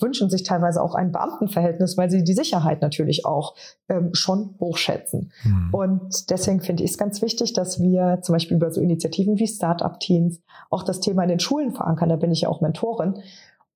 wünschen 0.00 0.30
sich 0.30 0.44
teilweise 0.44 0.80
auch 0.80 0.94
ein 0.94 1.10
Beamtenverhältnis, 1.10 1.96
weil 1.96 2.10
sie 2.10 2.22
die 2.22 2.34
Sicherheit 2.34 2.80
natürlich 2.80 3.26
auch 3.26 3.56
ähm, 3.88 4.10
schon 4.12 4.54
hochschätzen. 4.60 5.32
Mhm. 5.42 5.74
Und 5.74 6.30
deswegen 6.30 6.60
finde 6.60 6.84
ich 6.84 6.92
es 6.92 6.98
ganz 6.98 7.20
wichtig, 7.22 7.54
dass 7.54 7.82
wir 7.82 8.20
zum 8.22 8.34
Beispiel 8.34 8.56
über 8.56 8.70
so 8.70 8.80
Initiativen 8.80 9.40
wie 9.40 9.48
Start-up-Teams 9.48 10.40
auch 10.70 10.84
das 10.84 11.00
Thema 11.00 11.24
in 11.24 11.30
den 11.30 11.40
Schulen 11.40 11.72
verankern. 11.72 12.08
Da 12.08 12.14
bin 12.14 12.30
ich 12.30 12.42
ja 12.42 12.48
auch 12.48 12.60
Mentorin 12.60 13.20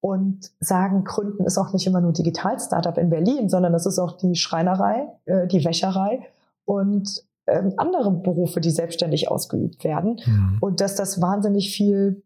und 0.03 0.51
sagen, 0.59 1.05
Gründen 1.05 1.45
ist 1.45 1.57
auch 1.59 1.73
nicht 1.73 1.87
immer 1.87 2.01
nur 2.01 2.12
Digital-Startup 2.12 2.99
in 2.99 3.09
Berlin, 3.09 3.49
sondern 3.49 3.73
es 3.73 3.87
ist 3.87 4.01
auch 4.01 4.17
die 4.17 4.35
Schreinerei, 4.35 5.07
äh, 5.27 5.47
die 5.47 5.65
Wäscherei 5.65 6.27
und 6.65 7.23
ähm, 7.47 7.75
andere 7.77 8.11
Berufe, 8.11 8.61
die 8.61 8.71
selbstständig 8.71 9.31
ausgeübt 9.31 9.85
werden. 9.85 10.21
Mhm. 10.27 10.59
Und 10.61 10.81
dass 10.81 10.97
das 10.97 11.23
wahnsinnig 11.23 11.75
viel 11.75 12.23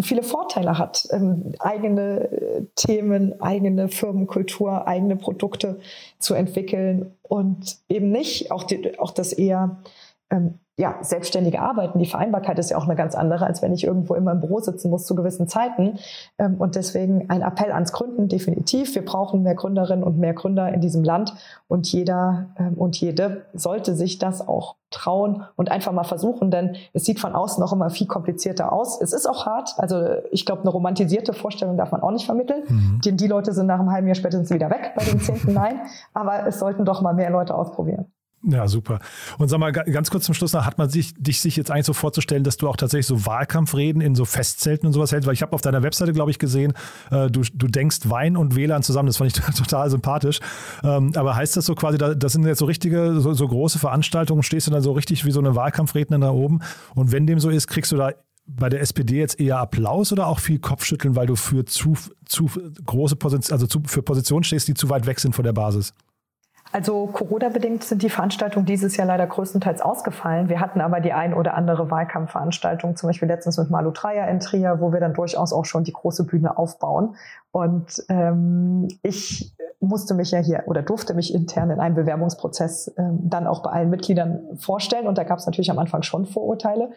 viele 0.00 0.22
Vorteile 0.24 0.78
hat, 0.78 1.06
ähm, 1.12 1.52
eigene 1.60 2.30
äh, 2.30 2.66
Themen, 2.74 3.40
eigene 3.40 3.88
Firmenkultur, 3.88 4.88
eigene 4.88 5.16
Produkte 5.16 5.78
zu 6.18 6.34
entwickeln 6.34 7.12
und 7.22 7.78
eben 7.88 8.10
nicht 8.10 8.50
auch, 8.50 8.64
die, 8.64 8.98
auch 8.98 9.12
das 9.12 9.32
eher 9.32 9.80
ähm, 10.30 10.58
ja, 10.80 10.96
selbstständige 11.02 11.60
Arbeiten, 11.60 11.98
die 11.98 12.06
Vereinbarkeit 12.06 12.58
ist 12.58 12.70
ja 12.70 12.78
auch 12.78 12.86
eine 12.86 12.96
ganz 12.96 13.14
andere, 13.14 13.44
als 13.44 13.60
wenn 13.60 13.72
ich 13.74 13.84
irgendwo 13.84 14.14
immer 14.14 14.32
im 14.32 14.40
Büro 14.40 14.60
sitzen 14.60 14.90
muss 14.90 15.04
zu 15.04 15.14
gewissen 15.14 15.46
Zeiten. 15.46 15.98
Ähm, 16.38 16.56
und 16.58 16.74
deswegen 16.74 17.28
ein 17.28 17.42
Appell 17.42 17.70
ans 17.70 17.92
Gründen, 17.92 18.28
definitiv. 18.28 18.94
Wir 18.94 19.04
brauchen 19.04 19.42
mehr 19.42 19.54
Gründerinnen 19.54 20.02
und 20.02 20.18
mehr 20.18 20.32
Gründer 20.32 20.72
in 20.72 20.80
diesem 20.80 21.04
Land. 21.04 21.34
Und 21.68 21.92
jeder 21.92 22.46
ähm, 22.58 22.74
und 22.74 22.98
jede 22.98 23.42
sollte 23.52 23.94
sich 23.94 24.18
das 24.18 24.46
auch 24.46 24.76
trauen 24.88 25.44
und 25.54 25.70
einfach 25.70 25.92
mal 25.92 26.04
versuchen, 26.04 26.50
denn 26.50 26.76
es 26.94 27.04
sieht 27.04 27.20
von 27.20 27.34
außen 27.34 27.60
noch 27.60 27.72
immer 27.72 27.90
viel 27.90 28.06
komplizierter 28.06 28.72
aus. 28.72 29.00
Es 29.00 29.12
ist 29.12 29.26
auch 29.26 29.44
hart. 29.44 29.74
Also 29.76 30.02
ich 30.30 30.46
glaube, 30.46 30.62
eine 30.62 30.70
romantisierte 30.70 31.34
Vorstellung 31.34 31.76
darf 31.76 31.92
man 31.92 32.00
auch 32.00 32.10
nicht 32.10 32.24
vermitteln. 32.24 32.62
Mhm. 32.66 33.00
Denn 33.04 33.16
die 33.18 33.28
Leute 33.28 33.52
sind 33.52 33.66
nach 33.66 33.78
einem 33.78 33.92
halben 33.92 34.08
Jahr 34.08 34.16
spätestens 34.16 34.50
wieder 34.50 34.70
weg 34.70 34.92
bei 34.96 35.04
dem 35.04 35.20
zehnten 35.20 35.52
Nein. 35.52 35.80
Aber 36.14 36.46
es 36.46 36.58
sollten 36.58 36.86
doch 36.86 37.02
mal 37.02 37.12
mehr 37.12 37.30
Leute 37.30 37.54
ausprobieren. 37.54 38.06
Ja, 38.42 38.66
super. 38.68 39.00
Und 39.36 39.48
sag 39.48 39.60
mal, 39.60 39.70
ganz 39.70 40.10
kurz 40.10 40.24
zum 40.24 40.34
Schluss 40.34 40.54
noch, 40.54 40.64
hat 40.64 40.78
man 40.78 40.88
sich, 40.88 41.12
dich 41.14 41.42
sich 41.42 41.56
jetzt 41.56 41.70
eigentlich 41.70 41.84
so 41.84 41.92
vorzustellen, 41.92 42.42
dass 42.42 42.56
du 42.56 42.68
auch 42.68 42.76
tatsächlich 42.76 43.06
so 43.06 43.26
Wahlkampfreden 43.26 44.00
in 44.00 44.14
so 44.14 44.24
Festzelten 44.24 44.86
und 44.86 44.94
sowas 44.94 45.12
hältst? 45.12 45.26
Weil 45.26 45.34
ich 45.34 45.42
habe 45.42 45.52
auf 45.52 45.60
deiner 45.60 45.82
Webseite, 45.82 46.14
glaube 46.14 46.30
ich, 46.30 46.38
gesehen, 46.38 46.72
äh, 47.10 47.30
du, 47.30 47.42
du 47.52 47.66
denkst 47.66 47.98
Wein 48.04 48.38
und 48.38 48.56
WLAN 48.56 48.82
zusammen. 48.82 49.08
Das 49.08 49.18
fand 49.18 49.36
ich 49.36 49.42
total 49.54 49.90
sympathisch. 49.90 50.40
Ähm, 50.82 51.12
aber 51.16 51.36
heißt 51.36 51.54
das 51.56 51.66
so 51.66 51.74
quasi, 51.74 51.98
da, 51.98 52.14
das 52.14 52.32
sind 52.32 52.46
jetzt 52.46 52.60
so 52.60 52.64
richtige, 52.64 53.20
so, 53.20 53.34
so 53.34 53.46
große 53.46 53.78
Veranstaltungen, 53.78 54.42
stehst 54.42 54.66
du 54.66 54.70
dann 54.70 54.82
so 54.82 54.92
richtig 54.92 55.26
wie 55.26 55.32
so 55.32 55.40
eine 55.40 55.54
Wahlkampfrednerin 55.54 56.22
da 56.22 56.30
oben? 56.30 56.60
Und 56.94 57.12
wenn 57.12 57.26
dem 57.26 57.40
so 57.40 57.50
ist, 57.50 57.66
kriegst 57.66 57.92
du 57.92 57.96
da 57.96 58.12
bei 58.46 58.70
der 58.70 58.80
SPD 58.80 59.18
jetzt 59.18 59.38
eher 59.38 59.58
Applaus 59.58 60.12
oder 60.12 60.26
auch 60.26 60.38
viel 60.38 60.58
Kopfschütteln, 60.58 61.14
weil 61.14 61.26
du 61.26 61.36
für 61.36 61.66
zu, 61.66 61.94
zu 62.24 62.50
große 62.86 63.16
Position, 63.16 63.52
also 63.52 63.66
zu, 63.66 63.82
für 63.86 64.02
Positionen 64.02 64.44
stehst, 64.44 64.66
die 64.66 64.74
zu 64.74 64.88
weit 64.88 65.06
weg 65.06 65.20
sind 65.20 65.34
von 65.34 65.44
der 65.44 65.52
Basis? 65.52 65.92
Also 66.72 67.06
Corona-bedingt 67.06 67.82
sind 67.82 68.02
die 68.02 68.10
Veranstaltungen 68.10 68.64
dieses 68.64 68.96
Jahr 68.96 69.06
leider 69.08 69.26
größtenteils 69.26 69.80
ausgefallen. 69.80 70.48
Wir 70.48 70.60
hatten 70.60 70.80
aber 70.80 71.00
die 71.00 71.12
ein 71.12 71.34
oder 71.34 71.54
andere 71.54 71.90
Wahlkampfveranstaltung, 71.90 72.94
zum 72.94 73.08
Beispiel 73.08 73.26
letztens 73.26 73.58
mit 73.58 73.70
Malu 73.70 73.90
Dreyer 73.90 74.28
in 74.28 74.38
Trier, 74.38 74.76
wo 74.80 74.92
wir 74.92 75.00
dann 75.00 75.12
durchaus 75.12 75.52
auch 75.52 75.64
schon 75.64 75.82
die 75.82 75.92
große 75.92 76.24
Bühne 76.24 76.56
aufbauen. 76.56 77.16
Und 77.52 78.04
ähm, 78.08 78.88
ich 79.02 79.54
musste 79.80 80.14
mich 80.14 80.30
ja 80.30 80.38
hier 80.38 80.64
oder 80.66 80.82
durfte 80.82 81.14
mich 81.14 81.34
intern 81.34 81.70
in 81.70 81.80
einem 81.80 81.94
Bewerbungsprozess 81.94 82.92
ähm, 82.98 83.18
dann 83.22 83.46
auch 83.46 83.62
bei 83.62 83.70
allen 83.70 83.88
Mitgliedern 83.88 84.40
vorstellen. 84.56 85.06
Und 85.06 85.16
da 85.16 85.24
gab 85.24 85.38
es 85.38 85.46
natürlich 85.46 85.70
am 85.70 85.78
Anfang 85.78 86.02
schon 86.02 86.26
Vorurteile. 86.26 86.90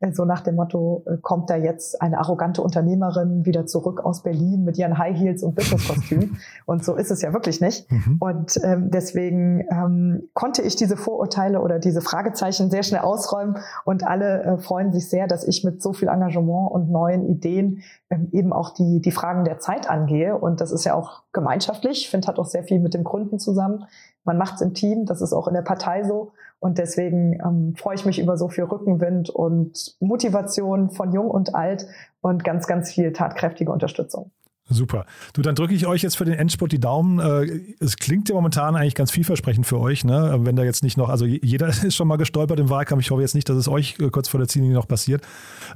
Äh, 0.00 0.12
so 0.12 0.24
nach 0.24 0.40
dem 0.40 0.56
Motto, 0.56 1.04
äh, 1.06 1.16
kommt 1.18 1.48
da 1.48 1.56
jetzt 1.56 2.02
eine 2.02 2.18
arrogante 2.18 2.60
Unternehmerin 2.60 3.46
wieder 3.46 3.66
zurück 3.66 4.04
aus 4.04 4.22
Berlin 4.22 4.64
mit 4.64 4.76
ihren 4.78 4.98
High 4.98 5.16
Heels 5.16 5.44
und 5.44 5.54
Businesskostüm. 5.54 6.36
und 6.66 6.84
so 6.84 6.96
ist 6.96 7.12
es 7.12 7.22
ja 7.22 7.32
wirklich 7.32 7.60
nicht. 7.60 7.90
Mhm. 7.90 8.16
Und 8.18 8.60
ähm, 8.64 8.90
deswegen 8.90 9.64
ähm, 9.70 10.28
konnte 10.34 10.62
ich 10.62 10.74
diese 10.74 10.96
Vorurteile 10.96 11.60
oder 11.60 11.78
diese 11.78 12.00
Fragezeichen 12.00 12.68
sehr 12.68 12.82
schnell 12.82 13.02
ausräumen. 13.02 13.58
Und 13.84 14.04
alle 14.04 14.42
äh, 14.42 14.58
freuen 14.58 14.92
sich 14.92 15.08
sehr, 15.08 15.28
dass 15.28 15.46
ich 15.46 15.62
mit 15.62 15.80
so 15.82 15.92
viel 15.92 16.08
Engagement 16.08 16.72
und 16.72 16.90
neuen 16.90 17.28
Ideen 17.28 17.82
ähm, 18.10 18.28
eben 18.32 18.52
auch 18.52 18.74
die, 18.74 19.00
die 19.00 19.12
Fragen 19.12 19.44
der 19.44 19.58
Zeit 19.58 19.88
angehe. 19.94 20.36
Und 20.36 20.60
das 20.60 20.72
ist 20.72 20.84
ja 20.84 20.94
auch 20.94 21.22
gemeinschaftlich. 21.32 22.02
Ich 22.02 22.10
finde, 22.10 22.28
hat 22.28 22.38
auch 22.38 22.46
sehr 22.46 22.64
viel 22.64 22.80
mit 22.80 22.94
dem 22.94 23.04
Gründen 23.04 23.38
zusammen. 23.38 23.86
Man 24.24 24.38
macht 24.38 24.56
es 24.56 24.60
im 24.60 24.74
Team, 24.74 25.06
das 25.06 25.22
ist 25.22 25.32
auch 25.32 25.48
in 25.48 25.54
der 25.54 25.62
Partei 25.62 26.02
so. 26.04 26.32
Und 26.58 26.78
deswegen 26.78 27.34
ähm, 27.44 27.74
freue 27.76 27.94
ich 27.94 28.06
mich 28.06 28.18
über 28.18 28.36
so 28.36 28.48
viel 28.48 28.64
Rückenwind 28.64 29.30
und 29.30 29.96
Motivation 30.00 30.90
von 30.90 31.12
jung 31.12 31.30
und 31.30 31.54
alt 31.54 31.86
und 32.22 32.42
ganz, 32.42 32.66
ganz 32.66 32.90
viel 32.90 33.12
tatkräftige 33.12 33.70
Unterstützung. 33.70 34.30
Super. 34.70 35.04
Du, 35.34 35.42
dann 35.42 35.54
drücke 35.54 35.74
ich 35.74 35.86
euch 35.86 36.02
jetzt 36.02 36.16
für 36.16 36.24
den 36.24 36.34
Endspurt 36.34 36.72
die 36.72 36.80
Daumen. 36.80 37.18
Äh, 37.18 37.60
es 37.80 37.96
klingt 37.96 38.30
ja 38.30 38.34
momentan 38.34 38.76
eigentlich 38.76 38.94
ganz 38.94 39.10
vielversprechend 39.10 39.66
für 39.66 39.78
euch, 39.78 40.04
ne? 40.04 40.38
Wenn 40.40 40.56
da 40.56 40.64
jetzt 40.64 40.82
nicht 40.82 40.96
noch, 40.96 41.10
also 41.10 41.26
jeder 41.26 41.68
ist 41.82 41.94
schon 41.94 42.08
mal 42.08 42.16
gestolpert 42.16 42.58
im 42.58 42.70
Wahlkampf. 42.70 43.02
Ich 43.02 43.10
hoffe 43.10 43.20
jetzt 43.20 43.34
nicht, 43.34 43.48
dass 43.48 43.58
es 43.58 43.68
euch 43.68 43.98
äh, 44.00 44.08
kurz 44.08 44.28
vor 44.28 44.38
der 44.38 44.48
Ziellinie 44.48 44.74
noch 44.74 44.88
passiert. 44.88 45.22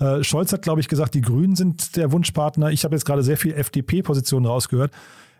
Äh, 0.00 0.22
Scholz 0.24 0.52
hat, 0.52 0.62
glaube 0.62 0.80
ich, 0.80 0.88
gesagt, 0.88 1.14
die 1.14 1.20
Grünen 1.20 1.54
sind 1.54 1.96
der 1.96 2.12
Wunschpartner. 2.12 2.70
Ich 2.70 2.84
habe 2.84 2.94
jetzt 2.94 3.04
gerade 3.04 3.22
sehr 3.22 3.36
viel 3.36 3.52
FDP-Positionen 3.52 4.46
rausgehört. 4.46 4.92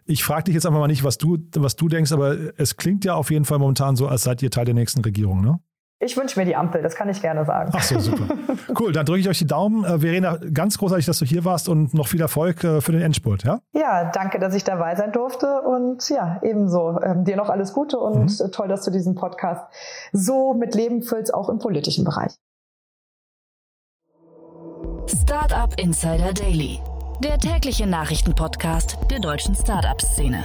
Ich 0.05 0.25
frage 0.25 0.45
dich 0.45 0.55
jetzt 0.55 0.67
einfach 0.67 0.81
mal 0.81 0.87
nicht, 0.87 1.05
was 1.05 1.17
du, 1.17 1.39
was 1.55 1.77
du 1.77 1.89
denkst, 1.89 2.13
aber 2.13 2.37
es 2.59 2.77
klingt 2.77 3.05
ja 3.05 3.15
auf 3.15 3.31
jeden 3.31 3.45
Fall 3.45 3.59
momentan 3.59 3.97
so, 3.97 4.09
als 4.09 4.23
seid 4.23 4.43
ihr 4.43 4.51
Teil 4.51 4.67
der 4.67 4.75
nächsten 4.75 5.01
Regierung, 5.01 5.41
ne? 5.43 5.61
Ich 6.01 6.17
wünsche 6.17 6.39
mir 6.39 6.47
die 6.47 6.55
Ampel, 6.55 6.81
das 6.81 6.95
kann 6.95 7.09
ich 7.09 7.21
gerne 7.21 7.45
sagen. 7.45 7.73
Ach 7.75 7.83
so, 7.83 7.99
super. 7.99 8.37
Cool, 8.79 8.93
dann 8.93 9.05
drücke 9.05 9.21
ich 9.21 9.29
euch 9.29 9.39
die 9.39 9.47
Daumen. 9.47 9.85
Äh, 9.85 9.99
Verena, 9.99 10.39
ganz 10.53 10.79
großartig, 10.79 11.07
dass 11.07 11.19
du 11.19 11.25
hier 11.25 11.45
warst 11.45 11.69
und 11.69 11.93
noch 11.95 12.07
viel 12.07 12.21
Erfolg 12.21 12.63
äh, 12.63 12.81
für 12.81 12.93
den 12.93 13.03
Endspurt, 13.03 13.43
ja? 13.43 13.61
Ja, 13.73 14.11
danke, 14.13 14.39
dass 14.39 14.55
ich 14.55 14.63
dabei 14.63 14.95
sein 14.95 15.11
durfte 15.11 15.63
und 15.63 16.09
ja, 16.09 16.39
ebenso. 16.43 17.01
Ähm, 17.03 17.25
dir 17.25 17.37
noch 17.37 17.49
alles 17.49 17.73
Gute 17.73 17.99
und 17.99 18.39
mhm. 18.39 18.53
toll, 18.53 18.69
dass 18.69 18.85
du 18.85 18.93
diesen 18.93 19.17
Podcast 19.17 19.65
so 20.13 20.55
mit 20.55 20.75
Leben 20.75 21.03
füllst, 21.03 21.35
auch 21.35 21.49
im 21.49 21.59
politischen 21.59 22.05
Bereich. 22.05 22.33
Startup 25.07 25.73
Insider 25.81 26.33
Daily, 26.33 26.79
der 27.25 27.39
tägliche 27.39 27.87
Nachrichtenpodcast 27.87 28.99
der 29.11 29.19
deutschen 29.19 29.57
Startup-Szene. 29.57 30.45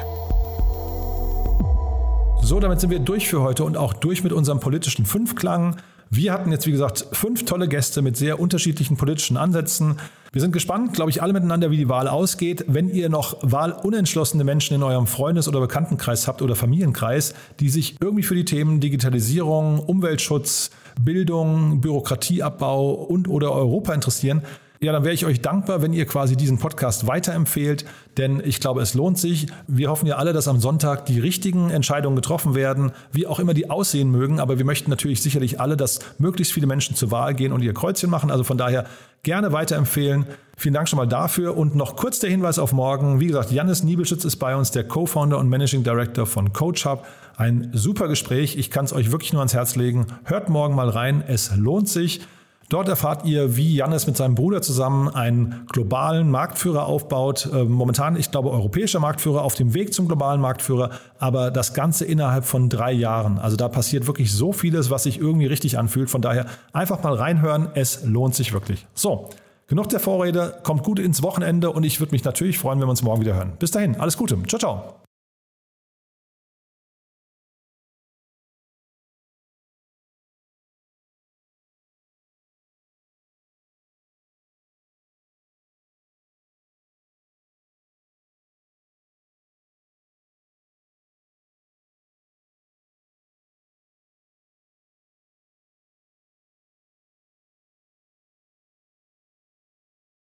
So, 2.45 2.59
damit 2.59 2.81
sind 2.81 2.89
wir 2.89 2.99
durch 2.99 3.29
für 3.29 3.41
heute 3.41 3.63
und 3.63 3.77
auch 3.77 3.93
durch 3.93 4.21
mit 4.21 4.33
unserem 4.33 4.59
politischen 4.59 5.05
Fünfklang. 5.05 5.77
Wir 6.09 6.33
hatten 6.33 6.51
jetzt, 6.51 6.67
wie 6.67 6.71
gesagt, 6.71 7.07
fünf 7.13 7.45
tolle 7.45 7.69
Gäste 7.69 8.01
mit 8.01 8.17
sehr 8.17 8.37
unterschiedlichen 8.37 8.97
politischen 8.97 9.37
Ansätzen. 9.37 9.95
Wir 10.33 10.41
sind 10.41 10.51
gespannt, 10.51 10.93
glaube 10.93 11.09
ich, 11.09 11.21
alle 11.21 11.31
miteinander, 11.31 11.71
wie 11.71 11.77
die 11.77 11.87
Wahl 11.87 12.09
ausgeht. 12.09 12.65
Wenn 12.67 12.89
ihr 12.89 13.07
noch 13.07 13.37
wahlunentschlossene 13.41 14.43
Menschen 14.43 14.75
in 14.75 14.83
eurem 14.83 15.07
Freundes- 15.07 15.47
oder 15.47 15.61
Bekanntenkreis 15.61 16.27
habt 16.27 16.41
oder 16.41 16.55
Familienkreis, 16.55 17.33
die 17.61 17.69
sich 17.69 17.95
irgendwie 18.01 18.23
für 18.23 18.35
die 18.35 18.45
Themen 18.45 18.81
Digitalisierung, 18.81 19.79
Umweltschutz, 19.79 20.69
Bildung, 21.01 21.79
Bürokratieabbau 21.79 22.91
und 22.91 23.29
oder 23.29 23.53
Europa 23.53 23.93
interessieren, 23.93 24.43
ja, 24.83 24.91
dann 24.91 25.03
wäre 25.03 25.13
ich 25.13 25.25
euch 25.25 25.41
dankbar, 25.41 25.81
wenn 25.81 25.93
ihr 25.93 26.05
quasi 26.05 26.35
diesen 26.35 26.57
Podcast 26.57 27.07
weiterempfehlt, 27.07 27.85
denn 28.17 28.41
ich 28.43 28.59
glaube, 28.59 28.81
es 28.81 28.93
lohnt 28.93 29.17
sich. 29.17 29.47
Wir 29.65 29.89
hoffen 29.89 30.07
ja 30.07 30.17
alle, 30.17 30.33
dass 30.33 30.49
am 30.49 30.59
Sonntag 30.59 31.05
die 31.05 31.19
richtigen 31.19 31.69
Entscheidungen 31.69 32.17
getroffen 32.17 32.53
werden, 32.53 32.91
wie 33.11 33.25
auch 33.25 33.39
immer 33.39 33.53
die 33.53 33.69
aussehen 33.69 34.11
mögen, 34.11 34.41
aber 34.41 34.57
wir 34.57 34.65
möchten 34.65 34.89
natürlich 34.89 35.21
sicherlich 35.21 35.61
alle, 35.61 35.77
dass 35.77 35.99
möglichst 36.17 36.53
viele 36.53 36.67
Menschen 36.67 36.95
zur 36.95 37.11
Wahl 37.11 37.33
gehen 37.33 37.53
und 37.53 37.61
ihr 37.61 37.73
Kreuzchen 37.73 38.09
machen. 38.09 38.29
Also 38.29 38.43
von 38.43 38.57
daher 38.57 38.85
gerne 39.23 39.53
weiterempfehlen. 39.53 40.25
Vielen 40.57 40.73
Dank 40.73 40.89
schon 40.89 40.97
mal 40.97 41.07
dafür 41.07 41.57
und 41.57 41.75
noch 41.75 41.95
kurz 41.95 42.19
der 42.19 42.29
Hinweis 42.29 42.59
auf 42.59 42.73
morgen. 42.73 43.21
Wie 43.21 43.27
gesagt, 43.27 43.51
Jannis 43.51 43.83
Niebelschütz 43.83 44.25
ist 44.25 44.35
bei 44.35 44.53
uns, 44.53 44.71
der 44.71 44.83
Co-Founder 44.83 45.37
und 45.37 45.47
Managing 45.47 45.83
Director 45.83 46.25
von 46.25 46.51
Coach 46.51 46.85
Hub. 46.85 47.05
Ein 47.37 47.71
super 47.73 48.09
Gespräch. 48.09 48.57
Ich 48.57 48.69
kann 48.69 48.83
es 48.83 48.91
euch 48.91 49.11
wirklich 49.11 49.31
nur 49.31 49.39
ans 49.41 49.53
Herz 49.53 49.75
legen. 49.75 50.07
Hört 50.25 50.49
morgen 50.49 50.75
mal 50.75 50.89
rein. 50.89 51.23
Es 51.25 51.55
lohnt 51.55 51.87
sich. 51.87 52.21
Dort 52.69 52.87
erfahrt 52.87 53.25
ihr, 53.25 53.55
wie 53.55 53.75
Jannis 53.75 54.07
mit 54.07 54.17
seinem 54.17 54.35
Bruder 54.35 54.61
zusammen 54.61 55.09
einen 55.09 55.65
globalen 55.71 56.29
Marktführer 56.31 56.85
aufbaut. 56.85 57.49
Äh, 57.53 57.63
momentan, 57.63 58.15
ich 58.15 58.31
glaube, 58.31 58.51
europäischer 58.51 58.99
Marktführer 58.99 59.43
auf 59.43 59.55
dem 59.55 59.73
Weg 59.73 59.93
zum 59.93 60.07
globalen 60.07 60.41
Marktführer, 60.41 60.89
aber 61.19 61.51
das 61.51 61.73
Ganze 61.73 62.05
innerhalb 62.05 62.45
von 62.45 62.69
drei 62.69 62.91
Jahren. 62.91 63.37
Also 63.37 63.57
da 63.57 63.69
passiert 63.69 64.07
wirklich 64.07 64.31
so 64.31 64.53
vieles, 64.53 64.89
was 64.89 65.03
sich 65.03 65.19
irgendwie 65.19 65.45
richtig 65.45 65.77
anfühlt. 65.77 66.09
Von 66.09 66.21
daher 66.21 66.45
einfach 66.71 67.03
mal 67.03 67.13
reinhören. 67.13 67.69
Es 67.75 68.03
lohnt 68.03 68.35
sich 68.35 68.53
wirklich. 68.53 68.85
So. 68.93 69.29
Genug 69.67 69.89
der 69.89 70.01
Vorrede, 70.01 70.55
kommt 70.63 70.83
gut 70.83 70.99
ins 70.99 71.23
Wochenende 71.23 71.71
und 71.71 71.83
ich 71.83 71.99
würde 71.99 72.11
mich 72.11 72.23
natürlich 72.23 72.59
freuen, 72.59 72.79
wenn 72.79 72.87
wir 72.87 72.91
uns 72.91 73.01
morgen 73.01 73.21
wieder 73.21 73.35
hören. 73.35 73.53
Bis 73.59 73.71
dahin, 73.71 73.95
alles 73.99 74.17
Gute. 74.17 74.37
Ciao, 74.47 74.59
ciao. 74.59 75.02